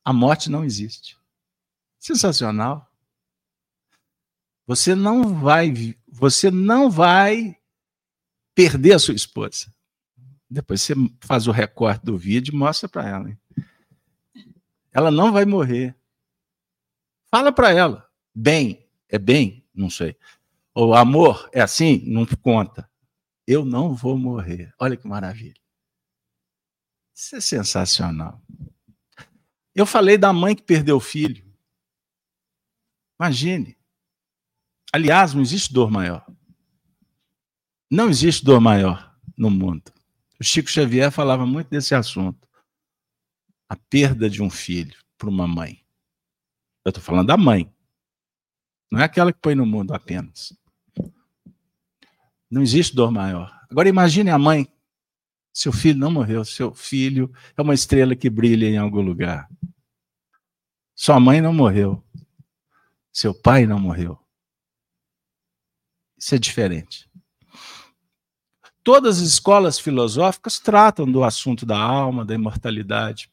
A 0.06 0.13
morte 0.13 0.50
não 0.50 0.63
existe. 0.63 1.17
Sensacional. 2.00 2.89
Você 4.65 4.95
não 4.95 5.38
vai, 5.38 5.98
você 6.08 6.50
não 6.50 6.89
vai 6.89 7.58
perder 8.56 8.93
a 8.93 9.00
sua 9.00 9.15
esposa. 9.15 9.67
Depois 10.50 10.82
você 10.82 10.93
faz 11.19 11.45
o 11.45 11.52
recorte 11.52 12.06
do 12.06 12.17
vídeo 12.17 12.54
e 12.54 12.58
mostra 12.58 12.88
para 12.88 13.06
ela. 13.06 13.30
Hein? 13.30 13.38
Ela 14.93 15.12
não 15.12 15.34
vai 15.34 15.43
morrer. 15.43 15.93
Fala 17.30 17.52
para 17.52 17.74
ela. 17.74 18.10
Bem, 18.34 18.85
é 19.15 19.19
bem? 19.19 19.65
Não 19.73 19.89
sei. 19.89 20.15
O 20.73 20.93
amor 20.93 21.49
é 21.54 21.62
assim? 21.62 22.04
Não 22.06 22.25
conta. 22.25 22.89
Eu 23.47 23.63
não 23.63 23.93
vou 23.95 24.17
morrer. 24.17 24.73
Olha 24.80 24.97
que 24.97 25.08
maravilha. 25.08 25.60
Isso 27.15 27.36
é 27.36 27.41
sensacional. 27.41 28.41
Eu 29.73 29.86
falei 29.86 30.17
da 30.17 30.34
mãe 30.34 30.56
que 30.56 30.63
perdeu 30.63 30.97
o 30.97 31.01
filho. 31.01 31.45
Imagine. 33.19 33.78
Aliás, 34.91 35.34
não 35.34 35.41
existe 35.41 35.73
dor 35.73 35.89
maior. 35.89 36.25
Não 37.89 38.10
existe 38.10 38.43
dor 38.43 38.60
maior 38.60 39.17
no 39.38 39.49
mundo. 39.49 39.93
O 40.39 40.43
Chico 40.43 40.69
Xavier 40.69 41.12
falava 41.12 41.45
muito 41.45 41.69
desse 41.69 41.95
assunto. 41.95 42.47
A 43.69 43.75
perda 43.75 44.30
de 44.30 44.41
um 44.41 44.49
filho 44.49 44.97
para 45.17 45.30
uma 45.30 45.47
mãe. 45.47 45.86
Eu 46.84 46.89
estou 46.89 47.04
falando 47.04 47.28
da 47.28 47.38
mãe. 47.38 47.73
Não 48.91 49.00
é 49.00 49.04
aquela 49.04 49.34
que 49.34 49.39
põe 49.39 49.56
no 49.56 49.65
mundo 49.65 49.93
apenas. 49.93 50.58
Não 52.50 52.62
existe 52.62 52.95
dor 52.95 53.12
maior. 53.12 53.52
Agora 53.69 53.89
imagine 53.89 54.30
a 54.30 54.38
mãe. 54.38 54.67
Seu 55.52 55.71
filho 55.71 55.98
não 56.00 56.12
morreu, 56.12 56.43
seu 56.43 56.74
filho 56.74 57.32
é 57.56 57.62
uma 57.62 57.74
estrela 57.74 58.15
que 58.15 58.30
brilha 58.30 58.67
em 58.67 58.78
algum 58.78 59.02
lugar. 59.02 59.50
Sua 60.93 61.19
mãe 61.19 61.41
não 61.41 61.54
morreu. 61.54 62.04
Seu 63.12 63.34
pai 63.34 63.65
não 63.65 63.80
morreu. 63.80 64.19
Isso 66.17 66.36
é 66.36 66.38
diferente. 66.38 67.10
Todas 68.84 69.17
as 69.17 69.28
escolas 69.28 69.80
filosóficas 69.80 70.60
tratam 70.60 71.12
do 71.12 71.24
assunto 71.24 71.65
da 71.65 71.78
alma, 71.78 72.24
da 72.24 72.36
imortalidade. 72.36 73.32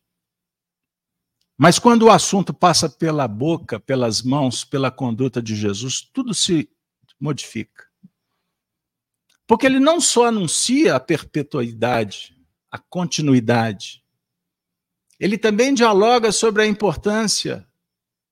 Mas 1.62 1.78
quando 1.78 2.06
o 2.06 2.10
assunto 2.10 2.52
passa 2.52 2.90
pela 2.90 3.28
boca, 3.28 3.78
pelas 3.78 4.20
mãos, 4.20 4.64
pela 4.64 4.90
conduta 4.90 5.40
de 5.40 5.54
Jesus, 5.54 6.00
tudo 6.00 6.34
se 6.34 6.68
modifica. 7.20 7.86
Porque 9.46 9.66
ele 9.66 9.78
não 9.78 10.00
só 10.00 10.26
anuncia 10.26 10.96
a 10.96 10.98
perpetuidade, 10.98 12.36
a 12.68 12.78
continuidade, 12.78 14.04
ele 15.20 15.38
também 15.38 15.72
dialoga 15.72 16.32
sobre 16.32 16.64
a 16.64 16.66
importância 16.66 17.64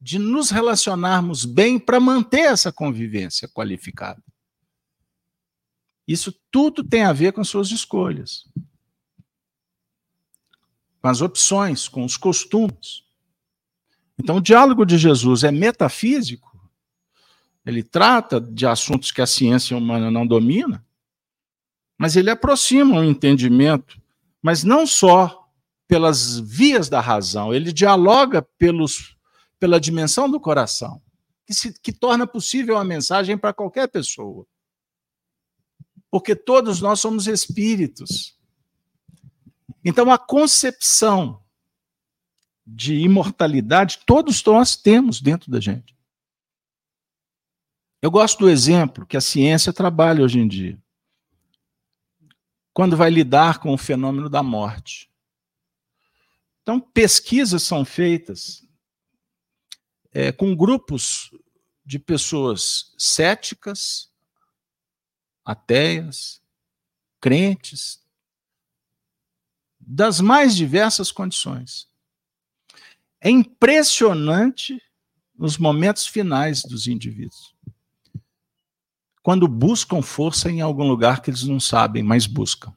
de 0.01 0.19
nos 0.19 0.51
relacionarmos 0.51 1.45
bem 1.45 1.79
para 1.79 2.01
manter 2.01 2.47
essa 2.47 2.73
convivência 2.73 3.47
qualificada. 3.47 4.25
Isso 6.05 6.35
tudo 6.51 6.83
tem 6.83 7.05
a 7.05 7.13
ver 7.13 7.33
com 7.33 7.45
suas 7.45 7.71
escolhas. 7.71 8.45
com 11.01 11.07
as 11.07 11.21
opções, 11.21 11.87
com 11.87 12.05
os 12.05 12.17
costumes. 12.17 13.09
Então, 14.21 14.37
o 14.37 14.41
diálogo 14.41 14.85
de 14.85 14.99
Jesus 14.99 15.45
é 15.45 15.51
metafísico, 15.51 16.61
ele 17.65 17.83
trata 17.83 18.39
de 18.39 18.67
assuntos 18.67 19.11
que 19.11 19.23
a 19.23 19.27
ciência 19.27 19.75
humana 19.75 20.11
não 20.11 20.27
domina, 20.27 20.85
mas 21.97 22.17
ele 22.17 22.29
aproxima 22.29 23.01
o 23.01 23.05
entendimento, 23.05 23.99
mas 24.43 24.63
não 24.63 24.87
só 24.87 25.49
pelas 25.89 26.39
vias 26.39 26.91
da 26.91 27.01
razão, 27.01 27.55
ele 27.55 27.73
dialoga 27.73 28.43
pelos, 28.59 29.17
pela 29.59 29.81
dimensão 29.81 30.31
do 30.31 30.39
coração, 30.39 31.01
que, 31.47 31.55
se, 31.55 31.73
que 31.81 31.91
torna 31.91 32.27
possível 32.27 32.77
a 32.77 32.85
mensagem 32.85 33.39
para 33.39 33.55
qualquer 33.55 33.89
pessoa. 33.89 34.47
Porque 36.11 36.37
todos 36.37 36.83
nós 36.83 37.01
somos 37.01 37.27
espíritos. 37.27 38.39
Então, 39.83 40.11
a 40.13 40.19
concepção 40.19 41.43
de 42.73 42.95
imortalidade 42.95 44.01
todos 44.07 44.43
nós 44.45 44.77
temos 44.77 45.21
dentro 45.21 45.51
da 45.51 45.61
gente. 45.61 45.97
Eu 48.01 48.11
gosto 48.11 48.39
do 48.39 48.49
exemplo 48.49 49.05
que 49.05 49.17
a 49.17 49.21
ciência 49.21 49.73
trabalha 49.73 50.23
hoje 50.23 50.39
em 50.39 50.47
dia. 50.47 50.81
Quando 52.73 52.97
vai 52.97 53.11
lidar 53.11 53.59
com 53.59 53.75
o 53.75 53.79
fenômeno 53.79 54.31
da 54.31 54.43
morte. 54.43 55.11
Então, 56.63 56.81
pesquisas 56.81 57.63
são 57.63 57.85
feitas 57.85 58.65
é, 60.13 60.31
com 60.31 60.55
grupos 60.55 61.31
de 61.85 61.99
pessoas 61.99 62.95
céticas, 62.97 64.13
ateias, 65.45 66.41
crentes, 67.21 68.01
das 69.79 70.21
mais 70.21 70.55
diversas 70.55 71.11
condições. 71.11 71.90
É 73.21 73.29
impressionante 73.29 74.81
nos 75.35 75.59
momentos 75.59 76.07
finais 76.07 76.63
dos 76.63 76.87
indivíduos. 76.87 77.55
Quando 79.23 79.47
buscam 79.47 80.01
força 80.01 80.51
em 80.51 80.61
algum 80.61 80.87
lugar 80.87 81.21
que 81.21 81.31
eles 81.31 81.43
não 81.43 81.61
sabem, 81.61 82.03
mas 82.03 82.27
buscam. 82.27 82.75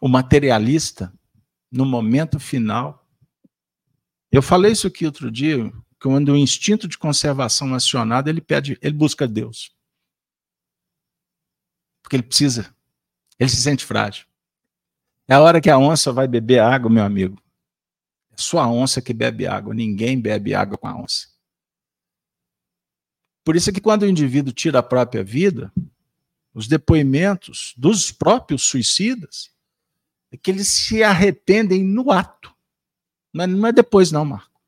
O 0.00 0.08
materialista, 0.08 1.12
no 1.70 1.84
momento 1.84 2.40
final, 2.40 3.06
eu 4.30 4.42
falei 4.42 4.72
isso 4.72 4.86
aqui 4.86 5.04
outro 5.04 5.30
dia, 5.30 5.70
quando 6.00 6.32
o 6.32 6.36
instinto 6.36 6.88
de 6.88 6.96
conservação 6.96 7.74
acionado, 7.74 8.30
ele 8.30 8.40
pede, 8.40 8.78
ele 8.80 8.94
busca 8.94 9.28
Deus. 9.28 9.74
Porque 12.02 12.16
ele 12.16 12.22
precisa, 12.22 12.74
ele 13.38 13.50
se 13.50 13.60
sente 13.60 13.84
frágil. 13.84 14.26
É 15.28 15.34
a 15.34 15.40
hora 15.40 15.60
que 15.60 15.70
a 15.70 15.78
onça 15.78 16.12
vai 16.12 16.26
beber 16.26 16.60
água, 16.60 16.90
meu 16.90 17.04
amigo. 17.04 17.41
É 18.32 18.36
só 18.36 18.58
a 18.58 18.68
onça 18.68 19.02
que 19.02 19.12
bebe 19.12 19.46
água, 19.46 19.74
ninguém 19.74 20.20
bebe 20.20 20.54
água 20.54 20.78
com 20.78 20.88
a 20.88 20.96
onça. 20.96 21.28
Por 23.44 23.56
isso 23.56 23.70
é 23.70 23.72
que 23.72 23.80
quando 23.80 24.02
o 24.02 24.08
indivíduo 24.08 24.52
tira 24.52 24.78
a 24.78 24.82
própria 24.82 25.22
vida, 25.22 25.72
os 26.54 26.68
depoimentos 26.68 27.74
dos 27.76 28.12
próprios 28.12 28.62
suicidas 28.62 29.50
é 30.30 30.36
que 30.36 30.50
eles 30.50 30.68
se 30.68 31.02
arrependem 31.02 31.82
no 31.82 32.10
ato. 32.10 32.54
Não 33.32 33.66
é, 33.66 33.72
depois, 33.72 34.12
não, 34.12 34.24
Marco. 34.24 34.60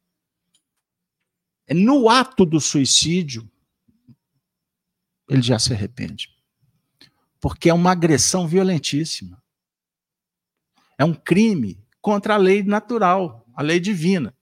É 1.66 1.74
no 1.74 2.08
ato 2.08 2.44
do 2.44 2.60
suicídio, 2.60 3.50
ele 5.28 5.42
já 5.42 5.58
se 5.58 5.72
arrepende. 5.72 6.30
Porque 7.40 7.70
é 7.70 7.74
uma 7.74 7.92
agressão 7.92 8.46
violentíssima. 8.46 9.42
É 10.98 11.04
um 11.04 11.14
crime 11.14 11.82
contra 12.00 12.34
a 12.34 12.38
lei 12.38 12.62
natural 12.62 13.43
a 13.54 13.62
lei 13.62 13.80
divina. 13.80 14.34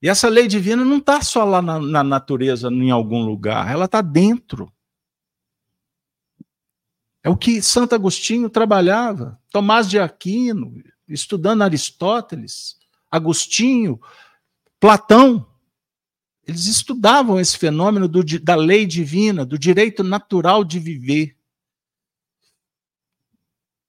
E 0.00 0.08
essa 0.08 0.28
lei 0.28 0.46
divina 0.46 0.84
não 0.84 0.98
está 0.98 1.20
só 1.22 1.44
lá 1.44 1.60
na, 1.60 1.80
na, 1.80 2.04
natureza, 2.04 2.68
em 2.68 2.90
algum 2.90 3.24
lugar, 3.24 3.70
ela 3.70 3.86
está 3.86 4.00
dentro. 4.00 4.72
É 7.22 7.28
o 7.28 7.36
que 7.36 7.60
Santo 7.60 7.94
Agostinho 7.94 8.48
trabalhava, 8.48 9.40
Tomás 9.50 9.88
de 9.88 9.98
Aquino, 9.98 10.72
estudando 11.08 11.62
Aristóteles, 11.62 12.76
Agostinho, 13.10 14.00
Platão. 14.78 15.46
Eles 16.46 16.66
estudavam 16.66 17.40
esse 17.40 17.58
fenômeno 17.58 18.08
do, 18.08 18.22
da 18.40 18.54
lei 18.54 18.86
divina, 18.86 19.44
do 19.44 19.58
direito 19.58 20.04
natural 20.04 20.64
de 20.64 20.78
viver 20.78 21.37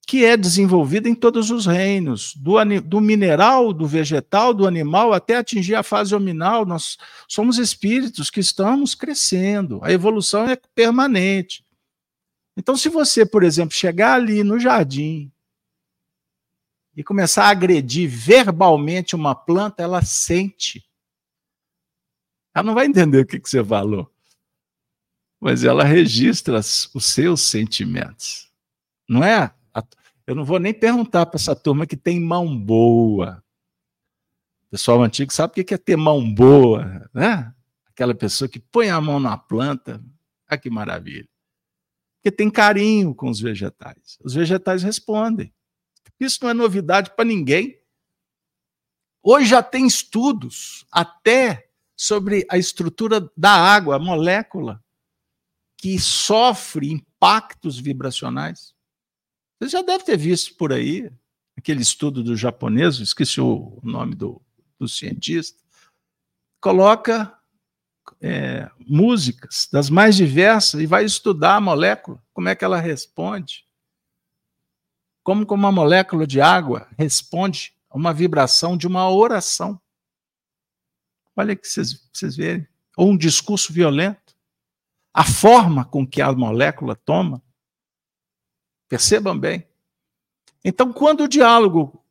que 0.09 0.25
é 0.25 0.35
desenvolvida 0.35 1.07
em 1.07 1.13
todos 1.13 1.51
os 1.51 1.67
reinos, 1.67 2.35
do, 2.35 2.55
do, 2.81 2.99
mineral, 2.99 3.71
do 3.71 3.85
vegetal, 3.85 4.55
do 4.55 4.65
animal, 4.65 5.13
até 5.13 5.35
atingir 5.35 5.75
a 5.75 5.83
fase 5.83 6.15
hominal. 6.15 6.65
Nós 6.65 6.97
somos 7.27 7.59
espíritos 7.59 8.31
que 8.31 8.39
estamos 8.39 8.95
crescendo, 8.95 9.79
a 9.83 9.91
evolução 9.91 10.49
é 10.49 10.55
permanente. 10.73 11.63
Então, 12.57 12.75
se 12.75 12.89
você, 12.89 13.23
por 13.23 13.43
exemplo, 13.43 13.75
chegar 13.75 14.15
ali 14.15 14.43
no 14.43 14.57
jardim 14.57 15.31
e 16.97 17.03
começar 17.03 17.43
a 17.43 17.49
agredir 17.49 18.09
verbalmente 18.09 19.15
uma 19.15 19.35
planta, 19.35 19.83
ela 19.83 20.01
sente. 20.01 20.83
Ela 22.55 22.63
não 22.63 22.73
vai 22.73 22.87
entender 22.87 23.19
o 23.19 23.27
que, 23.27 23.39
que 23.39 23.47
você 23.47 23.63
falou, 23.63 24.11
mas 25.39 25.63
ela 25.63 25.83
registra 25.83 26.57
os 26.57 27.05
seus 27.05 27.41
sentimentos. 27.41 28.51
Não 29.07 29.23
é 29.23 29.53
eu 30.29 30.35
não 30.35 30.45
vou 30.45 30.59
nem 30.59 30.71
perguntar 30.71 31.25
para 31.25 31.37
essa 31.37 31.55
turma 31.55 31.87
que 31.87 31.97
tem 31.97 32.19
mão 32.19 32.55
boa. 32.55 33.43
O 34.67 34.69
pessoal 34.69 35.01
antigo 35.01 35.33
sabe 35.33 35.59
o 35.59 35.65
que 35.65 35.73
é 35.73 35.77
ter 35.77 35.95
mão 35.95 36.31
boa, 36.31 37.09
né? 37.11 37.51
Aquela 37.87 38.13
pessoa 38.13 38.47
que 38.47 38.59
põe 38.59 38.91
a 38.91 39.01
mão 39.01 39.19
na 39.19 39.35
planta. 39.35 39.99
Ah, 40.47 40.55
que 40.55 40.69
maravilha. 40.69 41.27
Porque 42.17 42.29
tem 42.29 42.47
carinho 42.47 43.15
com 43.15 43.27
os 43.27 43.39
vegetais. 43.39 44.19
Os 44.23 44.35
vegetais 44.35 44.83
respondem. 44.83 45.51
Isso 46.19 46.37
não 46.43 46.51
é 46.51 46.53
novidade 46.53 47.09
para 47.15 47.25
ninguém. 47.25 47.81
Hoje 49.23 49.47
já 49.47 49.63
tem 49.63 49.87
estudos 49.87 50.85
até 50.91 51.71
sobre 51.95 52.45
a 52.51 52.57
estrutura 52.59 53.31
da 53.35 53.51
água, 53.51 53.95
a 53.95 53.99
molécula, 53.99 54.79
que 55.75 55.97
sofre 55.97 56.91
impactos 56.91 57.79
vibracionais. 57.79 58.77
Você 59.59 59.69
já 59.69 59.81
deve 59.81 60.05
ter 60.05 60.17
visto 60.17 60.55
por 60.55 60.71
aí 60.71 61.11
aquele 61.57 61.81
estudo 61.81 62.23
do 62.23 62.37
japonês, 62.37 62.99
esqueci 62.99 63.41
o 63.41 63.79
nome 63.83 64.15
do, 64.15 64.41
do 64.79 64.87
cientista, 64.87 65.61
coloca 66.61 67.37
é, 68.21 68.69
músicas 68.79 69.67
das 69.71 69.89
mais 69.89 70.15
diversas 70.15 70.79
e 70.79 70.85
vai 70.85 71.03
estudar 71.03 71.57
a 71.57 71.61
molécula, 71.61 72.23
como 72.33 72.47
é 72.47 72.55
que 72.55 72.63
ela 72.63 72.79
responde. 72.79 73.65
Como, 75.21 75.45
uma 75.51 75.71
molécula 75.71 76.25
de 76.25 76.39
água 76.39 76.87
responde 76.97 77.73
a 77.89 77.97
uma 77.97 78.13
vibração 78.13 78.77
de 78.77 78.87
uma 78.87 79.09
oração. 79.11 79.79
Olha 81.35 81.55
que 81.55 81.67
vocês 81.67 82.35
verem. 82.35 82.67
Ou 82.97 83.11
um 83.11 83.17
discurso 83.17 83.71
violento. 83.71 84.35
A 85.13 85.23
forma 85.23 85.85
com 85.85 86.07
que 86.07 86.21
a 86.21 86.31
molécula 86.31 86.95
toma 86.95 87.43
Percebam 88.89 89.37
bem. 89.37 89.67
Então, 90.65 90.91
quando 90.91 91.25
o 91.25 91.27
diálogo 91.27 92.03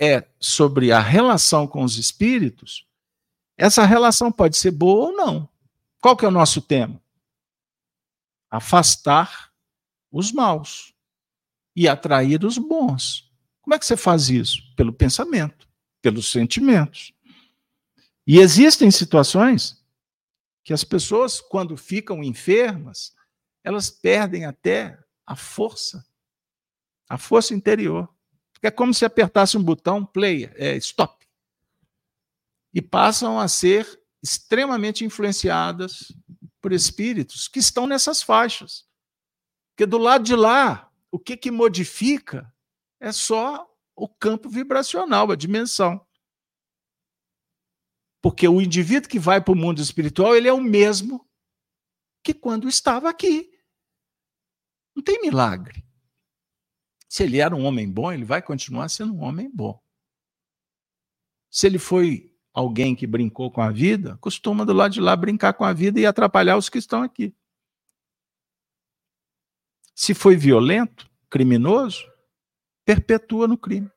é 0.00 0.26
sobre 0.40 0.90
a 0.90 0.98
relação 0.98 1.66
com 1.66 1.84
os 1.84 1.98
espíritos, 1.98 2.86
essa 3.56 3.84
relação 3.84 4.32
pode 4.32 4.56
ser 4.56 4.70
boa 4.70 5.10
ou 5.10 5.12
não. 5.12 5.48
Qual 6.00 6.16
que 6.16 6.24
é 6.24 6.28
o 6.28 6.32
nosso 6.32 6.62
tema? 6.62 7.00
Afastar 8.50 9.52
os 10.10 10.32
maus 10.32 10.94
e 11.76 11.86
atrair 11.86 12.44
os 12.44 12.56
bons. 12.56 13.30
Como 13.60 13.74
é 13.74 13.78
que 13.78 13.86
você 13.86 13.96
faz 13.96 14.30
isso? 14.30 14.62
Pelo 14.76 14.92
pensamento, 14.92 15.68
pelos 16.00 16.30
sentimentos. 16.30 17.12
E 18.26 18.38
existem 18.38 18.90
situações 18.90 19.84
que 20.64 20.72
as 20.72 20.82
pessoas, 20.84 21.40
quando 21.40 21.76
ficam 21.76 22.24
enfermas, 22.24 23.14
elas 23.62 23.90
perdem 23.90 24.46
até 24.46 24.98
a 25.26 25.36
força 25.36 26.04
a 27.08 27.18
força 27.18 27.54
interior. 27.54 28.08
É 28.62 28.70
como 28.70 28.94
se 28.94 29.04
apertasse 29.04 29.58
um 29.58 29.62
botão 29.62 30.04
play, 30.04 30.50
é, 30.54 30.76
stop. 30.76 31.26
E 32.72 32.80
passam 32.80 33.38
a 33.38 33.46
ser 33.46 33.86
extremamente 34.22 35.04
influenciadas 35.04 36.12
por 36.60 36.72
espíritos 36.72 37.46
que 37.46 37.58
estão 37.58 37.86
nessas 37.86 38.22
faixas. 38.22 38.86
Porque 39.70 39.84
do 39.84 39.98
lado 39.98 40.24
de 40.24 40.34
lá, 40.34 40.90
o 41.10 41.18
que, 41.18 41.36
que 41.36 41.50
modifica 41.50 42.50
é 42.98 43.12
só 43.12 43.70
o 43.94 44.08
campo 44.08 44.48
vibracional, 44.48 45.30
a 45.30 45.36
dimensão. 45.36 46.04
Porque 48.22 48.48
o 48.48 48.62
indivíduo 48.62 49.10
que 49.10 49.18
vai 49.18 49.42
para 49.42 49.52
o 49.52 49.56
mundo 49.56 49.82
espiritual, 49.82 50.34
ele 50.34 50.48
é 50.48 50.52
o 50.52 50.60
mesmo 50.60 51.28
que 52.22 52.32
quando 52.32 52.66
estava 52.66 53.10
aqui. 53.10 53.52
Não 54.96 55.02
tem 55.02 55.20
milagre. 55.20 55.84
Se 57.14 57.22
ele 57.22 57.38
era 57.38 57.54
um 57.54 57.64
homem 57.64 57.88
bom, 57.88 58.12
ele 58.12 58.24
vai 58.24 58.42
continuar 58.42 58.88
sendo 58.88 59.14
um 59.14 59.22
homem 59.22 59.48
bom. 59.48 59.80
Se 61.48 61.64
ele 61.64 61.78
foi 61.78 62.36
alguém 62.52 62.96
que 62.96 63.06
brincou 63.06 63.52
com 63.52 63.62
a 63.62 63.70
vida, 63.70 64.16
costuma 64.16 64.66
do 64.66 64.72
lado 64.72 64.94
de 64.94 65.00
lá 65.00 65.14
brincar 65.14 65.52
com 65.52 65.62
a 65.62 65.72
vida 65.72 66.00
e 66.00 66.06
atrapalhar 66.06 66.56
os 66.56 66.68
que 66.68 66.76
estão 66.76 67.04
aqui. 67.04 67.32
Se 69.94 70.12
foi 70.12 70.34
violento, 70.34 71.08
criminoso, 71.30 72.04
perpetua 72.84 73.46
no 73.46 73.56
crime. 73.56 73.88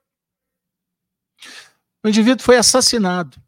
O 2.03 2.09
indivíduo 2.09 2.45
foi 2.45 2.57
assassinado. 2.57 3.41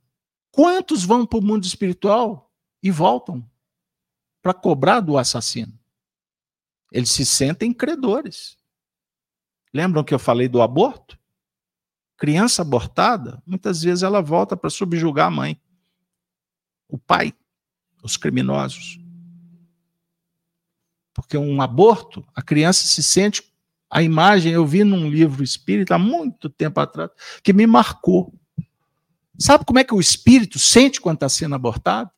Quantos 0.49 1.05
vão 1.05 1.27
para 1.27 1.37
o 1.37 1.43
mundo 1.43 1.63
espiritual 1.63 2.51
e 2.81 2.89
voltam 2.89 3.47
para 4.41 4.51
cobrar 4.51 4.99
do 4.99 5.15
assassino? 5.15 5.79
Eles 6.91 7.11
se 7.11 7.23
sentem 7.23 7.71
credores. 7.71 8.58
Lembram 9.73 10.03
que 10.03 10.13
eu 10.13 10.19
falei 10.19 10.47
do 10.47 10.61
aborto? 10.61 11.17
Criança 12.17 12.61
abortada, 12.61 13.41
muitas 13.45 13.81
vezes 13.81 14.03
ela 14.03 14.21
volta 14.21 14.57
para 14.57 14.69
subjugar 14.69 15.27
a 15.27 15.31
mãe, 15.31 15.61
o 16.87 16.97
pai, 16.97 17.33
os 18.03 18.17
criminosos. 18.17 18.99
Porque 21.13 21.37
um 21.37 21.61
aborto, 21.61 22.25
a 22.35 22.41
criança 22.41 22.87
se 22.87 23.03
sente. 23.03 23.43
A 23.89 24.03
imagem 24.03 24.53
eu 24.53 24.65
vi 24.65 24.83
num 24.83 25.09
livro 25.09 25.43
espírita 25.43 25.95
há 25.95 25.99
muito 25.99 26.49
tempo 26.49 26.79
atrás, 26.79 27.09
que 27.43 27.53
me 27.53 27.65
marcou. 27.65 28.33
Sabe 29.37 29.65
como 29.65 29.79
é 29.79 29.83
que 29.83 29.93
o 29.93 29.99
espírito 29.99 30.59
sente 30.59 30.99
quando 30.99 31.15
está 31.15 31.29
sendo 31.29 31.55
abortado? 31.55 32.11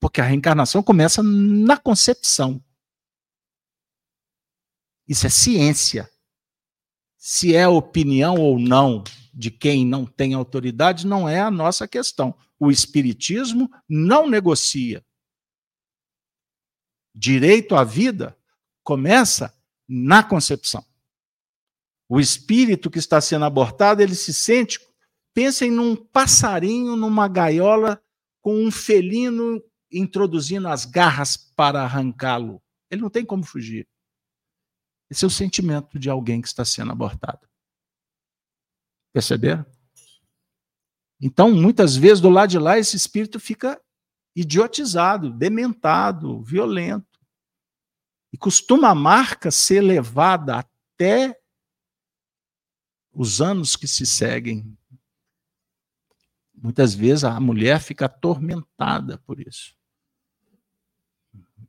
Porque 0.00 0.20
a 0.20 0.24
reencarnação 0.24 0.82
começa 0.82 1.22
na 1.22 1.76
concepção. 1.76 2.62
Isso 5.06 5.26
é 5.26 5.30
ciência. 5.30 6.10
Se 7.18 7.54
é 7.54 7.68
opinião 7.68 8.36
ou 8.36 8.58
não 8.58 9.04
de 9.34 9.50
quem 9.50 9.84
não 9.84 10.06
tem 10.06 10.32
autoridade, 10.32 11.06
não 11.06 11.28
é 11.28 11.40
a 11.40 11.50
nossa 11.50 11.86
questão. 11.86 12.34
O 12.58 12.70
Espiritismo 12.70 13.70
não 13.86 14.26
negocia. 14.26 15.04
Direito 17.14 17.74
à 17.74 17.84
vida 17.84 18.34
começa 18.82 19.52
na 19.86 20.22
concepção. 20.22 20.82
O 22.08 22.18
espírito 22.18 22.90
que 22.90 22.98
está 22.98 23.20
sendo 23.20 23.44
abortado, 23.44 24.00
ele 24.00 24.14
se 24.14 24.32
sente 24.32 24.80
Pensem 25.38 25.70
num 25.70 25.94
passarinho 25.94 26.96
numa 26.96 27.28
gaiola 27.28 28.02
com 28.42 28.60
um 28.60 28.72
felino 28.72 29.62
introduzindo 29.88 30.66
as 30.66 30.84
garras 30.84 31.36
para 31.36 31.80
arrancá-lo. 31.80 32.60
Ele 32.90 33.02
não 33.02 33.08
tem 33.08 33.24
como 33.24 33.44
fugir. 33.44 33.86
Esse 35.10 35.24
é 35.24 35.28
o 35.28 35.30
sentimento 35.30 35.98
de 35.98 36.10
alguém 36.10 36.40
que 36.40 36.48
está 36.48 36.64
sendo 36.64 36.92
abortado. 36.92 37.48
Perceberam? 39.12 39.64
Então, 41.20 41.50
muitas 41.50 41.96
vezes, 41.96 42.20
do 42.20 42.28
lado 42.28 42.50
de 42.50 42.58
lá, 42.58 42.78
esse 42.78 42.96
espírito 42.96 43.40
fica 43.40 43.80
idiotizado, 44.36 45.30
dementado, 45.30 46.42
violento. 46.42 47.06
E 48.32 48.36
costuma 48.36 48.90
a 48.90 48.94
marca 48.94 49.50
ser 49.50 49.80
levada 49.80 50.58
até 50.58 51.40
os 53.12 53.40
anos 53.40 53.74
que 53.74 53.88
se 53.88 54.06
seguem 54.06 54.78
Muitas 56.60 56.94
vezes 56.94 57.24
a 57.24 57.38
mulher 57.38 57.80
fica 57.80 58.06
atormentada 58.06 59.18
por 59.18 59.40
isso. 59.40 59.76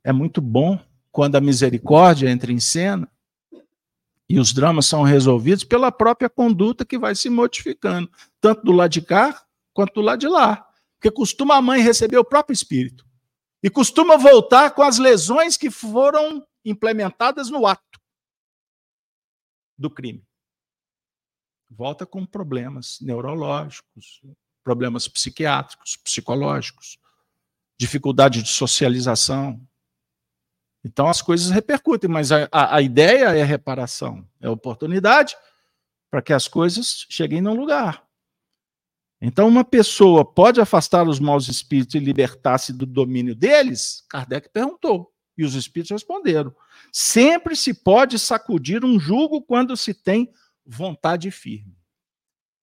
É 0.02 0.12
muito 0.12 0.40
bom 0.40 0.78
quando 1.12 1.36
a 1.36 1.40
misericórdia 1.40 2.28
entra 2.28 2.50
em 2.50 2.58
cena 2.58 3.08
e 4.30 4.38
os 4.38 4.52
dramas 4.52 4.86
são 4.86 5.02
resolvidos 5.02 5.64
pela 5.64 5.90
própria 5.90 6.30
conduta 6.30 6.84
que 6.84 6.96
vai 6.96 7.16
se 7.16 7.28
modificando, 7.28 8.08
tanto 8.40 8.62
do 8.62 8.70
lado 8.70 8.92
de 8.92 9.02
cá 9.02 9.44
quanto 9.72 9.94
do 9.94 10.00
lado 10.00 10.20
de 10.20 10.28
lá. 10.28 10.68
Porque 10.94 11.10
costuma 11.10 11.56
a 11.56 11.60
mãe 11.60 11.82
receber 11.82 12.16
o 12.16 12.24
próprio 12.24 12.54
espírito 12.54 13.04
e 13.60 13.68
costuma 13.68 14.16
voltar 14.16 14.70
com 14.70 14.82
as 14.82 14.98
lesões 14.98 15.56
que 15.56 15.68
foram 15.68 16.46
implementadas 16.64 17.50
no 17.50 17.66
ato 17.66 18.00
do 19.76 19.90
crime. 19.90 20.24
Volta 21.68 22.06
com 22.06 22.24
problemas 22.24 22.98
neurológicos, 23.00 24.22
problemas 24.62 25.08
psiquiátricos, 25.08 25.96
psicológicos, 25.96 27.00
dificuldade 27.76 28.44
de 28.44 28.48
socialização. 28.48 29.60
Então 30.84 31.08
as 31.08 31.20
coisas 31.20 31.50
repercutem, 31.50 32.08
mas 32.08 32.32
a, 32.32 32.48
a, 32.50 32.76
a 32.76 32.82
ideia 32.82 33.36
é 33.36 33.42
reparação, 33.44 34.26
é 34.40 34.48
oportunidade 34.48 35.36
para 36.10 36.22
que 36.22 36.32
as 36.32 36.48
coisas 36.48 37.06
cheguem 37.08 37.40
no 37.40 37.54
lugar. 37.54 38.04
Então, 39.22 39.46
uma 39.46 39.64
pessoa 39.64 40.24
pode 40.24 40.60
afastar 40.60 41.06
os 41.06 41.20
maus 41.20 41.46
espíritos 41.46 41.94
e 41.94 41.98
libertar-se 41.98 42.72
do 42.72 42.86
domínio 42.86 43.34
deles? 43.34 44.02
Kardec 44.08 44.48
perguntou. 44.48 45.12
E 45.36 45.44
os 45.44 45.54
espíritos 45.54 45.90
responderam: 45.90 46.54
sempre 46.90 47.54
se 47.54 47.74
pode 47.74 48.18
sacudir 48.18 48.84
um 48.84 48.98
jugo 48.98 49.42
quando 49.42 49.76
se 49.76 49.92
tem 49.92 50.32
vontade 50.64 51.30
firme. 51.30 51.76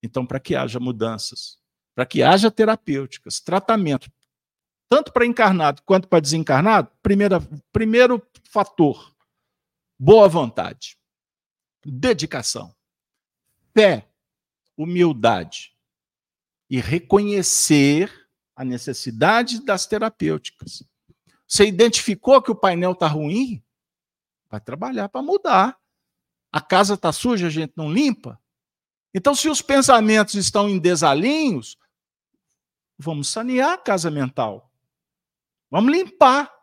Então, 0.01 0.25
para 0.25 0.39
que 0.39 0.55
haja 0.55 0.79
mudanças, 0.79 1.59
para 1.95 2.05
que 2.05 2.23
haja 2.23 2.49
terapêuticas, 2.49 3.39
tratamento, 3.39 4.11
tanto 4.89 5.11
para 5.11 5.25
encarnado 5.25 5.81
quanto 5.83 6.07
para 6.07 6.19
desencarnado, 6.19 6.89
primeira, 7.01 7.39
primeiro 7.71 8.25
fator, 8.43 9.13
boa 9.99 10.27
vontade, 10.27 10.97
dedicação, 11.85 12.73
fé, 13.73 14.07
humildade 14.77 15.75
e 16.69 16.79
reconhecer 16.79 18.11
a 18.55 18.63
necessidade 18.63 19.63
das 19.63 19.85
terapêuticas. 19.85 20.83
Você 21.47 21.65
identificou 21.65 22.41
que 22.41 22.51
o 22.51 22.55
painel 22.55 22.91
está 22.91 23.07
ruim? 23.07 23.63
Vai 24.49 24.59
trabalhar 24.59 25.09
para 25.09 25.21
mudar. 25.21 25.77
A 26.51 26.61
casa 26.61 26.95
está 26.95 27.11
suja, 27.11 27.47
a 27.47 27.49
gente 27.49 27.73
não 27.75 27.91
limpa? 27.91 28.41
Então, 29.13 29.35
se 29.35 29.49
os 29.49 29.61
pensamentos 29.61 30.35
estão 30.35 30.69
em 30.69 30.79
desalinhos, 30.79 31.77
Vamos 32.97 33.29
sanear 33.29 33.73
a 33.73 33.77
casa 33.77 34.09
mental. 34.09 34.66
Vamos 35.69 35.91
limpar. 35.91 36.53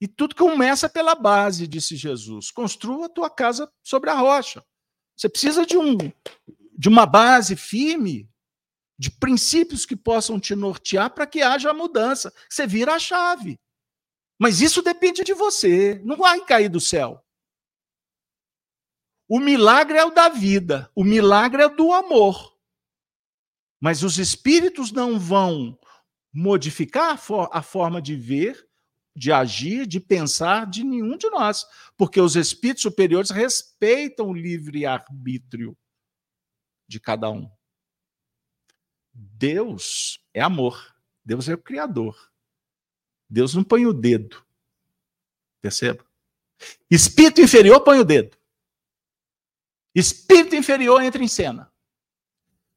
E 0.00 0.08
tudo 0.08 0.34
começa 0.34 0.88
pela 0.88 1.14
base, 1.14 1.66
disse 1.66 1.96
Jesus. 1.96 2.50
Construa 2.50 3.06
a 3.06 3.08
tua 3.08 3.30
casa 3.30 3.72
sobre 3.82 4.10
a 4.10 4.14
rocha. 4.14 4.64
Você 5.16 5.28
precisa 5.28 5.64
de, 5.64 5.78
um, 5.78 5.96
de 6.76 6.88
uma 6.88 7.06
base 7.06 7.56
firme, 7.56 8.28
de 8.98 9.10
princípios 9.10 9.86
que 9.86 9.96
possam 9.96 10.38
te 10.38 10.54
nortear 10.54 11.10
para 11.10 11.26
que 11.26 11.42
haja 11.42 11.72
mudança. 11.72 12.32
Você 12.48 12.66
vira 12.66 12.94
a 12.94 12.98
chave. 12.98 13.58
Mas 14.38 14.60
isso 14.60 14.82
depende 14.82 15.22
de 15.22 15.32
você. 15.32 16.00
Não 16.04 16.16
vai 16.16 16.44
cair 16.44 16.68
do 16.68 16.80
céu. 16.80 17.24
O 19.28 19.40
milagre 19.40 19.96
é 19.96 20.04
o 20.04 20.10
da 20.10 20.28
vida, 20.28 20.90
o 20.94 21.02
milagre 21.02 21.62
é 21.62 21.68
do 21.68 21.92
amor. 21.92 22.54
Mas 23.80 24.02
os 24.02 24.18
espíritos 24.18 24.92
não 24.92 25.18
vão 25.18 25.78
modificar 26.34 27.12
a, 27.12 27.16
for 27.16 27.48
a 27.52 27.62
forma 27.62 28.02
de 28.02 28.16
ver, 28.16 28.68
de 29.14 29.30
agir, 29.30 29.86
de 29.86 30.00
pensar 30.00 30.66
de 30.66 30.82
nenhum 30.82 31.16
de 31.16 31.30
nós, 31.30 31.64
porque 31.96 32.20
os 32.20 32.34
espíritos 32.34 32.82
superiores 32.82 33.30
respeitam 33.30 34.30
o 34.30 34.34
livre-arbítrio 34.34 35.78
de 36.88 36.98
cada 36.98 37.30
um. 37.30 37.48
Deus 39.12 40.20
é 40.34 40.40
amor, 40.40 40.92
Deus 41.24 41.48
é 41.48 41.54
o 41.54 41.58
Criador. 41.58 42.32
Deus 43.30 43.54
não 43.54 43.62
põe 43.62 43.86
o 43.86 43.92
dedo. 43.92 44.44
Perceba? 45.62 46.04
Espírito 46.90 47.40
inferior 47.40 47.80
põe 47.80 48.00
o 48.00 48.04
dedo. 48.04 48.36
Espírito 49.94 50.56
inferior 50.56 51.00
entra 51.00 51.22
em 51.22 51.28
cena. 51.28 51.72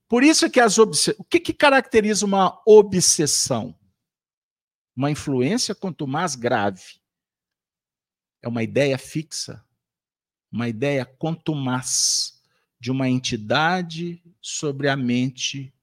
Por 0.07 0.23
isso 0.23 0.49
que 0.49 0.59
as 0.59 0.77
obs... 0.77 1.09
o 1.17 1.23
que, 1.23 1.39
que 1.39 1.53
caracteriza 1.53 2.25
uma 2.25 2.61
obsessão? 2.65 3.77
Uma 4.95 5.11
influência 5.11 5.75
quanto 5.75 6.07
mais 6.07 6.35
grave. 6.35 6.99
É 8.41 8.47
uma 8.47 8.63
ideia 8.63 8.97
fixa, 8.97 9.63
uma 10.51 10.69
ideia 10.69 11.05
quanto 11.05 11.53
mais 11.53 12.41
de 12.79 12.89
uma 12.89 13.09
entidade 13.09 14.23
sobre 14.41 14.87
a 14.87 14.95
mente 14.95 15.73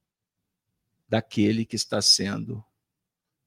daquele 1.06 1.66
que 1.66 1.76
está 1.76 2.00
sendo 2.00 2.64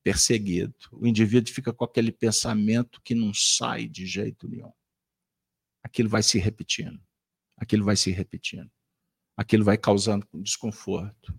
perseguido. 0.04 0.76
O 0.92 1.08
indivíduo 1.08 1.54
fica 1.54 1.74
com 1.74 1.84
aquele 1.84 2.12
pensamento 2.12 3.02
que 3.02 3.16
não 3.16 3.34
sai 3.34 3.88
de 3.88 4.06
jeito 4.06 4.48
nenhum. 4.48 4.72
Aquilo 5.82 6.08
vai 6.08 6.22
se 6.22 6.38
repetindo. 6.38 7.02
Aquilo 7.58 7.84
vai 7.84 7.96
se 7.96 8.12
repetindo 8.12 8.72
aquilo 9.38 9.64
vai 9.64 9.78
causando 9.78 10.28
desconforto. 10.34 11.34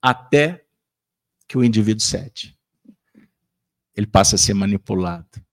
Até 0.00 0.64
que 1.48 1.58
o 1.58 1.64
indivíduo 1.64 2.00
cede. 2.00 2.56
Ele 3.96 4.06
passa 4.06 4.36
a 4.36 4.38
ser 4.38 4.54
manipulado. 4.54 5.44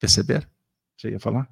Perceberam? 0.00 0.48
Você 0.96 1.10
ia 1.10 1.20
falar? 1.20 1.48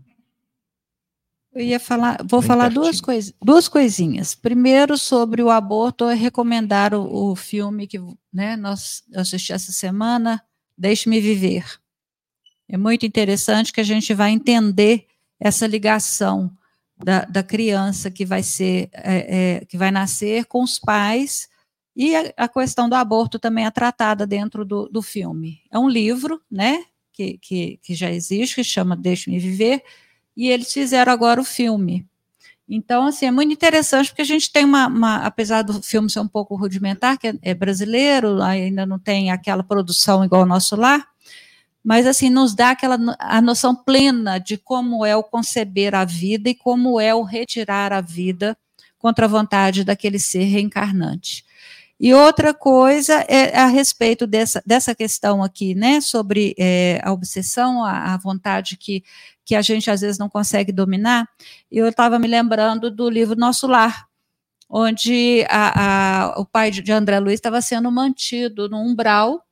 Eu 1.53 1.63
ia 1.63 1.81
falar, 1.81 2.19
vou 2.29 2.41
Bem 2.41 2.49
falar 2.49 2.69
duas, 2.69 3.01
cois, 3.01 3.33
duas 3.41 3.69
coisinhas. 3.69 4.35
Primeiro, 4.35 4.99
sobre 4.99 5.43
o 5.43 5.49
aborto, 5.49 6.05
eu 6.05 6.17
recomendar 6.17 6.93
o, 6.93 7.31
o 7.31 7.37
filme 7.37 7.87
que 7.87 7.99
né, 8.33 8.57
nós 8.57 9.05
assisti 9.15 9.53
essa 9.53 9.73
semana, 9.73 10.45
Deixe-me 10.77 11.21
Viver. 11.21 11.65
É 12.69 12.77
muito 12.77 13.07
interessante 13.07 13.73
que 13.73 13.81
a 13.81 13.85
gente 13.85 14.13
vai 14.13 14.33
entender 14.33 15.07
essa 15.41 15.67
ligação 15.67 16.55
da, 16.97 17.25
da 17.25 17.43
criança 17.43 18.11
que 18.11 18.25
vai 18.25 18.43
ser, 18.43 18.89
é, 18.93 19.59
é, 19.61 19.65
que 19.67 19.77
vai 19.77 19.91
nascer 19.91 20.47
com 20.47 20.63
os 20.63 20.79
pais, 20.79 21.49
e 21.95 22.15
a, 22.15 22.33
a, 22.37 22.49
questão 22.49 22.89
do 22.89 22.95
aborto 22.95 23.39
também 23.39 23.65
é 23.65 23.71
tratada 23.71 24.27
dentro 24.27 24.65
do, 24.65 24.89
do 24.89 25.01
filme. 25.01 25.63
É 25.71 25.79
um 25.79 25.89
livro, 25.89 26.41
né, 26.51 26.85
que, 27.13 27.39
que, 27.39 27.79
que 27.83 27.95
já 27.95 28.11
existe, 28.11 28.57
que 28.57 28.65
chama 28.65 28.95
Deixe-me 28.97 29.39
Viver, 29.39 29.83
e 30.37 30.51
eles 30.51 30.73
fizeram 30.73 31.11
agora 31.11 31.41
o 31.41 31.45
filme. 31.45 32.07
Então, 32.69 33.07
assim, 33.07 33.27
é 33.27 33.31
muito 33.31 33.53
interessante 33.53 34.09
porque 34.09 34.23
a 34.23 34.27
gente 34.27 34.53
tem 34.53 34.65
uma, 34.65 34.89
uma 34.89 35.17
apesar 35.19 35.63
do 35.63 35.81
filme 35.83 36.11
ser 36.11 36.21
um 36.21 36.29
pouco 36.29 36.57
rudimentar, 36.57 37.17
que 37.17 37.29
é, 37.29 37.35
é, 37.41 37.55
brasileiro, 37.55 38.43
ainda 38.43 38.85
não 38.85 38.99
tem 38.99 39.31
aquela 39.31 39.63
produção 39.63 40.25
igual 40.25 40.43
ao 40.43 40.49
nosso 40.49 40.75
lar, 40.77 41.07
mas 41.87 42.05
assim, 42.05 42.29
nos 42.29 42.53
dá 42.53 42.71
aquela 42.71 42.99
a 43.17 43.41
noção 43.41 43.73
plena 43.73 44.39
de 44.39 44.59
como 44.59 45.07
é 45.07 45.15
o 45.15 45.23
conceber 45.23 45.95
a 45.95 46.05
vida 46.05 46.51
e 46.51 46.55
como 46.55 47.01
é 47.01 47.15
o 47.15 47.23
retirar 47.23 47.93
a 47.93 48.01
vida 48.01 48.59
contra 48.99 49.27
a 49.27 49.29
vontade 49.29 49.85
daquele 49.85 50.19
ser 50.19 50.43
reencarnante. 50.47 51.45
E 52.01 52.13
outra 52.13 52.53
coisa 52.53 53.25
é 53.29 53.57
a 53.57 53.67
respeito 53.67 54.27
dessa, 54.27 54.61
dessa 54.67 54.97
questão 54.97 55.45
aqui, 55.45 55.77
né, 55.77 56.01
sobre 56.01 56.57
é, 56.59 57.01
a 57.05 57.13
obsessão, 57.13 57.85
a, 57.85 58.15
a, 58.15 58.17
vontade 58.17 58.77
que, 58.77 59.05
que 59.45 59.55
a 59.55 59.63
gente 59.63 59.89
às 59.89 60.01
vezes 60.01 60.19
não 60.19 60.29
consegue 60.29 60.73
dominar. 60.73 61.29
Eu 61.71 61.87
estava 61.87 62.19
me 62.19 62.27
lembrando 62.27 62.91
do 62.91 63.09
livro 63.09 63.37
Nosso 63.37 63.69
Lar, 63.69 64.09
onde 64.69 65.47
a, 65.49 66.33
a, 66.33 66.41
o 66.41 66.45
pai 66.45 66.73
de 66.73 66.91
André 66.91 67.21
Luiz 67.21 67.35
estava 67.35 67.63
sendo 67.63 67.93
mantido 67.93 68.69
no 68.69 68.79
umbral 68.79 69.46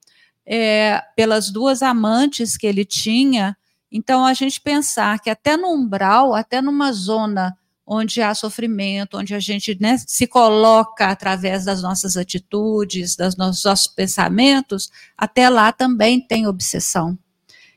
é, 0.47 1.03
pelas 1.17 1.51
duas 1.51 1.83
amantes 1.83 2.57
que 2.57 2.67
ele 2.67 2.85
tinha. 2.85 3.57
Então, 3.91 4.25
a 4.25 4.35
gente 4.35 4.61
pensar 4.61 5.19
que 5.21 5.31
até 5.31 5.57
no 5.57 5.69
umbral, 5.69 6.35
até 6.35 6.61
numa 6.61 6.93
zona 6.93 7.57
onde 7.87 8.23
há 8.23 8.35
sofrimento, 8.35 9.19
onde 9.19 9.35
a 9.35 9.39
gente 9.39 9.77
né, 9.81 9.99
se 9.99 10.27
coloca 10.27 11.07
através 11.07 11.65
das 11.65 11.83
nossas 11.83 12.17
atitudes, 12.17 13.15
dos 13.15 13.37
nossos 13.37 13.87
pensamentos, 13.87 14.91
até 15.17 15.49
lá 15.51 15.71
também 15.71 16.21
tem 16.21 16.47
obsessão. 16.47 17.19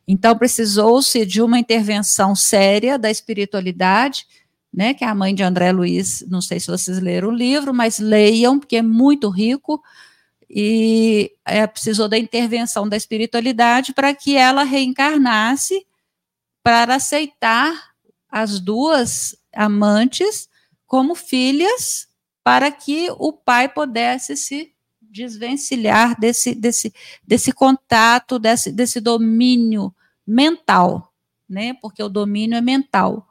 Então, 0.07 0.37
precisou-se 0.37 1.25
de 1.25 1.41
uma 1.41 1.59
intervenção 1.59 2.33
séria 2.33 2.97
da 2.97 3.11
espiritualidade, 3.11 4.25
né, 4.73 4.93
que 4.93 5.03
é 5.03 5.07
a 5.07 5.15
mãe 5.15 5.35
de 5.35 5.43
André 5.43 5.71
Luiz, 5.71 6.23
não 6.29 6.41
sei 6.41 6.59
se 6.59 6.67
vocês 6.67 6.99
leram 6.99 7.29
o 7.29 7.35
livro, 7.35 7.73
mas 7.73 7.99
leiam, 7.99 8.59
porque 8.59 8.77
é 8.77 8.81
muito 8.81 9.29
rico, 9.29 9.81
e 10.49 11.31
é, 11.45 11.67
precisou 11.67 12.07
da 12.07 12.17
intervenção 12.17 12.87
da 12.87 12.95
espiritualidade 12.95 13.93
para 13.93 14.13
que 14.13 14.35
ela 14.35 14.63
reencarnasse 14.63 15.85
para 16.63 16.95
aceitar 16.95 17.91
as 18.29 18.59
duas 18.59 19.35
amantes 19.53 20.49
como 20.85 21.15
filhas 21.15 22.07
para 22.43 22.71
que 22.71 23.09
o 23.17 23.33
pai 23.33 23.67
pudesse 23.67 24.37
se 24.37 24.73
desvencilhar 25.01 26.17
desse, 26.17 26.55
desse, 26.55 26.93
desse 27.21 27.51
contato, 27.51 28.39
desse, 28.39 28.71
desse 28.71 29.01
domínio 29.01 29.93
mental, 30.25 31.13
né? 31.49 31.73
Porque 31.81 32.01
o 32.01 32.07
domínio 32.07 32.57
é 32.57 32.61
mental. 32.61 33.26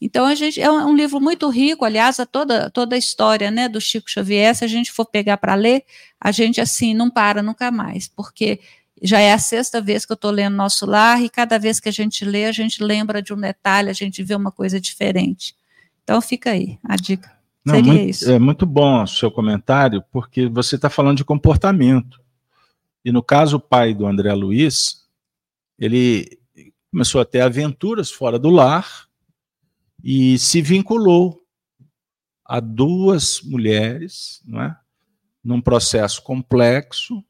Então 0.00 0.26
a 0.26 0.34
gente 0.34 0.60
é 0.60 0.70
um, 0.70 0.94
livro 0.94 1.20
muito 1.20 1.48
rico, 1.48 1.84
aliás, 1.84 2.20
a 2.20 2.26
toda 2.26 2.70
toda 2.70 2.94
a 2.94 2.98
história, 2.98 3.50
né, 3.50 3.68
do 3.68 3.80
Chico 3.80 4.10
Xavier, 4.10 4.54
se 4.54 4.64
a 4.64 4.68
gente 4.68 4.92
for 4.92 5.06
pegar 5.06 5.38
para 5.38 5.54
ler, 5.54 5.84
a 6.20 6.30
gente 6.30 6.60
assim 6.60 6.94
não 6.94 7.10
para 7.10 7.42
nunca 7.42 7.70
mais, 7.70 8.06
porque 8.06 8.60
já 9.02 9.20
é 9.20 9.32
a 9.32 9.38
sexta 9.38 9.80
vez 9.80 10.04
que 10.04 10.12
eu 10.12 10.16
estou 10.16 10.30
lendo 10.30 10.54
Nosso 10.54 10.86
Lar 10.86 11.22
e 11.22 11.28
cada 11.28 11.58
vez 11.58 11.80
que 11.80 11.88
a 11.88 11.92
gente 11.92 12.24
lê, 12.24 12.46
a 12.46 12.52
gente 12.52 12.82
lembra 12.82 13.22
de 13.22 13.32
um 13.32 13.40
detalhe, 13.40 13.90
a 13.90 13.94
gente 13.94 14.22
vê 14.22 14.34
uma 14.34 14.50
coisa 14.50 14.80
diferente. 14.80 15.54
Então 16.02 16.20
fica 16.20 16.50
aí 16.50 16.78
a 16.84 16.96
dica. 16.96 17.30
Não, 17.64 17.74
Seria 17.74 17.92
muito, 17.92 18.08
isso. 18.08 18.30
É 18.30 18.38
muito 18.38 18.64
bom 18.64 19.02
o 19.02 19.06
seu 19.06 19.30
comentário, 19.30 20.02
porque 20.12 20.46
você 20.46 20.76
está 20.76 20.88
falando 20.88 21.16
de 21.16 21.24
comportamento. 21.24 22.20
E 23.04 23.10
no 23.10 23.22
caso, 23.22 23.56
o 23.56 23.60
pai 23.60 23.92
do 23.92 24.06
André 24.06 24.32
Luiz, 24.32 25.04
ele 25.78 26.38
começou 26.90 27.20
a 27.20 27.24
ter 27.24 27.40
aventuras 27.40 28.10
fora 28.10 28.38
do 28.38 28.50
lar 28.50 29.05
e 30.02 30.38
se 30.38 30.60
vinculou 30.62 31.40
a 32.44 32.60
duas 32.60 33.40
mulheres, 33.42 34.40
não 34.44 34.62
é? 34.62 34.76
num 35.42 35.60
processo 35.60 36.22
complexo, 36.22 37.24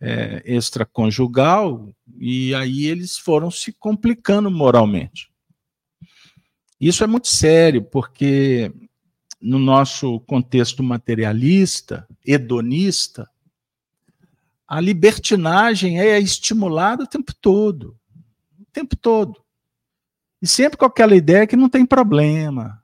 é, 0.00 0.42
extraconjugal, 0.44 1.92
e 2.16 2.54
aí 2.54 2.86
eles 2.86 3.18
foram 3.18 3.50
se 3.50 3.72
complicando 3.72 4.50
moralmente. 4.50 5.30
Isso 6.80 7.02
é 7.02 7.06
muito 7.06 7.28
sério, 7.28 7.82
porque 7.82 8.72
no 9.40 9.58
nosso 9.58 10.20
contexto 10.20 10.82
materialista, 10.82 12.06
hedonista, 12.24 13.28
a 14.66 14.80
libertinagem 14.80 16.00
é 16.00 16.18
estimulada 16.20 17.02
o 17.02 17.08
tempo 17.08 17.34
todo. 17.34 17.98
O 18.58 18.64
tempo 18.72 18.96
todo. 18.96 19.42
E 20.40 20.46
sempre 20.46 20.78
com 20.78 20.84
aquela 20.84 21.14
ideia 21.14 21.46
que 21.46 21.56
não 21.56 21.68
tem 21.68 21.84
problema. 21.84 22.82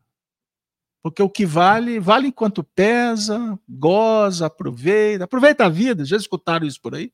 Porque 1.03 1.23
o 1.23 1.31
que 1.31 1.47
vale, 1.47 2.01
vale 2.01 2.29
enquanto 2.29 2.65
pesa, 2.65 3.59
goza, 3.69 4.47
aproveita. 4.47 5.25
Aproveita 5.25 5.67
a 5.67 5.69
vida, 5.69 6.05
já 6.05 6.17
escutaram 6.17 6.67
isso 6.67 6.81
por 6.81 6.95
aí? 6.95 7.13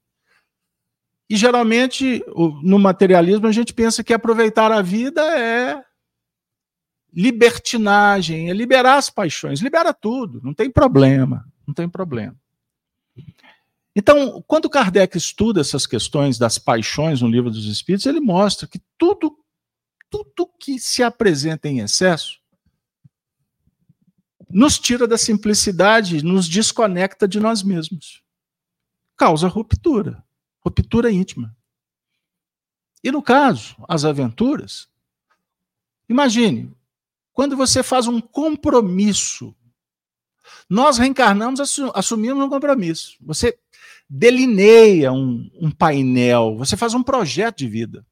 E 1.28 1.36
geralmente, 1.36 2.24
no 2.62 2.78
materialismo, 2.78 3.46
a 3.46 3.52
gente 3.52 3.72
pensa 3.72 4.02
que 4.04 4.12
aproveitar 4.12 4.70
a 4.72 4.82
vida 4.82 5.22
é 5.38 5.82
libertinagem, 7.12 8.50
é 8.50 8.52
liberar 8.52 8.96
as 8.96 9.10
paixões, 9.10 9.60
libera 9.60 9.92
tudo, 9.92 10.40
não 10.42 10.54
tem 10.54 10.70
problema, 10.70 11.46
não 11.66 11.74
tem 11.74 11.88
problema. 11.88 12.36
Então, 13.94 14.42
quando 14.46 14.70
Kardec 14.70 15.16
estuda 15.16 15.60
essas 15.60 15.86
questões 15.86 16.38
das 16.38 16.58
paixões 16.58 17.20
no 17.20 17.28
livro 17.28 17.50
dos 17.50 17.66
Espíritos, 17.66 18.06
ele 18.06 18.20
mostra 18.20 18.66
que 18.66 18.80
tudo, 18.96 19.36
tudo 20.12 20.52
que 20.58 20.78
se 20.78 21.02
apresenta 21.02 21.68
em 21.68 21.80
excesso 21.80 22.38
nos 24.50 24.78
tira 24.78 25.08
da 25.08 25.16
simplicidade, 25.16 26.22
nos 26.22 26.46
desconecta 26.46 27.26
de 27.26 27.40
nós 27.40 27.62
mesmos. 27.62 28.22
Causa 29.16 29.48
ruptura, 29.48 30.22
ruptura 30.60 31.10
íntima. 31.10 31.56
E 33.02 33.10
no 33.10 33.22
caso, 33.22 33.74
as 33.88 34.04
aventuras, 34.04 34.86
imagine, 36.06 36.70
quando 37.32 37.56
você 37.56 37.82
faz 37.82 38.06
um 38.06 38.20
compromisso, 38.20 39.56
nós 40.68 40.98
reencarnamos, 40.98 41.58
assumimos 41.94 42.44
um 42.44 42.50
compromisso. 42.50 43.16
Você 43.22 43.58
delineia 44.06 45.10
um, 45.10 45.50
um 45.54 45.70
painel, 45.70 46.56
você 46.58 46.76
faz 46.76 46.92
um 46.92 47.02
projeto 47.02 47.58
de 47.58 47.68
vida. 47.68 48.06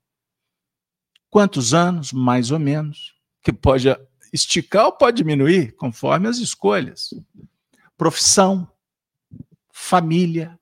Quantos 1.31 1.72
anos, 1.72 2.12
mais 2.12 2.51
ou 2.51 2.59
menos, 2.59 3.14
que 3.43 3.53
pode 3.53 3.87
esticar 4.33 4.87
ou 4.87 4.93
pode 4.93 5.16
diminuir, 5.16 5.72
conforme 5.76 6.28
as 6.28 6.39
escolhas. 6.39 7.14
Profissão, 7.97 8.70
família. 9.72 10.59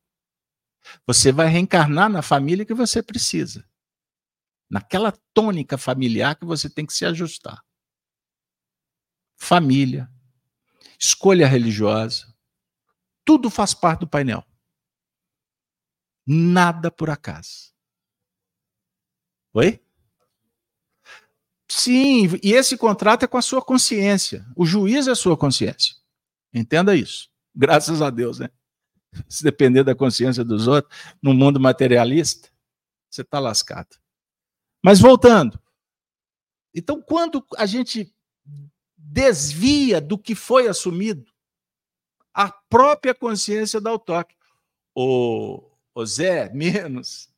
Você 1.06 1.32
vai 1.32 1.48
reencarnar 1.48 2.08
na 2.08 2.22
família 2.22 2.64
que 2.64 2.74
você 2.74 3.02
precisa. 3.02 3.66
Naquela 4.70 5.12
tônica 5.32 5.78
familiar 5.78 6.36
que 6.36 6.44
você 6.44 6.68
tem 6.68 6.84
que 6.84 6.92
se 6.92 7.04
ajustar 7.04 7.64
família, 9.38 10.10
escolha 10.98 11.46
religiosa, 11.46 12.36
tudo 13.24 13.48
faz 13.48 13.72
parte 13.72 14.00
do 14.00 14.08
painel. 14.08 14.44
Nada 16.26 16.90
por 16.90 17.08
acaso. 17.08 17.72
Oi? 19.54 19.82
Sim, 21.70 22.28
e 22.42 22.52
esse 22.52 22.76
contrato 22.76 23.24
é 23.24 23.28
com 23.28 23.36
a 23.36 23.42
sua 23.42 23.62
consciência. 23.62 24.46
O 24.56 24.64
juiz 24.64 25.06
é 25.06 25.10
a 25.10 25.16
sua 25.16 25.36
consciência. 25.36 25.94
Entenda 26.52 26.96
isso. 26.96 27.28
Graças 27.54 28.00
a 28.00 28.08
Deus, 28.08 28.38
né? 28.38 28.48
Se 29.28 29.42
depender 29.42 29.84
da 29.84 29.94
consciência 29.94 30.44
dos 30.44 30.66
outros, 30.66 30.94
no 31.22 31.34
mundo 31.34 31.60
materialista, 31.60 32.48
você 33.10 33.22
está 33.22 33.38
lascado. 33.38 33.96
Mas 34.82 35.00
voltando. 35.00 35.60
Então, 36.74 37.02
quando 37.02 37.44
a 37.56 37.66
gente 37.66 38.14
desvia 39.08 40.00
do 40.00 40.18
que 40.18 40.34
foi 40.34 40.68
assumido. 40.68 41.32
A 42.34 42.52
própria 42.52 43.14
consciência 43.14 43.80
dá 43.80 43.92
o 43.92 43.98
toque. 43.98 44.36
Ô, 44.94 45.70
ô 45.94 46.06
Zé, 46.06 46.52
menos. 46.52 47.32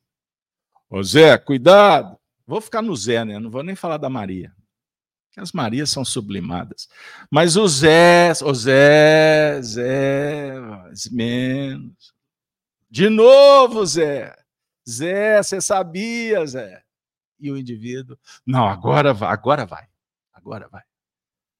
Ô 0.89 1.01
Zé, 1.01 1.37
cuidado. 1.37 2.19
Vou 2.51 2.59
ficar 2.59 2.81
no 2.81 2.93
Zé, 2.93 3.23
né? 3.23 3.39
Não 3.39 3.49
vou 3.49 3.63
nem 3.63 3.77
falar 3.77 3.95
da 3.95 4.09
Maria. 4.09 4.53
As 5.37 5.53
Marias 5.53 5.89
são 5.89 6.03
sublimadas. 6.03 6.89
Mas 7.31 7.55
o 7.55 7.65
Zé, 7.65 8.33
o 8.43 8.53
Zé, 8.53 9.61
Zé, 9.61 10.55
menos. 11.13 12.13
De 12.89 13.07
novo, 13.07 13.85
Zé. 13.85 14.35
Zé, 14.85 15.41
você 15.41 15.61
sabia, 15.61 16.45
Zé? 16.45 16.83
E 17.39 17.49
o 17.49 17.57
indivíduo, 17.57 18.19
não, 18.45 18.67
agora 18.67 19.13
vai, 19.13 19.31
agora 19.31 19.65
vai, 19.65 19.87
agora 20.33 20.67
vai. 20.67 20.83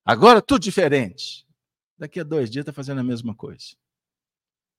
Agora 0.04 0.42
tudo 0.42 0.62
diferente. 0.62 1.48
Daqui 1.98 2.20
a 2.20 2.24
dois 2.26 2.50
dias 2.50 2.64
está 2.64 2.74
fazendo 2.74 3.00
a 3.00 3.04
mesma 3.04 3.34
coisa. 3.34 3.78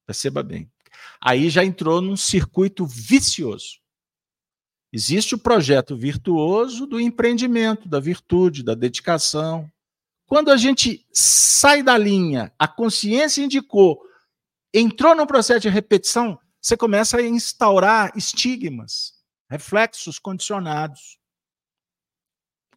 Perceba 0.05 0.43
bem. 0.43 0.71
Aí 1.19 1.49
já 1.49 1.65
entrou 1.65 2.03
num 2.03 2.19
circuito 2.19 2.85
vicioso. 2.85 3.82
Existe 4.93 5.35
o 5.35 5.39
projeto 5.39 5.97
virtuoso 5.97 6.87
do 6.87 7.01
empreendimento, 7.01 7.89
da 7.89 7.99
virtude, 7.99 8.63
da 8.63 8.75
dedicação. 8.75 9.71
Quando 10.27 10.51
a 10.51 10.57
gente 10.57 11.07
sai 11.11 11.83
da 11.83 11.97
linha, 11.97 12.53
a 12.59 12.69
consciência 12.69 13.43
indicou, 13.43 14.03
entrou 14.73 15.15
no 15.15 15.27
processo 15.27 15.61
de 15.61 15.69
repetição, 15.71 16.39
você 16.61 16.77
começa 16.77 17.17
a 17.17 17.23
instaurar 17.23 18.13
estigmas, 18.17 19.15
reflexos 19.51 20.19
condicionados. 20.19 21.19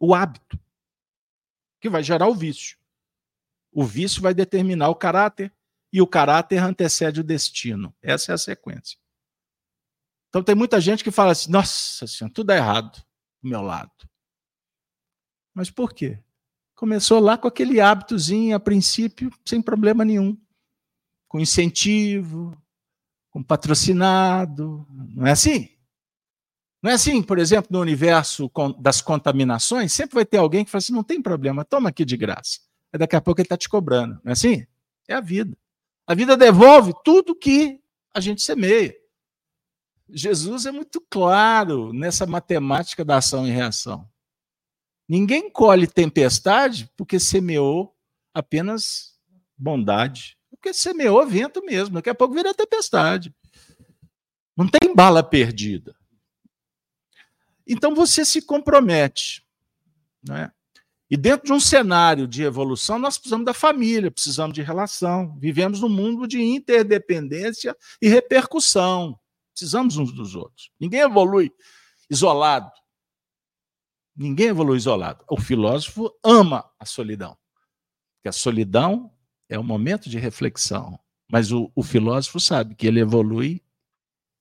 O 0.00 0.14
hábito, 0.14 0.58
que 1.80 1.88
vai 1.88 2.02
gerar 2.02 2.28
o 2.28 2.34
vício. 2.34 2.78
O 3.70 3.84
vício 3.84 4.22
vai 4.22 4.32
determinar 4.32 4.88
o 4.88 4.94
caráter, 4.94 5.52
e 5.92 6.00
o 6.00 6.06
caráter 6.06 6.58
antecede 6.58 7.20
o 7.20 7.24
destino. 7.24 7.94
Essa 8.02 8.32
é 8.32 8.34
a 8.34 8.38
sequência. 8.38 8.98
Então 10.36 10.44
tem 10.44 10.54
muita 10.54 10.78
gente 10.82 11.02
que 11.02 11.10
fala 11.10 11.32
assim: 11.32 11.50
nossa 11.50 12.06
senhora, 12.06 12.34
tudo 12.34 12.50
é 12.50 12.58
errado 12.58 13.02
do 13.42 13.48
meu 13.48 13.62
lado. 13.62 13.90
Mas 15.54 15.70
por 15.70 15.94
quê? 15.94 16.18
Começou 16.74 17.20
lá 17.20 17.38
com 17.38 17.48
aquele 17.48 17.80
hábitozinho, 17.80 18.54
a 18.54 18.60
princípio, 18.60 19.32
sem 19.46 19.62
problema 19.62 20.04
nenhum. 20.04 20.36
Com 21.26 21.40
incentivo, 21.40 22.54
com 23.30 23.42
patrocinado. 23.42 24.86
Não 24.90 25.26
é 25.26 25.30
assim? 25.30 25.70
Não 26.82 26.90
é 26.90 26.94
assim, 26.94 27.22
por 27.22 27.38
exemplo, 27.38 27.70
no 27.72 27.80
universo 27.80 28.50
das 28.78 29.00
contaminações, 29.00 29.94
sempre 29.94 30.16
vai 30.16 30.26
ter 30.26 30.36
alguém 30.36 30.66
que 30.66 30.70
fala 30.70 30.80
assim: 30.80 30.92
não 30.92 31.02
tem 31.02 31.22
problema, 31.22 31.64
toma 31.64 31.88
aqui 31.88 32.04
de 32.04 32.18
graça. 32.18 32.60
Aí 32.92 32.98
daqui 32.98 33.16
a 33.16 33.22
pouco 33.22 33.40
ele 33.40 33.46
está 33.46 33.56
te 33.56 33.70
cobrando. 33.70 34.20
Não 34.22 34.28
é 34.28 34.32
assim? 34.32 34.66
É 35.08 35.14
a 35.14 35.20
vida. 35.22 35.56
A 36.06 36.14
vida 36.14 36.36
devolve 36.36 36.92
tudo 37.02 37.34
que 37.34 37.80
a 38.12 38.20
gente 38.20 38.42
semeia. 38.42 38.94
Jesus 40.08 40.66
é 40.66 40.72
muito 40.72 41.00
claro 41.10 41.92
nessa 41.92 42.26
matemática 42.26 43.04
da 43.04 43.16
ação 43.16 43.46
e 43.46 43.50
reação. 43.50 44.08
Ninguém 45.08 45.50
colhe 45.50 45.86
tempestade 45.86 46.90
porque 46.96 47.18
semeou 47.18 47.94
apenas 48.34 49.16
bondade. 49.56 50.36
Porque 50.50 50.72
semeou 50.72 51.26
vento 51.26 51.64
mesmo. 51.64 51.94
Daqui 51.94 52.10
a 52.10 52.14
pouco 52.14 52.34
vira 52.34 52.54
tempestade. 52.54 53.34
Não 54.56 54.66
tem 54.68 54.94
bala 54.94 55.22
perdida. 55.22 55.94
Então 57.66 57.94
você 57.94 58.24
se 58.24 58.42
compromete. 58.42 59.44
Né? 60.26 60.50
E 61.10 61.16
dentro 61.16 61.46
de 61.46 61.52
um 61.52 61.60
cenário 61.60 62.26
de 62.26 62.42
evolução, 62.42 62.98
nós 62.98 63.16
precisamos 63.16 63.46
da 63.46 63.54
família, 63.54 64.10
precisamos 64.10 64.54
de 64.54 64.62
relação. 64.62 65.36
Vivemos 65.38 65.80
num 65.80 65.88
mundo 65.88 66.26
de 66.26 66.42
interdependência 66.42 67.76
e 68.00 68.08
repercussão. 68.08 69.18
Precisamos 69.56 69.96
uns 69.96 70.12
dos 70.12 70.34
outros. 70.34 70.70
Ninguém 70.78 71.00
evolui 71.00 71.50
isolado. 72.10 72.70
Ninguém 74.14 74.48
evolui 74.48 74.76
isolado. 74.76 75.24
O 75.30 75.40
filósofo 75.40 76.14
ama 76.22 76.70
a 76.78 76.84
solidão. 76.84 77.38
Porque 78.16 78.28
a 78.28 78.32
solidão 78.32 79.10
é 79.48 79.58
um 79.58 79.62
momento 79.62 80.10
de 80.10 80.18
reflexão. 80.18 81.00
Mas 81.26 81.52
o, 81.52 81.72
o 81.74 81.82
filósofo 81.82 82.38
sabe 82.38 82.74
que 82.74 82.86
ele 82.86 83.00
evolui 83.00 83.62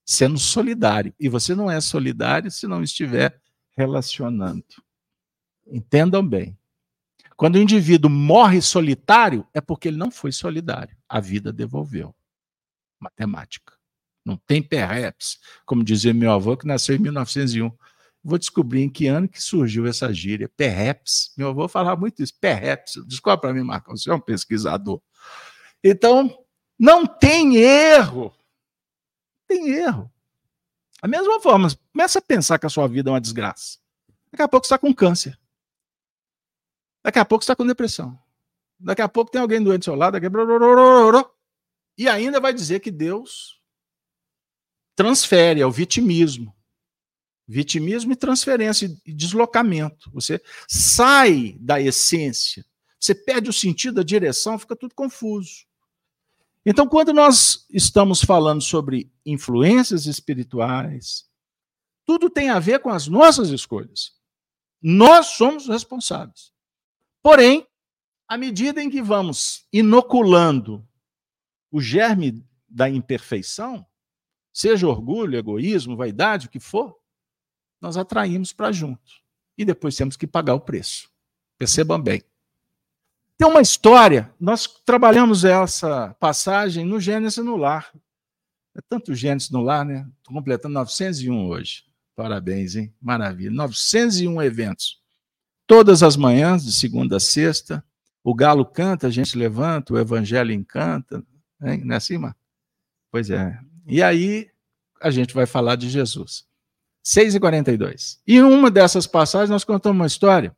sendo 0.05 0.37
solidário. 0.37 1.15
E 1.17 1.29
você 1.29 1.55
não 1.55 1.71
é 1.71 1.79
solidário 1.79 2.51
se 2.51 2.67
não 2.67 2.83
estiver 2.83 3.41
relacionando. 3.77 4.65
Entendam 5.65 6.27
bem. 6.27 6.59
Quando 7.37 7.55
o 7.55 7.61
indivíduo 7.61 8.11
morre 8.11 8.61
solitário, 8.61 9.47
é 9.53 9.61
porque 9.61 9.87
ele 9.87 9.97
não 9.97 10.11
foi 10.11 10.33
solidário. 10.33 10.97
A 11.07 11.21
vida 11.21 11.53
devolveu. 11.53 12.13
Matemática. 12.99 13.75
Não 14.25 14.35
tem 14.35 14.61
perhaps, 14.61 15.39
como 15.65 15.83
dizia 15.83 16.13
meu 16.13 16.31
avô, 16.31 16.57
que 16.57 16.65
nasceu 16.65 16.95
em 16.95 16.99
1901. 16.99 17.71
Vou 18.23 18.39
descobrir 18.39 18.81
em 18.81 18.89
que 18.89 19.05
ano 19.05 19.29
que 19.29 19.39
surgiu 19.39 19.85
essa 19.85 20.11
gíria. 20.11 20.49
Perhaps. 20.57 21.31
Meu 21.37 21.49
avô 21.49 21.67
falava 21.67 22.01
muito 22.01 22.23
isso. 22.23 22.33
Perhaps. 22.41 23.05
Descobre 23.05 23.41
para 23.41 23.53
mim, 23.53 23.61
Marcos. 23.61 24.01
Você 24.01 24.09
é 24.09 24.13
um 24.15 24.19
pesquisador. 24.19 24.99
Então, 25.83 26.35
não 26.79 27.05
tem 27.05 27.57
erro. 27.57 28.33
Tem 29.47 29.69
erro. 29.69 30.11
A 31.03 31.07
mesma 31.07 31.39
forma, 31.39 31.67
começa 31.93 32.17
a 32.17 32.21
pensar 32.21 32.57
que 32.57 32.65
a 32.65 32.69
sua 32.69 32.87
vida 32.87 33.11
é 33.11 33.13
uma 33.13 33.21
desgraça. 33.21 33.77
Daqui 34.31 34.41
a 34.41 34.47
pouco 34.47 34.65
você 34.65 34.73
está 34.73 34.79
com 34.79 34.91
câncer. 34.91 35.39
Daqui 37.03 37.19
a 37.19 37.25
pouco 37.25 37.43
você 37.43 37.51
está 37.51 37.55
com 37.55 37.67
depressão. 37.67 38.17
Daqui 38.79 39.03
a 39.03 39.07
pouco 39.07 39.29
tem 39.29 39.39
alguém 39.39 39.63
doente 39.63 39.81
do 39.81 39.85
seu 39.85 39.93
lado. 39.93 40.19
Daqui. 40.19 40.25
E 41.95 42.09
ainda 42.09 42.39
vai 42.39 42.51
dizer 42.51 42.79
que 42.79 42.89
Deus 42.89 43.54
transfere, 44.95 45.61
é 45.61 45.65
o 45.65 45.71
vitimismo. 45.71 46.55
Vitimismo 47.47 48.11
e 48.11 48.15
transferência 48.15 48.89
e 49.05 49.13
deslocamento. 49.13 50.09
Você 50.11 50.41
sai 50.67 51.55
da 51.59 51.79
essência, 51.79 52.65
você 52.99 53.13
perde 53.13 53.49
o 53.49 53.53
sentido, 53.53 54.01
a 54.01 54.03
direção, 54.03 54.57
fica 54.57 54.75
tudo 54.75 54.95
confuso. 54.95 55.65
Então, 56.65 56.87
quando 56.87 57.13
nós 57.13 57.67
estamos 57.69 58.23
falando 58.23 58.61
sobre 58.61 59.11
influências 59.23 60.07
espirituais, 60.07 61.29
tudo 62.03 62.27
tem 62.29 62.49
a 62.49 62.57
ver 62.57 62.79
com 62.79 62.89
as 62.89 63.07
nossas 63.07 63.49
escolhas. 63.49 64.13
Nós 64.81 65.27
somos 65.27 65.67
responsáveis. 65.67 66.51
Porém, 67.21 67.67
à 68.27 68.37
medida 68.37 68.81
em 68.81 68.89
que 68.89 69.01
vamos 69.01 69.67
inoculando 69.71 70.87
o 71.71 71.79
germe 71.79 72.43
da 72.67 72.89
imperfeição, 72.89 73.85
seja 74.55 74.87
orgulho, 74.87 75.37
egoísmo, 75.37 75.97
vaidade, 75.97 76.47
o 76.47 76.49
que 76.49 76.61
for, 76.61 76.97
nós 77.81 77.97
atraímos 77.97 78.53
para 78.53 78.71
junto. 78.71 79.11
E 79.57 79.65
depois 79.65 79.97
temos 79.97 80.15
que 80.15 80.25
pagar 80.25 80.53
o 80.55 80.61
preço. 80.61 81.11
Percebam 81.57 82.01
bem. 82.01 82.23
Tem 83.37 83.45
uma 83.45 83.59
história, 83.59 84.33
nós 84.39 84.65
trabalhamos 84.65 85.43
essa 85.43 86.13
passagem 86.21 86.85
no 86.85 87.01
Gênesis 87.01 87.43
no 87.43 87.57
Lar. 87.57 87.91
É 88.73 88.79
tanto 88.87 89.13
Gênesis 89.13 89.49
no 89.49 89.61
Lar, 89.61 89.83
né? 89.83 90.07
Estou 90.19 90.33
completando 90.33 90.73
901 90.75 91.47
hoje. 91.47 91.83
Parabéns, 92.15 92.77
hein? 92.77 92.93
Maravilha. 93.01 93.51
901 93.51 94.41
eventos. 94.41 95.01
Todas 95.67 96.01
as 96.01 96.15
manhãs, 96.15 96.63
de 96.63 96.71
segunda 96.71 97.17
a 97.17 97.19
sexta. 97.19 97.83
O 98.23 98.33
galo 98.33 98.65
canta, 98.65 99.07
a 99.07 99.11
gente 99.11 99.37
levanta, 99.37 99.93
o 99.93 99.99
evangelho 99.99 100.53
encanta. 100.53 101.21
Hein? 101.61 101.83
Não 101.83 101.93
é 101.93 101.97
assim, 101.97 102.17
Marcos? 102.17 102.41
Pois 103.11 103.29
é. 103.29 103.59
E 103.85 104.01
aí 104.01 104.49
a 105.01 105.11
gente 105.11 105.33
vai 105.33 105.45
falar 105.45 105.75
de 105.75 105.89
Jesus. 105.89 106.45
6 107.03 107.35
e 107.35 107.39
42. 107.39 108.19
E 108.25 108.37
em 108.37 108.41
uma 108.41 108.71
dessas 108.71 109.05
passagens 109.05 109.49
nós 109.49 109.63
contamos 109.63 109.99
uma 109.99 110.07
história 110.07 110.55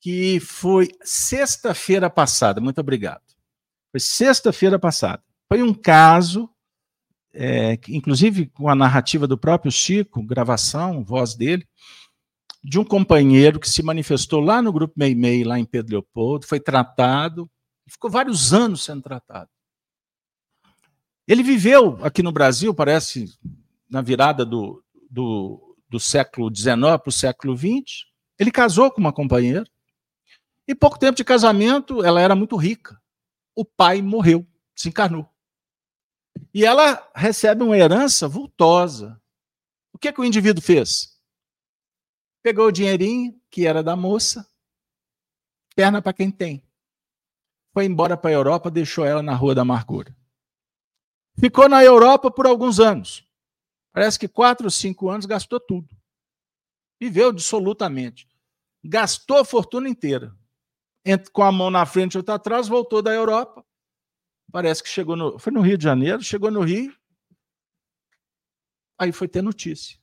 que 0.00 0.40
foi 0.40 0.90
sexta-feira 1.02 2.10
passada. 2.10 2.60
Muito 2.60 2.80
obrigado. 2.80 3.22
Foi 3.92 4.00
sexta-feira 4.00 4.76
passada. 4.76 5.22
Foi 5.48 5.62
um 5.62 5.72
caso, 5.72 6.50
é, 7.32 7.78
inclusive 7.88 8.46
com 8.46 8.68
a 8.68 8.74
narrativa 8.74 9.28
do 9.28 9.38
próprio 9.38 9.70
Chico, 9.70 10.20
gravação, 10.22 11.04
voz 11.04 11.36
dele, 11.36 11.64
de 12.64 12.80
um 12.80 12.84
companheiro 12.84 13.60
que 13.60 13.70
se 13.70 13.82
manifestou 13.82 14.40
lá 14.40 14.60
no 14.60 14.72
grupo 14.72 14.94
Meimei, 14.96 15.44
lá 15.44 15.58
em 15.58 15.64
Pedro 15.64 15.92
Leopoldo, 15.92 16.46
foi 16.46 16.58
tratado, 16.58 17.48
ficou 17.86 18.10
vários 18.10 18.52
anos 18.52 18.82
sendo 18.82 19.02
tratado. 19.02 19.48
Ele 21.26 21.42
viveu 21.42 21.98
aqui 22.04 22.22
no 22.22 22.32
Brasil, 22.32 22.74
parece, 22.74 23.38
na 23.88 24.02
virada 24.02 24.44
do, 24.44 24.82
do, 25.10 25.76
do 25.88 26.00
século 26.00 26.54
XIX 26.54 26.76
para 26.76 27.08
o 27.08 27.12
século 27.12 27.56
XX. 27.56 28.06
Ele 28.38 28.50
casou 28.50 28.90
com 28.90 29.00
uma 29.00 29.12
companheira. 29.12 29.64
E 30.66 30.74
pouco 30.74 30.98
tempo 30.98 31.16
de 31.16 31.24
casamento, 31.24 32.04
ela 32.04 32.20
era 32.20 32.34
muito 32.34 32.56
rica. 32.56 33.00
O 33.54 33.64
pai 33.64 34.00
morreu, 34.00 34.46
se 34.74 34.88
encarnou. 34.88 35.28
E 36.54 36.64
ela 36.64 37.10
recebe 37.14 37.62
uma 37.62 37.76
herança 37.76 38.26
vultosa. 38.26 39.20
O 39.92 39.98
que, 39.98 40.08
é 40.08 40.12
que 40.12 40.20
o 40.20 40.24
indivíduo 40.24 40.62
fez? 40.62 41.20
Pegou 42.42 42.66
o 42.66 42.72
dinheirinho, 42.72 43.40
que 43.50 43.66
era 43.66 43.82
da 43.82 43.94
moça, 43.94 44.48
perna 45.76 46.02
para 46.02 46.12
quem 46.12 46.30
tem. 46.30 46.62
Foi 47.72 47.84
embora 47.84 48.16
para 48.16 48.30
a 48.30 48.34
Europa, 48.34 48.70
deixou 48.70 49.04
ela 49.04 49.22
na 49.22 49.34
Rua 49.34 49.54
da 49.54 49.62
Amargura. 49.62 50.14
Ficou 51.38 51.68
na 51.68 51.82
Europa 51.82 52.30
por 52.30 52.46
alguns 52.46 52.78
anos. 52.78 53.26
Parece 53.92 54.18
que 54.18 54.28
quatro 54.28 54.66
ou 54.66 54.70
cinco 54.70 55.10
anos 55.10 55.26
gastou 55.26 55.60
tudo. 55.60 55.88
Viveu 57.00 57.32
dissolutamente. 57.32 58.28
gastou 58.84 59.38
a 59.38 59.44
fortuna 59.44 59.88
inteira. 59.88 60.36
Com 61.32 61.42
a 61.42 61.52
mão 61.52 61.70
na 61.70 61.84
frente 61.84 62.14
e 62.14 62.18
outra 62.18 62.34
atrás, 62.34 62.68
voltou 62.68 63.02
da 63.02 63.12
Europa. 63.12 63.64
Parece 64.50 64.82
que 64.82 64.88
chegou 64.88 65.16
no. 65.16 65.38
Foi 65.38 65.52
no 65.52 65.60
Rio 65.60 65.78
de 65.78 65.84
Janeiro, 65.84 66.22
chegou 66.22 66.50
no 66.50 66.60
Rio. 66.60 66.96
Aí 68.98 69.10
foi 69.10 69.26
ter 69.26 69.42
notícia. 69.42 69.98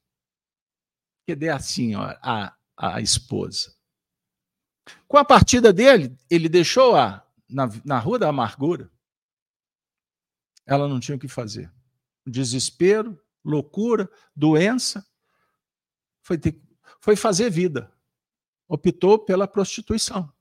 Cadê 1.27 1.49
assim, 1.49 1.95
ó, 1.95 2.15
a, 2.21 2.55
a 2.75 2.99
esposa? 2.99 3.75
Com 5.07 5.17
a 5.17 5.23
partida 5.23 5.71
dele, 5.71 6.17
ele 6.29 6.49
deixou 6.49 6.95
a 6.95 7.25
na, 7.47 7.69
na 7.85 7.99
Rua 7.99 8.19
da 8.19 8.29
Amargura. 8.29 8.91
Ela 10.69 10.87
não 10.87 10.99
tinha 10.99 11.15
o 11.15 11.19
que 11.19 11.27
fazer. 11.27 11.73
Desespero, 12.27 13.19
loucura, 13.43 14.07
doença. 14.35 15.03
Foi, 16.21 16.37
ter, 16.37 16.61
foi 17.01 17.15
fazer 17.15 17.49
vida. 17.49 17.91
Optou 18.67 19.17
pela 19.17 19.47
prostituição. 19.47 20.31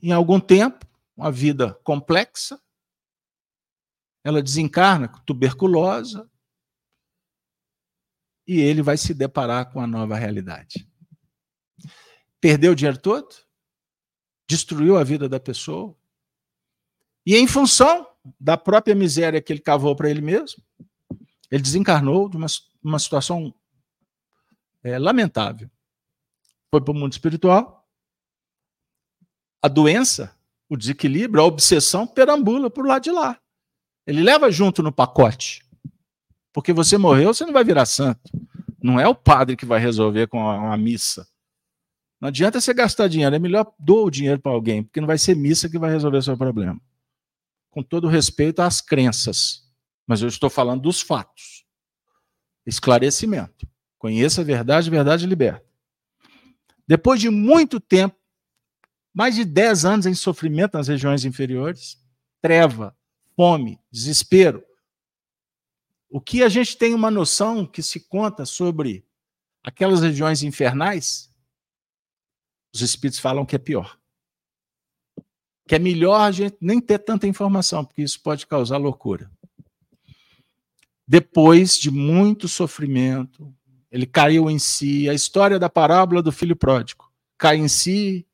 Em 0.00 0.12
algum 0.12 0.38
tempo, 0.38 0.86
uma 1.16 1.32
vida 1.32 1.74
complexa, 1.82 2.62
ela 4.22 4.40
desencarna 4.40 5.08
tuberculosa, 5.26 6.30
e 8.46 8.60
ele 8.60 8.82
vai 8.82 8.96
se 8.96 9.12
deparar 9.12 9.72
com 9.72 9.80
a 9.80 9.86
nova 9.86 10.14
realidade. 10.14 10.88
Perdeu 12.40 12.70
o 12.70 12.74
dinheiro 12.76 12.98
todo, 12.98 13.34
destruiu 14.48 14.96
a 14.96 15.02
vida 15.02 15.28
da 15.28 15.40
pessoa, 15.40 15.98
e 17.26 17.34
em 17.36 17.48
função 17.48 18.08
da 18.38 18.56
própria 18.56 18.94
miséria 18.94 19.40
que 19.40 19.52
ele 19.52 19.60
cavou 19.60 19.94
para 19.94 20.10
ele 20.10 20.20
mesmo, 20.20 20.62
ele 21.50 21.62
desencarnou 21.62 22.28
de 22.28 22.36
uma, 22.36 22.46
uma 22.82 22.98
situação 22.98 23.54
é, 24.82 24.98
lamentável. 24.98 25.70
Foi 26.70 26.80
para 26.80 26.92
o 26.92 26.94
mundo 26.94 27.12
espiritual. 27.12 27.86
A 29.62 29.68
doença, 29.68 30.36
o 30.68 30.76
desequilíbrio, 30.76 31.42
a 31.42 31.46
obsessão 31.46 32.06
perambula 32.06 32.70
por 32.70 32.86
lá 32.86 32.98
de 32.98 33.10
lá. 33.10 33.40
Ele 34.06 34.22
leva 34.22 34.50
junto 34.50 34.82
no 34.82 34.92
pacote. 34.92 35.64
Porque 36.52 36.72
você 36.72 36.96
morreu, 36.98 37.32
você 37.32 37.44
não 37.44 37.52
vai 37.52 37.64
virar 37.64 37.86
santo. 37.86 38.30
Não 38.82 38.98
é 38.98 39.08
o 39.08 39.14
padre 39.14 39.56
que 39.56 39.66
vai 39.66 39.80
resolver 39.80 40.28
com 40.28 40.38
uma 40.38 40.76
missa. 40.76 41.26
Não 42.20 42.28
adianta 42.28 42.60
você 42.60 42.74
gastar 42.74 43.08
dinheiro, 43.08 43.34
é 43.34 43.38
melhor 43.38 43.72
doar 43.78 44.04
o 44.04 44.10
dinheiro 44.10 44.40
para 44.40 44.50
alguém, 44.50 44.82
porque 44.82 45.00
não 45.00 45.06
vai 45.06 45.18
ser 45.18 45.36
missa 45.36 45.68
que 45.68 45.78
vai 45.78 45.90
resolver 45.90 46.18
o 46.18 46.22
seu 46.22 46.36
problema. 46.36 46.80
Com 47.78 47.82
todo 47.84 48.08
respeito 48.08 48.60
às 48.60 48.80
crenças, 48.80 49.62
mas 50.04 50.20
eu 50.20 50.26
estou 50.26 50.50
falando 50.50 50.82
dos 50.82 51.00
fatos. 51.00 51.64
Esclarecimento. 52.66 53.68
Conheça 53.96 54.40
a 54.40 54.44
verdade, 54.44 54.88
a 54.88 54.90
verdade 54.90 55.24
liberta. 55.24 55.64
Depois 56.88 57.20
de 57.20 57.30
muito 57.30 57.78
tempo, 57.78 58.16
mais 59.14 59.36
de 59.36 59.44
10 59.44 59.84
anos 59.84 60.06
em 60.06 60.14
sofrimento 60.14 60.76
nas 60.76 60.88
regiões 60.88 61.24
inferiores, 61.24 62.04
treva, 62.42 62.98
fome, 63.36 63.78
desespero. 63.92 64.64
O 66.10 66.20
que 66.20 66.42
a 66.42 66.48
gente 66.48 66.76
tem 66.76 66.92
uma 66.94 67.12
noção 67.12 67.64
que 67.64 67.80
se 67.80 68.00
conta 68.08 68.44
sobre 68.44 69.06
aquelas 69.62 70.00
regiões 70.00 70.42
infernais, 70.42 71.32
os 72.74 72.80
espíritos 72.80 73.20
falam 73.20 73.46
que 73.46 73.54
é 73.54 73.58
pior. 73.60 73.96
Que 75.68 75.74
é 75.74 75.78
melhor 75.78 76.18
a 76.18 76.32
gente 76.32 76.56
nem 76.62 76.80
ter 76.80 76.98
tanta 76.98 77.26
informação, 77.26 77.84
porque 77.84 78.00
isso 78.02 78.20
pode 78.22 78.46
causar 78.46 78.78
loucura. 78.78 79.30
Depois 81.06 81.78
de 81.78 81.90
muito 81.90 82.48
sofrimento, 82.48 83.54
ele 83.90 84.06
caiu 84.06 84.50
em 84.50 84.58
si. 84.58 85.08
A 85.10 85.14
história 85.14 85.58
da 85.58 85.68
parábola 85.68 86.22
do 86.22 86.32
filho 86.32 86.56
pródigo. 86.56 87.12
Cai 87.36 87.58
em 87.58 87.68
si, 87.68 88.26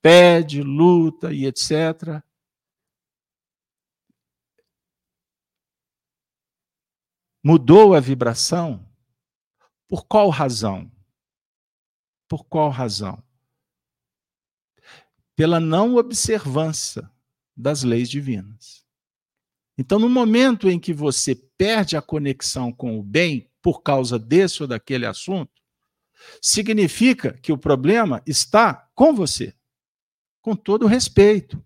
pede, 0.00 0.60
luta 0.60 1.32
e 1.32 1.46
etc. 1.46 2.20
Mudou 7.44 7.94
a 7.94 8.00
vibração? 8.00 8.84
Por 9.88 10.04
qual 10.04 10.30
razão? 10.30 10.90
Por 12.28 12.44
qual 12.44 12.70
razão? 12.70 13.22
Pela 15.36 15.58
não 15.58 15.96
observância 15.96 17.10
das 17.56 17.82
leis 17.82 18.08
divinas. 18.08 18.84
Então, 19.76 19.98
no 19.98 20.08
momento 20.08 20.68
em 20.68 20.78
que 20.78 20.92
você 20.92 21.34
perde 21.34 21.96
a 21.96 22.02
conexão 22.02 22.72
com 22.72 22.98
o 22.98 23.02
bem, 23.02 23.50
por 23.62 23.82
causa 23.82 24.18
desse 24.18 24.62
ou 24.62 24.68
daquele 24.68 25.06
assunto, 25.06 25.62
significa 26.40 27.32
que 27.38 27.52
o 27.52 27.58
problema 27.58 28.22
está 28.26 28.88
com 28.94 29.14
você. 29.14 29.54
Com 30.40 30.56
todo 30.56 30.86
respeito. 30.86 31.64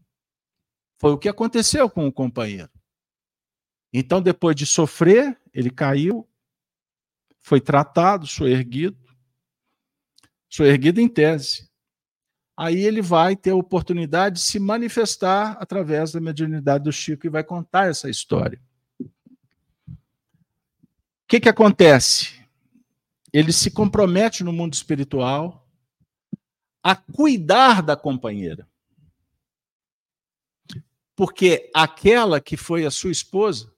Foi 0.98 1.12
o 1.12 1.18
que 1.18 1.28
aconteceu 1.28 1.90
com 1.90 2.06
o 2.06 2.12
companheiro. 2.12 2.70
Então, 3.92 4.20
depois 4.20 4.54
de 4.54 4.66
sofrer, 4.66 5.40
ele 5.52 5.70
caiu, 5.70 6.28
foi 7.40 7.60
tratado, 7.60 8.26
soerguido, 8.26 8.98
soerguido 10.48 11.00
em 11.00 11.08
tese. 11.08 11.70
Aí 12.56 12.78
ele 12.78 13.02
vai 13.02 13.36
ter 13.36 13.50
a 13.50 13.56
oportunidade 13.56 14.36
de 14.36 14.42
se 14.42 14.58
manifestar 14.58 15.56
através 15.60 16.12
da 16.12 16.20
mediunidade 16.20 16.84
do 16.84 16.92
Chico 16.92 17.26
e 17.26 17.30
vai 17.30 17.44
contar 17.44 17.88
essa 17.88 18.08
história 18.08 18.60
que, 21.26 21.40
que 21.40 21.48
acontece? 21.48 22.40
Ele 23.32 23.52
se 23.52 23.70
compromete 23.70 24.44
no 24.44 24.52
mundo 24.52 24.74
espiritual 24.74 25.66
a 26.82 26.94
cuidar 26.94 27.82
da 27.82 27.96
companheira. 27.96 28.68
Porque 31.16 31.70
aquela 31.74 32.40
que 32.40 32.56
foi 32.56 32.86
a 32.86 32.90
sua 32.90 33.10
esposa, 33.10 33.74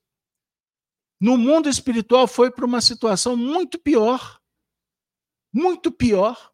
no 1.20 1.38
mundo 1.38 1.68
espiritual 1.68 2.26
foi 2.26 2.50
para 2.50 2.66
uma 2.66 2.80
situação 2.80 3.36
muito 3.36 3.78
pior, 3.78 4.40
muito 5.52 5.90
pior 5.90 6.52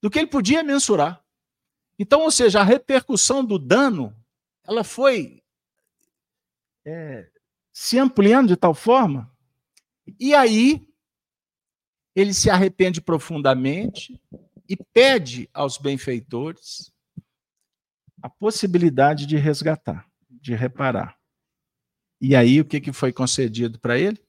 do 0.00 0.10
que 0.10 0.18
ele 0.18 0.28
podia 0.28 0.62
mensurar. 0.62 1.23
Então, 1.98 2.22
ou 2.22 2.30
seja, 2.30 2.60
a 2.60 2.64
repercussão 2.64 3.44
do 3.44 3.58
dano, 3.58 4.14
ela 4.64 4.82
foi 4.82 5.42
é, 6.84 7.30
se 7.72 7.98
ampliando 7.98 8.48
de 8.48 8.56
tal 8.56 8.74
forma 8.74 9.34
e 10.18 10.34
aí, 10.34 10.86
ele 12.14 12.34
se 12.34 12.50
arrepende 12.50 13.00
profundamente 13.00 14.20
e 14.68 14.76
pede 14.76 15.48
aos 15.52 15.78
benfeitores 15.78 16.92
a 18.22 18.28
possibilidade 18.28 19.26
de 19.26 19.36
resgatar, 19.36 20.08
de 20.28 20.54
reparar. 20.54 21.18
E 22.20 22.36
aí, 22.36 22.60
o 22.60 22.64
que, 22.64 22.80
que 22.80 22.92
foi 22.92 23.12
concedido 23.12 23.78
para 23.78 23.98
ele? 23.98 24.22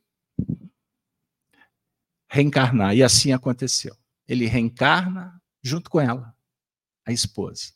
Reencarnar. 2.30 2.96
E 2.96 3.04
assim 3.04 3.32
aconteceu. 3.32 3.96
Ele 4.28 4.46
reencarna 4.46 5.42
junto 5.64 5.90
com 5.90 6.02
ela, 6.02 6.35
a 7.06 7.12
esposa. 7.12 7.74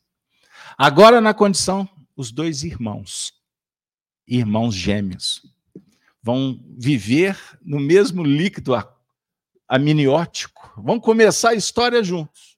Agora, 0.78 1.22
na 1.22 1.34
condição, 1.34 1.88
os 2.16 2.32
dois 2.32 2.64
irmãos, 2.64 3.34
irmãos 4.28 4.76
gêmeos 4.76 5.42
vão 6.22 6.60
viver 6.78 7.40
no 7.62 7.80
mesmo 7.80 8.24
líquido 8.24 8.74
amniótico, 9.68 10.74
vão 10.82 11.00
começar 11.00 11.50
a 11.50 11.56
história 11.56 12.04
juntos. 12.04 12.58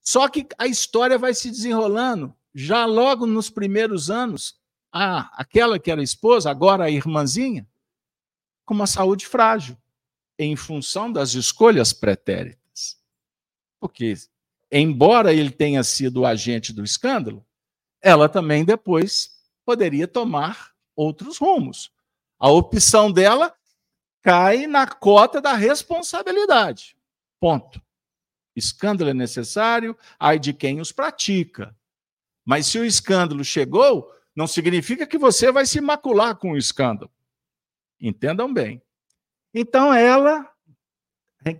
Só 0.00 0.28
que 0.28 0.46
a 0.56 0.66
história 0.66 1.18
vai 1.18 1.34
se 1.34 1.50
desenrolando 1.50 2.34
já 2.54 2.86
logo 2.86 3.26
nos 3.26 3.50
primeiros 3.50 4.10
anos. 4.10 4.58
A, 4.90 5.30
aquela 5.38 5.78
que 5.78 5.90
era 5.90 6.00
a 6.00 6.04
esposa, 6.04 6.50
agora 6.50 6.84
a 6.84 6.90
irmãzinha, 6.90 7.68
com 8.64 8.72
uma 8.72 8.86
saúde 8.86 9.26
frágil, 9.26 9.76
em 10.38 10.56
função 10.56 11.12
das 11.12 11.34
escolhas 11.34 11.92
pretéritas. 11.92 12.98
Porque, 13.78 14.14
embora 14.70 15.32
ele 15.32 15.50
tenha 15.50 15.82
sido 15.82 16.20
o 16.20 16.26
agente 16.26 16.72
do 16.72 16.84
escândalo, 16.84 17.44
ela 18.00 18.28
também 18.28 18.64
depois 18.64 19.30
poderia 19.64 20.06
tomar 20.06 20.72
outros 20.94 21.38
rumos. 21.38 21.90
A 22.38 22.50
opção 22.50 23.10
dela 23.10 23.54
cai 24.22 24.66
na 24.66 24.86
cota 24.86 25.40
da 25.40 25.54
responsabilidade. 25.54 26.96
Ponto. 27.40 27.80
Escândalo 28.54 29.10
é 29.10 29.14
necessário, 29.14 29.96
ai 30.18 30.38
de 30.38 30.52
quem 30.52 30.80
os 30.80 30.90
pratica. 30.90 31.76
Mas 32.44 32.66
se 32.66 32.78
o 32.78 32.84
escândalo 32.84 33.44
chegou, 33.44 34.12
não 34.34 34.46
significa 34.46 35.06
que 35.06 35.18
você 35.18 35.52
vai 35.52 35.66
se 35.66 35.80
macular 35.80 36.36
com 36.36 36.52
o 36.52 36.56
escândalo. 36.56 37.10
Entendam 38.00 38.52
bem. 38.52 38.82
Então 39.52 39.92
ela, 39.92 40.50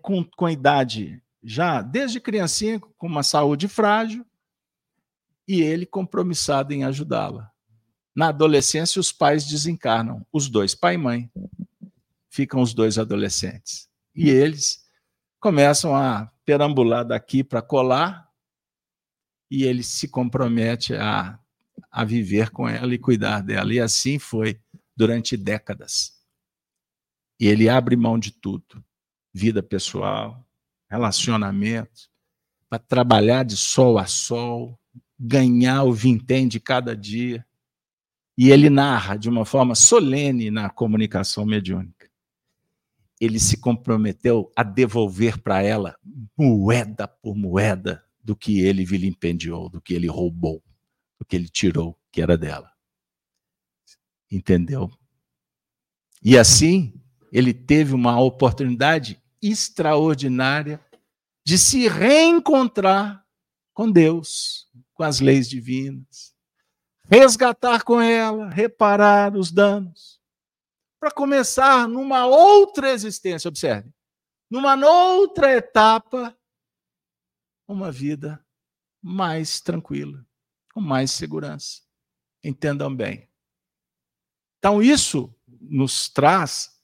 com, 0.00 0.24
com 0.24 0.48
idade 0.48 1.22
já 1.48 1.80
desde 1.80 2.20
criancinha, 2.20 2.78
com 2.78 3.06
uma 3.06 3.22
saúde 3.22 3.68
frágil, 3.68 4.22
e 5.48 5.62
ele 5.62 5.86
compromissado 5.86 6.74
em 6.74 6.84
ajudá-la. 6.84 7.50
Na 8.14 8.28
adolescência, 8.28 9.00
os 9.00 9.10
pais 9.10 9.46
desencarnam, 9.46 10.26
os 10.30 10.50
dois, 10.50 10.74
pai 10.74 10.96
e 10.96 10.98
mãe. 10.98 11.32
Ficam 12.28 12.60
os 12.60 12.74
dois 12.74 12.98
adolescentes. 12.98 13.88
E 14.14 14.28
eles 14.28 14.84
começam 15.40 15.96
a 15.96 16.30
perambular 16.44 17.06
daqui 17.06 17.42
para 17.42 17.62
colar 17.62 18.30
e 19.50 19.64
ele 19.64 19.82
se 19.82 20.06
compromete 20.06 20.94
a, 20.94 21.38
a 21.90 22.04
viver 22.04 22.50
com 22.50 22.68
ela 22.68 22.92
e 22.92 22.98
cuidar 22.98 23.40
dela. 23.40 23.72
E 23.72 23.80
assim 23.80 24.18
foi 24.18 24.60
durante 24.94 25.34
décadas. 25.34 26.12
E 27.40 27.46
ele 27.46 27.70
abre 27.70 27.96
mão 27.96 28.18
de 28.18 28.32
tudo: 28.32 28.84
vida 29.32 29.62
pessoal, 29.62 30.46
relacionamento, 30.88 32.08
para 32.68 32.78
trabalhar 32.78 33.44
de 33.44 33.56
sol 33.56 33.98
a 33.98 34.06
sol, 34.06 34.78
ganhar 35.18 35.84
o 35.84 35.92
vintém 35.92 36.46
de 36.46 36.60
cada 36.60 36.96
dia. 36.96 37.44
E 38.36 38.50
ele 38.50 38.70
narra 38.70 39.16
de 39.16 39.28
uma 39.28 39.44
forma 39.44 39.74
solene 39.74 40.50
na 40.50 40.70
comunicação 40.70 41.44
mediúnica. 41.44 42.08
Ele 43.20 43.40
se 43.40 43.56
comprometeu 43.56 44.52
a 44.54 44.62
devolver 44.62 45.42
para 45.42 45.60
ela 45.62 45.98
moeda 46.36 47.08
por 47.08 47.34
moeda 47.34 48.04
do 48.22 48.36
que 48.36 48.60
ele 48.60 48.84
vilipendiou, 48.84 49.68
do 49.68 49.80
que 49.80 49.92
ele 49.92 50.06
roubou, 50.06 50.62
do 51.18 51.24
que 51.24 51.34
ele 51.34 51.48
tirou, 51.48 51.98
que 52.12 52.22
era 52.22 52.38
dela. 52.38 52.70
Entendeu? 54.30 54.88
E 56.22 56.38
assim, 56.38 56.94
ele 57.32 57.52
teve 57.52 57.92
uma 57.94 58.20
oportunidade 58.20 59.20
extraordinária 59.42 60.80
de 61.44 61.58
se 61.58 61.88
reencontrar 61.88 63.26
com 63.72 63.90
Deus, 63.90 64.68
com 64.94 65.02
as 65.02 65.20
leis 65.20 65.48
divinas, 65.48 66.34
resgatar 67.04 67.82
com 67.84 68.00
ela, 68.00 68.48
reparar 68.50 69.36
os 69.36 69.50
danos, 69.50 70.20
para 71.00 71.10
começar 71.10 71.88
numa 71.88 72.26
outra 72.26 72.90
existência, 72.90 73.48
observe, 73.48 73.90
numa 74.50 74.74
outra 74.74 75.54
etapa, 75.54 76.36
uma 77.66 77.92
vida 77.92 78.44
mais 79.00 79.60
tranquila, 79.60 80.26
com 80.72 80.80
mais 80.80 81.10
segurança. 81.12 81.82
Entendam 82.42 82.94
bem. 82.94 83.28
Então, 84.58 84.82
isso 84.82 85.32
nos 85.46 86.08
traz 86.08 86.77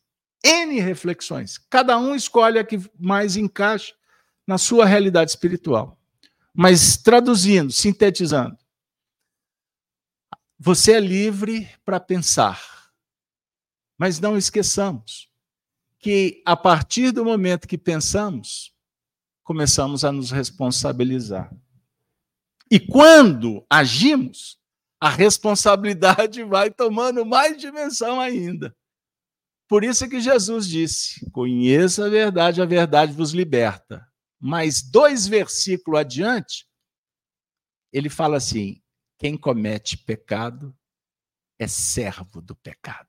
N 0.45 0.78
reflexões. 0.80 1.57
Cada 1.57 1.99
um 1.99 2.14
escolhe 2.14 2.59
a 2.59 2.64
que 2.64 2.78
mais 2.99 3.36
encaixa 3.36 3.95
na 4.47 4.59
sua 4.59 4.84
realidade 4.84 5.30
espiritual. 5.30 5.99
Mas 6.53 6.99
traduzindo, 6.99 7.72
sintetizando, 7.72 8.57
você 10.59 10.92
é 10.92 11.01
livre 11.01 11.68
para 11.84 11.99
pensar. 11.99 12.62
Mas 13.99 14.20
não 14.20 14.36
esqueçamos 14.36 15.30
que 15.99 16.42
a 16.45 16.55
partir 16.55 17.11
do 17.11 17.24
momento 17.24 17.66
que 17.66 17.78
pensamos, 17.78 18.74
começamos 19.42 20.05
a 20.05 20.12
nos 20.12 20.30
responsabilizar. 20.30 21.51
E 22.70 22.78
quando 22.78 23.64
agimos, 23.68 24.59
a 25.01 25.09
responsabilidade 25.09 26.42
vai 26.45 26.70
tomando 26.70 27.24
mais 27.24 27.57
dimensão 27.57 28.20
ainda. 28.20 28.74
Por 29.74 29.82
isso 29.82 30.08
que 30.08 30.20
Jesus 30.20 30.68
disse: 30.68 31.28
Conheça 31.32 32.06
a 32.06 32.08
verdade, 32.08 32.62
a 32.62 32.64
verdade 32.64 33.12
vos 33.12 33.32
liberta. 33.32 34.08
Mas 34.38 34.80
dois 34.80 35.26
versículos 35.26 35.98
adiante, 35.98 36.64
ele 37.92 38.08
fala 38.08 38.36
assim: 38.36 38.80
quem 39.18 39.36
comete 39.36 39.98
pecado 39.98 40.72
é 41.58 41.66
servo 41.66 42.40
do 42.40 42.54
pecado. 42.54 43.08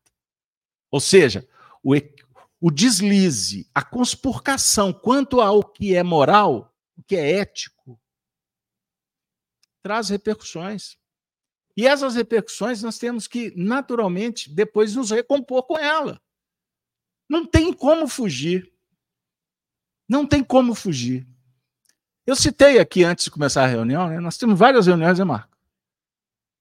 Ou 0.90 1.00
seja, 1.00 1.48
o, 1.84 1.94
o 2.60 2.72
deslize, 2.72 3.70
a 3.72 3.84
conspurcação 3.84 4.92
quanto 4.92 5.42
ao 5.42 5.64
que 5.64 5.96
é 5.96 6.02
moral, 6.02 6.76
o 6.98 7.04
que 7.04 7.16
é 7.16 7.34
ético, 7.34 8.02
traz 9.84 10.10
repercussões. 10.10 10.98
E 11.78 11.86
essas 11.86 12.16
repercussões 12.16 12.82
nós 12.82 12.98
temos 12.98 13.28
que, 13.28 13.54
naturalmente, 13.56 14.50
depois 14.50 14.96
nos 14.96 15.12
recompor 15.12 15.62
com 15.68 15.78
ela. 15.78 16.25
Não 17.30 17.46
tem 17.46 17.74
como 17.74 18.08
fugir. 18.08 18.72
Não 20.08 20.26
tem 20.26 20.44
como 20.44 20.76
fugir. 20.76 21.28
Eu 22.26 22.36
citei 22.36 22.80
aqui 22.80 23.04
antes 23.04 23.26
de 23.26 23.32
começar 23.32 23.64
a 23.64 23.68
reunião, 23.68 24.08
né? 24.08 24.20
nós 24.20 24.38
temos 24.38 24.58
várias 24.58 24.88
reuniões, 24.88 25.20
né, 25.20 25.26
Marco? 25.26 25.56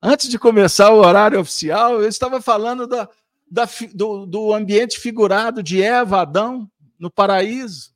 Antes 0.02 0.28
de 0.28 0.38
começar 0.38 0.90
o 0.92 0.98
horário 0.98 1.40
oficial, 1.40 2.02
eu 2.02 2.08
estava 2.08 2.40
falando 2.40 2.86
da, 2.86 3.08
da, 3.50 3.66
do, 3.94 4.26
do 4.26 4.52
ambiente 4.52 4.98
figurado 4.98 5.62
de 5.62 5.82
Eva, 5.82 6.20
Adão, 6.20 6.70
no 6.98 7.10
paraíso, 7.10 7.94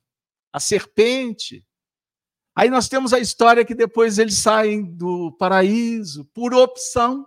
a 0.51 0.59
serpente. 0.59 1.65
Aí 2.57 2.71
nós 2.71 2.89
temos 2.89 3.13
a 3.13 3.19
história 3.19 3.65
que 3.65 3.75
depois 3.75 4.19
eles 4.19 4.39
saem 4.39 4.83
do 4.83 5.33
paraíso 5.33 6.25
por 6.33 6.55
opção, 6.55 7.27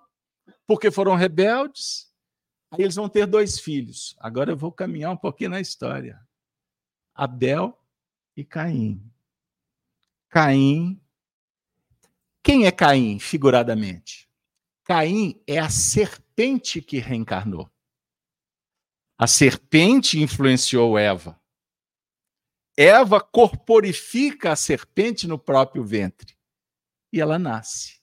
porque 0.66 0.89
foram 0.89 1.16
rebeldes, 1.16 2.11
Aí 2.72 2.84
eles 2.84 2.95
vão 2.95 3.09
ter 3.09 3.28
dois 3.28 3.59
filhos. 3.59 4.15
Agora 4.17 4.51
eu 4.51 4.57
vou 4.57 4.72
caminhar 4.72 5.11
um 5.11 5.17
pouquinho 5.17 5.49
na 5.49 5.59
história. 5.59 6.26
Abel 7.13 7.78
e 8.36 8.45
Caim. 8.45 9.11
Caim. 10.30 10.99
Quem 12.41 12.65
é 12.65 12.72
Caim, 12.72 13.19
figuradamente? 13.19 14.30
Caim 14.86 15.43
é 15.45 15.59
a 15.59 15.69
serpente 15.69 16.82
que 16.82 16.97
reencarnou. 16.97 17.69
A 19.17 19.28
serpente 19.28 20.19
influenciou 20.19 20.97
Eva. 20.97 21.39
Eva 22.76 23.19
corporifica 23.19 24.53
a 24.53 24.55
serpente 24.55 25.28
no 25.28 25.38
próprio 25.38 25.84
ventre. 25.84 26.38
E 27.11 27.19
ela 27.19 27.38
nasce. 27.38 27.99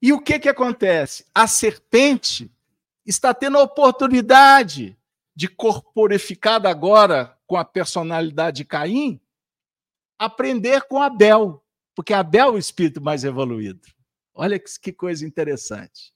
E 0.00 0.12
o 0.12 0.20
que, 0.20 0.38
que 0.38 0.48
acontece? 0.48 1.26
A 1.34 1.46
serpente 1.46 2.54
está 3.04 3.32
tendo 3.34 3.58
a 3.58 3.62
oportunidade 3.62 4.96
de 5.34 5.48
corporificada 5.48 6.68
agora 6.68 7.38
com 7.46 7.56
a 7.56 7.64
personalidade 7.64 8.58
de 8.58 8.64
Caim, 8.64 9.20
aprender 10.18 10.82
com 10.82 11.00
Abel, 11.00 11.64
porque 11.94 12.12
Abel 12.12 12.48
é 12.48 12.50
o 12.50 12.58
espírito 12.58 13.00
mais 13.00 13.24
evoluído. 13.24 13.88
Olha 14.34 14.58
que 14.58 14.92
coisa 14.92 15.26
interessante. 15.26 16.14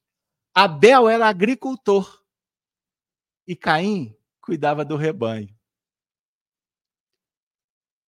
Abel 0.55 1.09
era 1.09 1.27
agricultor 1.27 2.23
e 3.47 3.57
Caim 3.57 4.17
cuidava 4.41 4.85
do 4.85 4.97
rebanho. 4.97 5.55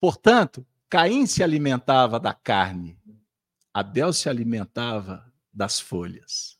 Portanto, 0.01 0.67
Caim 0.89 1.27
se 1.27 1.43
alimentava 1.43 2.21
da 2.21 2.33
carne, 2.33 3.01
Abel 3.75 4.13
se 4.13 4.29
alimentava 4.29 5.33
das 5.53 5.81
folhas. 5.81 6.56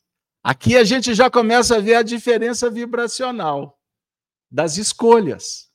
Aqui 0.47 0.77
a 0.77 0.85
gente 0.85 1.13
já 1.13 1.29
começa 1.29 1.75
a 1.75 1.81
ver 1.81 1.95
a 1.95 2.01
diferença 2.01 2.69
vibracional 2.69 3.77
das 4.49 4.77
escolhas. 4.77 5.69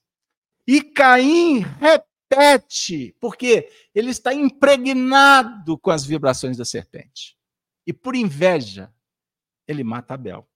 E 0.67 0.81
Caim 0.81 1.59
repete, 1.59 3.15
porque 3.21 3.71
ele 3.95 4.09
está 4.09 4.33
impregnado 4.33 5.77
com 5.77 5.91
as 5.91 6.07
vibrações 6.07 6.57
da 6.57 6.65
serpente. 6.65 7.37
E 7.87 7.93
por 7.93 8.17
inveja, 8.17 8.91
ele 9.69 9.85
mata 9.85 10.15
Abel. 10.15 10.49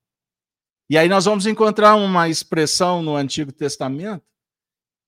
E 0.88 0.96
aí 0.96 1.10
nós 1.10 1.26
vamos 1.26 1.44
encontrar 1.46 1.94
uma 1.96 2.26
expressão 2.26 3.02
no 3.02 3.16
Antigo 3.16 3.52
Testamento 3.52 4.24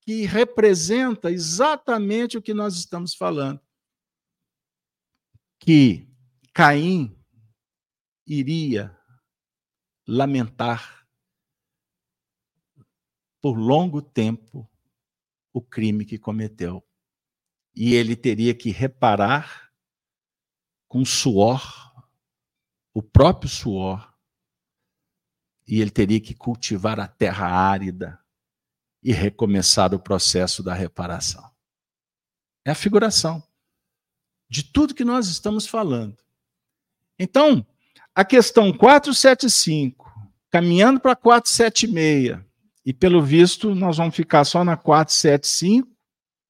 que 0.02 0.26
representa 0.26 1.30
exatamente 1.30 2.36
o 2.36 2.42
que 2.42 2.52
nós 2.52 2.74
estamos 2.74 3.14
falando. 3.14 3.58
Que 5.58 6.06
Caim 6.52 7.18
iria 8.26 8.97
lamentar 10.08 11.06
por 13.42 13.58
longo 13.58 14.00
tempo 14.00 14.66
o 15.52 15.60
crime 15.60 16.06
que 16.06 16.18
cometeu. 16.18 16.82
E 17.74 17.94
ele 17.94 18.16
teria 18.16 18.54
que 18.54 18.70
reparar 18.70 19.70
com 20.88 21.04
suor, 21.04 21.62
o 22.94 23.02
próprio 23.02 23.50
suor, 23.50 24.18
e 25.66 25.82
ele 25.82 25.90
teria 25.90 26.18
que 26.18 26.34
cultivar 26.34 26.98
a 26.98 27.06
terra 27.06 27.46
árida 27.46 28.18
e 29.02 29.12
recomeçar 29.12 29.94
o 29.94 30.00
processo 30.00 30.62
da 30.62 30.72
reparação. 30.72 31.54
É 32.64 32.70
a 32.70 32.74
figuração 32.74 33.46
de 34.48 34.62
tudo 34.62 34.94
que 34.94 35.04
nós 35.04 35.28
estamos 35.28 35.66
falando. 35.66 36.16
Então, 37.18 37.66
a 38.18 38.24
questão 38.24 38.72
475, 38.72 40.12
caminhando 40.50 40.98
para 40.98 41.14
476, 41.14 42.44
e 42.84 42.92
pelo 42.92 43.22
visto 43.22 43.76
nós 43.76 43.98
vamos 43.98 44.16
ficar 44.16 44.42
só 44.42 44.64
na 44.64 44.76
475, 44.76 45.88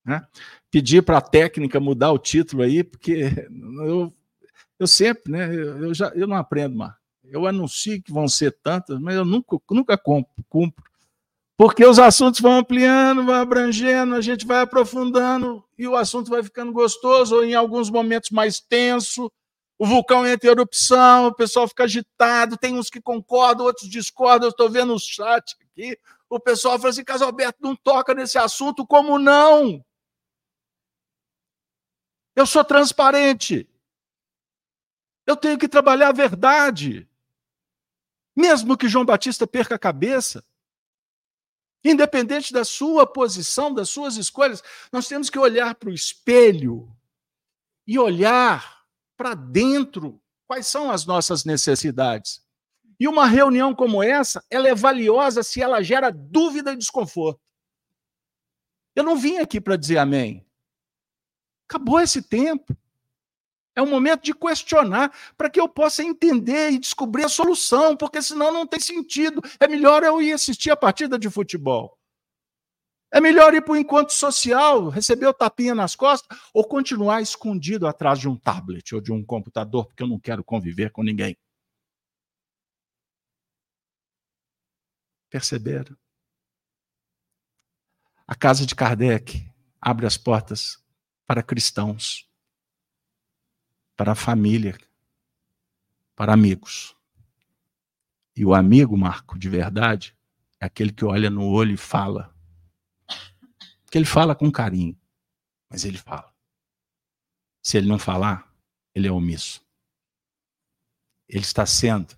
né? 0.02 0.26
Pedir 0.70 1.02
para 1.02 1.18
a 1.18 1.20
técnica 1.20 1.78
mudar 1.78 2.10
o 2.10 2.18
título 2.18 2.62
aí, 2.62 2.82
porque 2.82 3.46
eu, 3.84 4.10
eu 4.78 4.86
sempre, 4.86 5.30
né? 5.30 5.54
Eu, 5.54 5.92
já, 5.92 6.10
eu 6.14 6.26
não 6.26 6.36
aprendo 6.36 6.74
mais. 6.74 6.94
Eu 7.22 7.46
anuncio 7.46 8.02
que 8.02 8.10
vão 8.10 8.26
ser 8.26 8.56
tantas, 8.62 8.98
mas 8.98 9.16
eu 9.16 9.26
nunca, 9.26 9.58
nunca 9.70 9.98
cumpro, 9.98 10.42
cumpro 10.48 10.82
Porque 11.54 11.84
os 11.84 11.98
assuntos 11.98 12.40
vão 12.40 12.60
ampliando, 12.60 13.26
vão 13.26 13.34
abrangendo, 13.34 14.14
a 14.14 14.22
gente 14.22 14.46
vai 14.46 14.62
aprofundando 14.62 15.62
e 15.76 15.86
o 15.86 15.94
assunto 15.94 16.30
vai 16.30 16.42
ficando 16.42 16.72
gostoso, 16.72 17.36
ou 17.36 17.44
em 17.44 17.54
alguns 17.54 17.90
momentos 17.90 18.30
mais 18.30 18.58
tenso. 18.58 19.30
O 19.78 19.86
vulcão 19.86 20.26
entra 20.26 20.48
em 20.48 20.52
erupção, 20.52 21.28
o 21.28 21.34
pessoal 21.34 21.68
fica 21.68 21.84
agitado, 21.84 22.56
tem 22.56 22.74
uns 22.74 22.90
que 22.90 23.00
concordam, 23.00 23.64
outros 23.64 23.88
discordam. 23.88 24.48
Eu 24.48 24.50
estou 24.50 24.68
vendo 24.68 24.92
o 24.92 24.98
chat 24.98 25.56
aqui. 25.60 25.98
O 26.28 26.40
pessoal 26.40 26.78
fala 26.78 26.90
assim: 26.90 27.04
Casalberto, 27.04 27.58
não 27.62 27.76
toca 27.76 28.12
nesse 28.12 28.36
assunto, 28.36 28.86
como 28.86 29.18
não? 29.18 29.84
Eu 32.34 32.46
sou 32.46 32.64
transparente. 32.64 33.68
Eu 35.26 35.36
tenho 35.36 35.58
que 35.58 35.68
trabalhar 35.68 36.08
a 36.08 36.12
verdade. 36.12 37.08
Mesmo 38.34 38.76
que 38.76 38.88
João 38.88 39.04
Batista 39.04 39.46
perca 39.46 39.74
a 39.74 39.78
cabeça, 39.78 40.44
Independente 41.84 42.52
da 42.52 42.64
sua 42.64 43.06
posição, 43.06 43.72
das 43.72 43.88
suas 43.88 44.16
escolhas, 44.16 44.62
nós 44.92 45.06
temos 45.06 45.30
que 45.30 45.38
olhar 45.38 45.74
para 45.76 45.90
o 45.90 45.94
espelho 45.94 46.92
e 47.86 47.98
olhar 47.98 48.77
para 49.18 49.34
dentro 49.34 50.22
quais 50.46 50.68
são 50.68 50.90
as 50.90 51.04
nossas 51.04 51.44
necessidades. 51.44 52.40
E 53.00 53.06
uma 53.08 53.26
reunião 53.26 53.74
como 53.74 54.02
essa, 54.02 54.42
ela 54.48 54.68
é 54.68 54.74
valiosa 54.74 55.42
se 55.42 55.60
ela 55.60 55.82
gera 55.82 56.10
dúvida 56.10 56.72
e 56.72 56.76
desconforto. 56.76 57.40
Eu 58.94 59.02
não 59.02 59.16
vim 59.16 59.38
aqui 59.38 59.60
para 59.60 59.76
dizer 59.76 59.98
amém. 59.98 60.46
Acabou 61.68 62.00
esse 62.00 62.22
tempo. 62.22 62.76
É 63.76 63.82
um 63.82 63.90
momento 63.90 64.22
de 64.22 64.34
questionar 64.34 65.12
para 65.36 65.50
que 65.50 65.60
eu 65.60 65.68
possa 65.68 66.02
entender 66.02 66.70
e 66.70 66.78
descobrir 66.78 67.24
a 67.24 67.28
solução, 67.28 67.96
porque 67.96 68.22
senão 68.22 68.52
não 68.52 68.66
tem 68.66 68.80
sentido. 68.80 69.40
É 69.60 69.68
melhor 69.68 70.02
eu 70.02 70.20
ir 70.22 70.32
assistir 70.32 70.70
a 70.70 70.76
partida 70.76 71.18
de 71.18 71.28
futebol. 71.28 71.97
É 73.10 73.20
melhor 73.20 73.54
ir 73.54 73.62
para 73.62 73.72
o 73.72 73.76
encontro 73.76 74.14
social, 74.14 74.88
receber 74.88 75.26
o 75.26 75.32
tapinha 75.32 75.74
nas 75.74 75.96
costas, 75.96 76.38
ou 76.52 76.62
continuar 76.66 77.22
escondido 77.22 77.86
atrás 77.86 78.18
de 78.18 78.28
um 78.28 78.36
tablet 78.36 78.94
ou 78.94 79.00
de 79.00 79.12
um 79.12 79.24
computador, 79.24 79.86
porque 79.86 80.02
eu 80.02 80.08
não 80.08 80.20
quero 80.20 80.44
conviver 80.44 80.90
com 80.90 81.02
ninguém. 81.02 81.36
Perceberam? 85.30 85.96
A 88.26 88.34
casa 88.34 88.66
de 88.66 88.74
Kardec 88.74 89.50
abre 89.80 90.06
as 90.06 90.18
portas 90.18 90.82
para 91.26 91.42
cristãos 91.42 92.28
para 93.98 94.12
a 94.12 94.14
família, 94.14 94.78
para 96.14 96.32
amigos. 96.32 96.96
E 98.36 98.44
o 98.44 98.54
amigo, 98.54 98.96
Marco, 98.96 99.36
de 99.36 99.48
verdade, 99.48 100.16
é 100.60 100.66
aquele 100.66 100.92
que 100.92 101.04
olha 101.04 101.28
no 101.28 101.44
olho 101.50 101.72
e 101.72 101.76
fala. 101.76 102.32
Porque 103.88 103.96
ele 103.96 104.04
fala 104.04 104.34
com 104.34 104.52
carinho, 104.52 104.94
mas 105.70 105.86
ele 105.86 105.96
fala. 105.96 106.30
Se 107.62 107.78
ele 107.78 107.88
não 107.88 107.98
falar, 107.98 108.54
ele 108.94 109.08
é 109.08 109.10
omisso. 109.10 109.66
Ele 111.26 111.40
está 111.40 111.64
sendo 111.64 112.14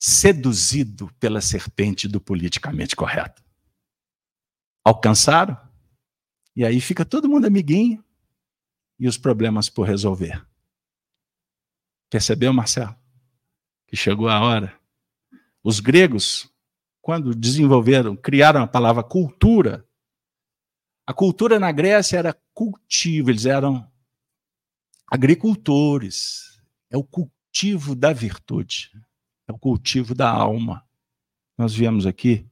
seduzido 0.00 1.12
pela 1.20 1.42
serpente 1.42 2.08
do 2.08 2.18
politicamente 2.18 2.96
correto. 2.96 3.44
Alcançaram? 4.82 5.54
E 6.56 6.64
aí 6.64 6.80
fica 6.80 7.04
todo 7.04 7.28
mundo 7.28 7.46
amiguinho 7.46 8.02
e 8.98 9.06
os 9.06 9.18
problemas 9.18 9.68
por 9.68 9.86
resolver. 9.86 10.42
Percebeu, 12.08 12.54
Marcelo? 12.54 12.96
Que 13.86 13.96
chegou 13.96 14.30
a 14.30 14.40
hora. 14.40 14.80
Os 15.62 15.78
gregos, 15.78 16.50
quando 17.02 17.34
desenvolveram, 17.34 18.16
criaram 18.16 18.62
a 18.62 18.66
palavra 18.66 19.02
cultura, 19.02 19.86
a 21.08 21.14
cultura 21.14 21.58
na 21.58 21.72
Grécia 21.72 22.18
era 22.18 22.38
cultivo, 22.52 23.30
eles 23.30 23.46
eram 23.46 23.90
agricultores. 25.10 26.60
É 26.90 26.98
o 26.98 27.02
cultivo 27.02 27.94
da 27.94 28.12
virtude, 28.12 28.92
é 29.48 29.52
o 29.52 29.58
cultivo 29.58 30.14
da 30.14 30.30
alma. 30.30 30.86
Nós 31.56 31.74
viemos 31.74 32.04
aqui 32.04 32.46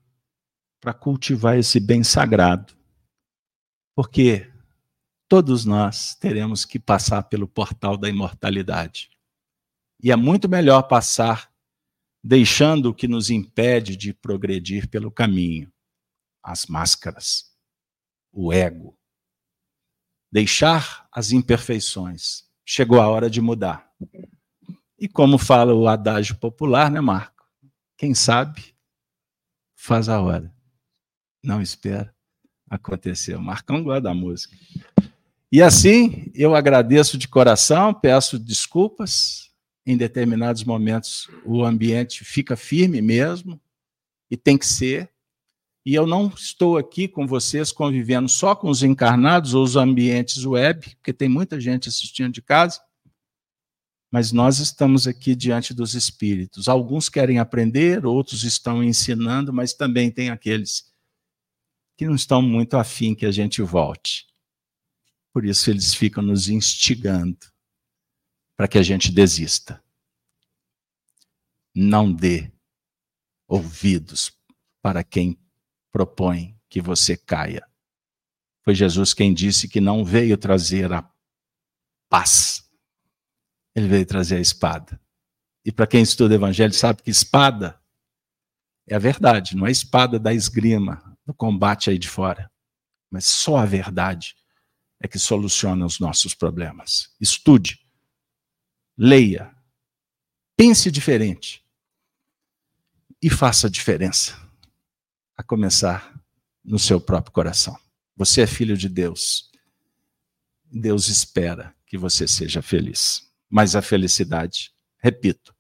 para 0.81 0.95
cultivar 0.95 1.59
esse 1.59 1.79
bem 1.79 2.03
sagrado. 2.03 2.75
Porque 3.95 4.51
todos 5.29 5.67
nós 5.67 6.15
teremos 6.15 6.65
que 6.65 6.79
passar 6.79 7.25
pelo 7.25 7.47
portal 7.47 7.99
da 7.99 8.09
imortalidade. 8.09 9.11
E 10.03 10.11
é 10.11 10.17
muito 10.17 10.49
melhor 10.49 10.85
passar 10.85 11.53
deixando 12.25 12.87
o 12.87 12.95
que 12.95 13.07
nos 13.07 13.29
impede 13.29 13.99
de 13.99 14.15
progredir 14.15 14.89
pelo 14.89 15.11
caminho 15.11 15.71
as 16.43 16.65
máscaras, 16.65 17.46
o 18.37 18.53
ego. 18.53 18.95
Deixar 20.31 21.09
as 21.11 21.33
imperfeições. 21.33 22.45
Chegou 22.65 23.01
a 23.01 23.09
hora 23.09 23.31
de 23.31 23.41
mudar. 23.41 23.91
E 24.99 25.09
como 25.09 25.39
fala 25.39 25.73
o 25.73 25.89
adágio 25.89 26.37
popular, 26.37 26.91
né, 26.91 27.01
Marco? 27.01 27.45
Quem 27.97 28.15
sabe 28.15 28.77
faz 29.75 30.09
a 30.09 30.21
hora. 30.21 30.55
Não 31.43 31.63
espera 31.63 32.15
acontecer. 32.69 33.37
O 33.37 33.43
Marcão 33.43 33.83
gosta 33.83 34.03
da 34.03 34.15
música. 34.15 34.55
E 35.51 35.63
assim, 35.63 36.31
eu 36.35 36.55
agradeço 36.55 37.17
de 37.17 37.29
coração, 37.29 37.95
peço 37.95 38.39
desculpas. 38.39 39.51
Em 39.87 39.97
determinados 39.97 40.65
momentos, 40.65 41.31
o 41.45 41.65
ambiente 41.65 42.25
fica 42.25 42.57
firme 42.57 43.01
mesmo, 43.01 43.61
e 44.29 44.37
tem 44.37 44.59
que 44.59 44.67
ser. 44.67 45.09
E 45.87 45.95
eu 45.95 46.05
não 46.05 46.27
estou 46.27 46.77
aqui 46.77 47.07
com 47.07 47.29
vocês 47.29 47.71
convivendo 47.71 48.29
só 48.29 48.57
com 48.57 48.69
os 48.69 48.83
encarnados 48.83 49.55
ou 49.55 49.63
os 49.63 49.77
ambientes 49.77 50.45
web, 50.45 50.97
porque 50.97 51.13
tem 51.13 51.29
muita 51.29 51.61
gente 51.61 51.89
assistindo 51.89 52.33
de 52.33 52.43
casa, 52.43 52.83
mas 54.11 54.33
nós 54.33 54.59
estamos 54.59 55.07
aqui 55.07 55.37
diante 55.37 55.73
dos 55.73 55.95
espíritos. 55.95 56.67
Alguns 56.67 57.09
querem 57.09 57.39
aprender, 57.39 58.05
outros 58.05 58.43
estão 58.43 58.83
ensinando, 58.83 59.53
mas 59.53 59.75
também 59.75 60.11
tem 60.11 60.29
aqueles 60.29 60.93
que 61.97 62.05
não 62.05 62.17
estão 62.17 62.43
muito 62.43 62.77
afim 62.77 63.15
que 63.15 63.25
a 63.25 63.31
gente 63.31 63.63
volte. 63.63 64.27
Por 65.33 65.45
isso 65.45 65.71
eles 65.71 65.95
ficam 65.95 66.21
nos 66.21 66.49
instigando 66.49 67.39
para 68.57 68.67
que 68.67 68.77
a 68.77 68.83
gente 68.83 69.13
desista. 69.13 69.81
Não 71.73 72.13
dê 72.13 72.51
ouvidos 73.47 74.37
para 74.83 75.05
quem 75.05 75.39
propõe 75.97 76.55
que 76.69 76.79
você 76.79 77.17
caia. 77.17 77.67
Foi 78.63 78.75
Jesus 78.75 79.15
quem 79.15 79.33
disse 79.33 79.67
que 79.67 79.81
não 79.81 80.05
veio 80.05 80.37
trazer 80.37 80.93
a 80.93 81.11
paz, 82.11 82.71
ele 83.75 83.89
veio 83.89 84.05
trazer 84.05 84.37
a 84.37 84.41
espada. 84.41 85.01
E 85.65 85.73
para 85.73 85.87
quem 85.87 86.03
estuda 86.03 86.35
o 86.35 86.37
evangelho 86.37 86.75
sabe 86.75 87.03
que 87.03 87.11
espada 87.11 87.81
é 88.87 88.95
a 88.95 88.99
verdade, 88.99 89.57
não 89.57 89.67
é 89.67 89.71
espada 89.71 90.19
da 90.19 90.35
esgrima, 90.35 91.17
do 91.25 91.33
combate 91.33 91.89
aí 91.89 91.99
de 91.99 92.11
fora, 92.11 92.53
mas 93.11 93.25
só 93.25 93.57
a 93.57 93.65
verdade 93.65 94.37
é 95.01 95.09
que 95.09 95.19
soluciona 95.19 95.87
os 95.87 95.99
nossos 95.99 96.35
problemas. 96.35 97.11
Estude, 97.19 97.81
leia, 98.99 99.51
pense 100.59 100.91
diferente 100.91 101.65
e 103.23 103.31
faça 103.31 103.67
a 103.67 103.71
diferença, 103.71 104.46
a 105.37 105.43
começar 105.43 106.19
no 106.65 106.79
seu 106.79 107.01
próprio 107.01 107.33
coração. 107.33 107.77
Você 108.17 108.43
é 108.43 108.47
filho 108.47 108.77
de 108.77 108.89
Deus. 108.89 109.51
Deus 110.65 111.09
espera 111.09 111.75
que 111.87 111.99
você 111.99 112.27
seja 112.27 112.63
feliz. 112.63 113.31
Mas 113.49 113.77
a 113.77 113.83
felicidade, 113.83 114.73
repito, 114.99 115.55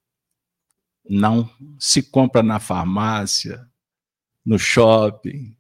não 1.09 1.49
se 1.79 2.03
compra 2.03 2.43
na 2.43 2.59
farmácia, 2.59 3.69
no 4.45 4.59
shopping, 4.59 5.57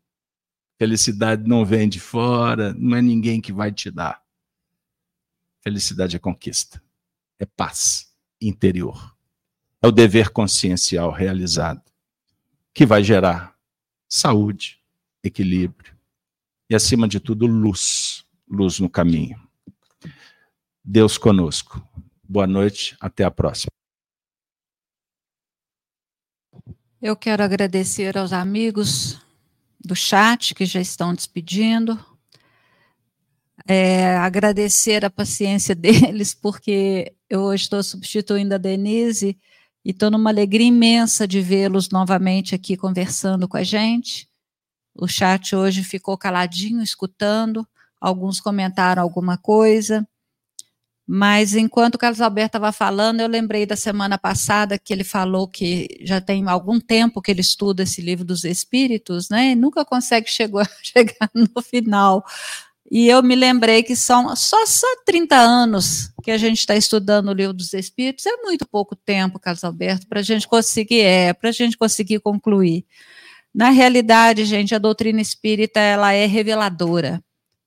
Felicidade 0.78 1.48
não 1.48 1.64
vem 1.64 1.88
de 1.88 1.98
fora, 1.98 2.74
não 2.74 2.96
é 2.96 3.00
ninguém 3.00 3.40
que 3.40 3.52
vai 3.52 3.72
te 3.72 3.90
dar. 3.90 4.22
Felicidade 5.62 6.16
é 6.16 6.18
conquista, 6.18 6.82
é 7.38 7.46
paz 7.46 8.14
interior. 8.40 9.16
É 9.80 9.86
o 9.88 9.92
dever 9.92 10.30
consciencial 10.30 11.10
realizado, 11.10 11.82
que 12.74 12.84
vai 12.84 13.02
gerar 13.02 13.55
saúde, 14.08 14.80
equilíbrio 15.22 15.96
e, 16.68 16.74
acima 16.74 17.06
de 17.08 17.20
tudo, 17.20 17.46
luz 17.46 18.26
luz 18.48 18.78
no 18.78 18.88
caminho. 18.88 19.40
Deus 20.84 21.18
conosco. 21.18 21.82
Boa 22.22 22.46
noite, 22.46 22.96
até 23.00 23.24
a 23.24 23.30
próxima. 23.30 23.70
Eu 27.02 27.16
quero 27.16 27.42
agradecer 27.42 28.16
aos 28.16 28.32
amigos 28.32 29.20
do 29.84 29.94
chat 29.94 30.54
que 30.54 30.64
já 30.64 30.80
estão 30.80 31.14
despedindo. 31.14 31.98
É, 33.66 34.16
agradecer 34.16 35.04
a 35.04 35.10
paciência 35.10 35.74
deles, 35.76 36.34
porque 36.34 37.14
eu 37.28 37.42
hoje 37.42 37.64
estou 37.64 37.82
substituindo 37.82 38.54
a 38.54 38.58
Denise 38.58 39.38
e 39.86 39.92
estou 39.92 40.10
numa 40.10 40.30
alegria 40.30 40.66
imensa 40.66 41.28
de 41.28 41.40
vê-los 41.40 41.90
novamente 41.90 42.56
aqui 42.56 42.76
conversando 42.76 43.46
com 43.46 43.56
a 43.56 43.62
gente. 43.62 44.28
O 44.92 45.06
chat 45.06 45.54
hoje 45.54 45.84
ficou 45.84 46.18
caladinho, 46.18 46.82
escutando. 46.82 47.64
Alguns 48.00 48.40
comentaram 48.40 49.00
alguma 49.00 49.38
coisa. 49.38 50.04
Mas 51.06 51.54
enquanto 51.54 51.94
o 51.94 51.98
Carlos 51.98 52.20
Alberto 52.20 52.58
estava 52.58 52.72
falando, 52.72 53.20
eu 53.20 53.28
lembrei 53.28 53.64
da 53.64 53.76
semana 53.76 54.18
passada 54.18 54.76
que 54.76 54.92
ele 54.92 55.04
falou 55.04 55.46
que 55.46 55.86
já 56.00 56.20
tem 56.20 56.48
algum 56.48 56.80
tempo 56.80 57.22
que 57.22 57.30
ele 57.30 57.40
estuda 57.40 57.84
esse 57.84 58.02
livro 58.02 58.24
dos 58.24 58.42
Espíritos, 58.42 59.28
né? 59.28 59.52
E 59.52 59.54
nunca 59.54 59.84
consegue 59.84 60.26
chegar, 60.28 60.68
chegar 60.82 61.30
no 61.32 61.62
final. 61.62 62.24
E 62.90 63.08
eu 63.08 63.22
me 63.22 63.34
lembrei 63.34 63.82
que 63.82 63.96
são 63.96 64.34
só, 64.36 64.64
só 64.64 64.86
30 65.04 65.36
anos 65.36 66.12
que 66.22 66.30
a 66.30 66.38
gente 66.38 66.58
está 66.58 66.76
estudando 66.76 67.28
o 67.28 67.32
livro 67.32 67.52
dos 67.52 67.72
Espíritos, 67.72 68.26
é 68.26 68.36
muito 68.38 68.66
pouco 68.66 68.94
tempo, 68.94 69.38
Carlos 69.38 69.64
Alberto, 69.64 70.06
para 70.06 70.20
a 70.20 70.22
gente 70.22 70.46
conseguir, 70.46 71.00
é, 71.00 71.32
para 71.32 71.50
a 71.50 71.52
gente 71.52 71.76
conseguir 71.76 72.20
concluir. 72.20 72.84
Na 73.54 73.70
realidade, 73.70 74.44
gente, 74.44 74.74
a 74.74 74.78
doutrina 74.78 75.20
espírita 75.20 75.80
ela 75.80 76.12
é 76.12 76.26
reveladora. 76.26 77.22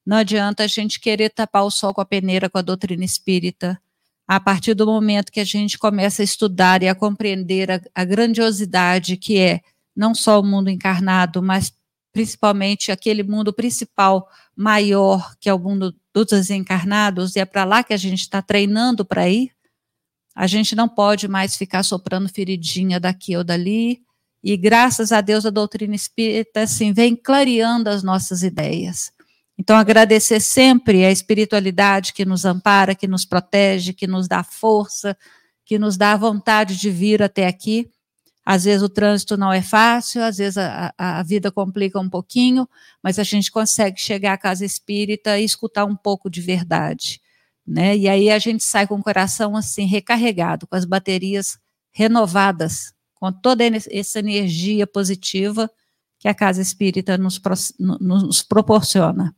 Não 0.05 0.17
adianta 0.17 0.63
a 0.63 0.67
gente 0.67 0.99
querer 0.99 1.30
tapar 1.30 1.63
o 1.63 1.72
sol 1.72 1.93
com 1.93 2.01
a 2.01 2.05
peneira 2.05 2.49
com 2.49 2.57
a 2.57 2.61
doutrina 2.61 3.03
espírita. 3.03 3.80
A 4.28 4.39
partir 4.39 4.74
do 4.74 4.86
momento 4.86 5.32
que 5.32 5.39
a 5.39 5.45
gente 5.45 5.78
começa 5.78 6.22
a 6.22 6.26
estudar 6.26 6.84
e 6.84 6.88
a 6.88 6.95
compreender 6.95 7.72
a, 7.72 7.82
a 7.93 8.03
grandiosidade 8.03 9.17
que 9.17 9.38
é 9.38 9.61
não 9.95 10.13
só 10.13 10.39
o 10.39 10.43
mundo 10.43 10.70
encarnado, 10.70 11.41
mas 11.41 11.74
principalmente 12.12 12.91
aquele 12.91 13.24
mundo 13.24 13.53
principal 13.53 14.28
maior, 14.55 15.36
que 15.39 15.49
é 15.49 15.53
o 15.53 15.60
mundo 15.60 15.95
dos 16.14 16.28
desencarnados, 16.28 17.36
e 17.36 17.39
é 17.39 17.45
para 17.45 17.64
lá 17.64 17.84
que 17.84 17.93
a 17.93 17.97
gente 17.97 18.22
está 18.22 18.41
treinando 18.41 19.05
para 19.05 19.30
ir, 19.30 19.51
a 20.36 20.47
gente 20.47 20.76
não 20.76 20.88
pode 20.88 21.28
mais 21.28 21.55
ficar 21.55 21.84
soprando 21.84 22.30
feridinha 22.30 22.99
daqui 22.99 23.36
ou 23.36 23.43
dali, 23.43 24.01
e 24.43 24.55
graças 24.55 25.12
a 25.12 25.22
Deus 25.22 25.45
a 25.45 25.49
doutrina 25.49 25.95
espírita 25.95 26.62
assim, 26.62 26.93
vem 26.93 27.16
clareando 27.16 27.89
as 27.89 28.03
nossas 28.03 28.41
ideias. 28.41 29.12
Então, 29.57 29.76
agradecer 29.76 30.39
sempre 30.39 31.03
a 31.03 31.12
espiritualidade 31.12 32.14
que 32.14 32.24
nos 32.24 32.45
ampara, 32.45 32.95
que 32.95 33.10
nos 33.10 33.26
protege, 33.26 33.91
que 33.91 34.07
nos 34.07 34.26
dá 34.26 34.41
força, 34.41 35.18
que 35.66 35.78
nos 35.78 35.97
dá 35.97 36.16
vontade 36.16 36.78
de 36.78 36.89
vir 36.89 37.22
até 37.22 37.45
aqui. 37.45 37.89
Às 38.51 38.63
vezes 38.63 38.81
o 38.81 38.89
trânsito 38.89 39.37
não 39.37 39.53
é 39.53 39.61
fácil, 39.61 40.23
às 40.23 40.37
vezes 40.37 40.57
a, 40.57 40.91
a, 40.97 41.21
vida 41.21 41.51
complica 41.51 41.99
um 41.99 42.09
pouquinho, 42.09 42.67
mas 42.99 43.19
a 43.19 43.23
gente 43.23 43.51
consegue 43.51 44.01
chegar 44.01 44.33
à 44.33 44.37
casa 44.39 44.65
espírita 44.65 45.37
e 45.37 45.45
escutar 45.45 45.85
um 45.85 45.95
pouco 45.95 46.31
de 46.31 46.41
verdade. 46.41 47.21
Né? 47.63 47.95
E 47.95 48.09
aí 48.09 48.31
a 48.31 48.39
gente 48.39 48.63
sai 48.63 48.87
com 48.87 48.95
o 48.95 49.03
coração 49.03 49.55
assim 49.55 49.85
recarregado, 49.85 50.65
com 50.65 50.75
as 50.75 50.83
baterias 50.83 51.59
renovadas, 51.91 52.91
com 53.13 53.31
toda 53.31 53.63
essa 53.91 54.17
energia 54.17 54.87
positiva 54.87 55.69
que 56.17 56.27
a 56.27 56.33
casa 56.33 56.59
espírita 56.59 57.19
nos, 57.19 57.39
nos 57.77 58.41
proporciona. 58.41 59.35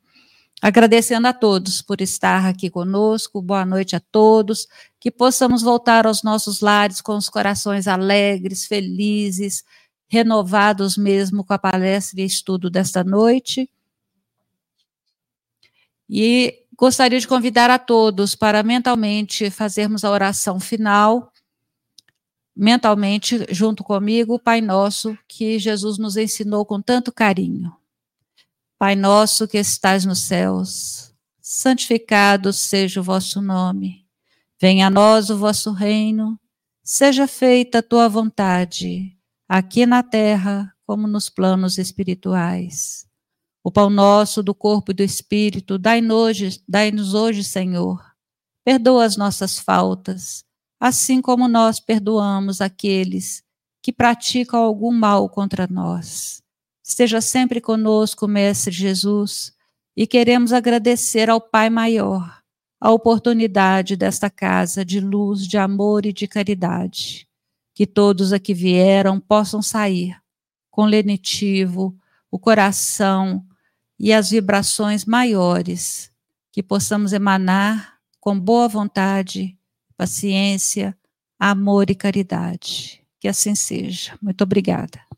Agradecendo 0.61 1.27
a 1.27 1.33
todos 1.33 1.81
por 1.81 2.01
estar 2.01 2.45
aqui 2.45 2.69
conosco, 2.69 3.41
boa 3.41 3.65
noite 3.65 3.95
a 3.95 3.99
todos, 3.99 4.67
que 4.99 5.09
possamos 5.09 5.63
voltar 5.63 6.05
aos 6.05 6.21
nossos 6.21 6.61
lares 6.61 7.01
com 7.01 7.17
os 7.17 7.27
corações 7.27 7.87
alegres, 7.87 8.67
felizes, 8.67 9.65
renovados 10.07 10.97
mesmo 10.97 11.43
com 11.43 11.51
a 11.51 11.57
palestra 11.57 12.21
e 12.21 12.25
estudo 12.25 12.69
desta 12.69 13.03
noite. 13.03 13.67
E 16.07 16.63
gostaria 16.77 17.19
de 17.19 17.27
convidar 17.27 17.71
a 17.71 17.79
todos 17.79 18.35
para 18.35 18.61
mentalmente 18.61 19.49
fazermos 19.49 20.05
a 20.05 20.11
oração 20.11 20.59
final, 20.59 21.33
mentalmente, 22.55 23.47
junto 23.49 23.83
comigo, 23.83 24.35
o 24.35 24.39
Pai 24.39 24.61
Nosso, 24.61 25.17
que 25.27 25.57
Jesus 25.57 25.97
nos 25.97 26.17
ensinou 26.17 26.63
com 26.67 26.79
tanto 26.79 27.11
carinho. 27.11 27.80
Pai 28.81 28.95
nosso 28.95 29.47
que 29.47 29.59
estais 29.59 30.05
nos 30.05 30.21
céus, 30.21 31.13
santificado 31.39 32.51
seja 32.51 32.99
o 32.99 33.03
vosso 33.03 33.39
nome. 33.39 34.07
Venha 34.59 34.87
a 34.87 34.89
nós 34.89 35.29
o 35.29 35.37
vosso 35.37 35.71
reino. 35.71 36.35
Seja 36.83 37.27
feita 37.27 37.77
a 37.77 37.83
tua 37.83 38.09
vontade, 38.09 39.15
aqui 39.47 39.85
na 39.85 40.01
terra 40.01 40.75
como 40.83 41.07
nos 41.07 41.29
planos 41.29 41.77
espirituais. 41.77 43.07
O 43.63 43.69
pão 43.69 43.87
nosso 43.87 44.41
do 44.41 44.55
corpo 44.55 44.89
e 44.89 44.95
do 44.95 45.03
espírito, 45.03 45.77
dai-nos 45.77 46.15
hoje, 46.17 46.63
dai 46.67 46.91
hoje, 46.91 47.43
Senhor. 47.43 48.03
Perdoa 48.65 49.05
as 49.05 49.15
nossas 49.15 49.59
faltas, 49.59 50.43
assim 50.79 51.21
como 51.21 51.47
nós 51.47 51.79
perdoamos 51.79 52.61
aqueles 52.61 53.43
que 53.79 53.93
praticam 53.93 54.59
algum 54.59 54.91
mal 54.91 55.29
contra 55.29 55.67
nós 55.67 56.41
Esteja 56.83 57.21
sempre 57.21 57.61
conosco, 57.61 58.27
Mestre 58.27 58.71
Jesus, 58.71 59.53
e 59.95 60.07
queremos 60.07 60.51
agradecer 60.51 61.29
ao 61.29 61.39
Pai 61.39 61.69
Maior 61.69 62.41
a 62.79 62.91
oportunidade 62.91 63.95
desta 63.95 64.29
casa 64.29 64.83
de 64.83 64.99
luz, 64.99 65.47
de 65.47 65.57
amor 65.57 66.05
e 66.05 66.11
de 66.11 66.27
caridade. 66.27 67.27
Que 67.75 67.85
todos 67.85 68.33
aqui 68.33 68.53
vieram 68.53 69.19
possam 69.19 69.61
sair 69.61 70.19
com 70.71 70.85
lenitivo, 70.85 71.95
o 72.31 72.39
coração 72.39 73.45
e 73.99 74.11
as 74.11 74.31
vibrações 74.31 75.05
maiores, 75.05 76.11
que 76.51 76.63
possamos 76.63 77.13
emanar 77.13 77.97
com 78.19 78.39
boa 78.39 78.67
vontade, 78.67 79.55
paciência, 79.95 80.97
amor 81.37 81.91
e 81.91 81.95
caridade. 81.95 83.03
Que 83.19 83.27
assim 83.27 83.53
seja. 83.53 84.17
Muito 84.21 84.43
obrigada. 84.43 85.10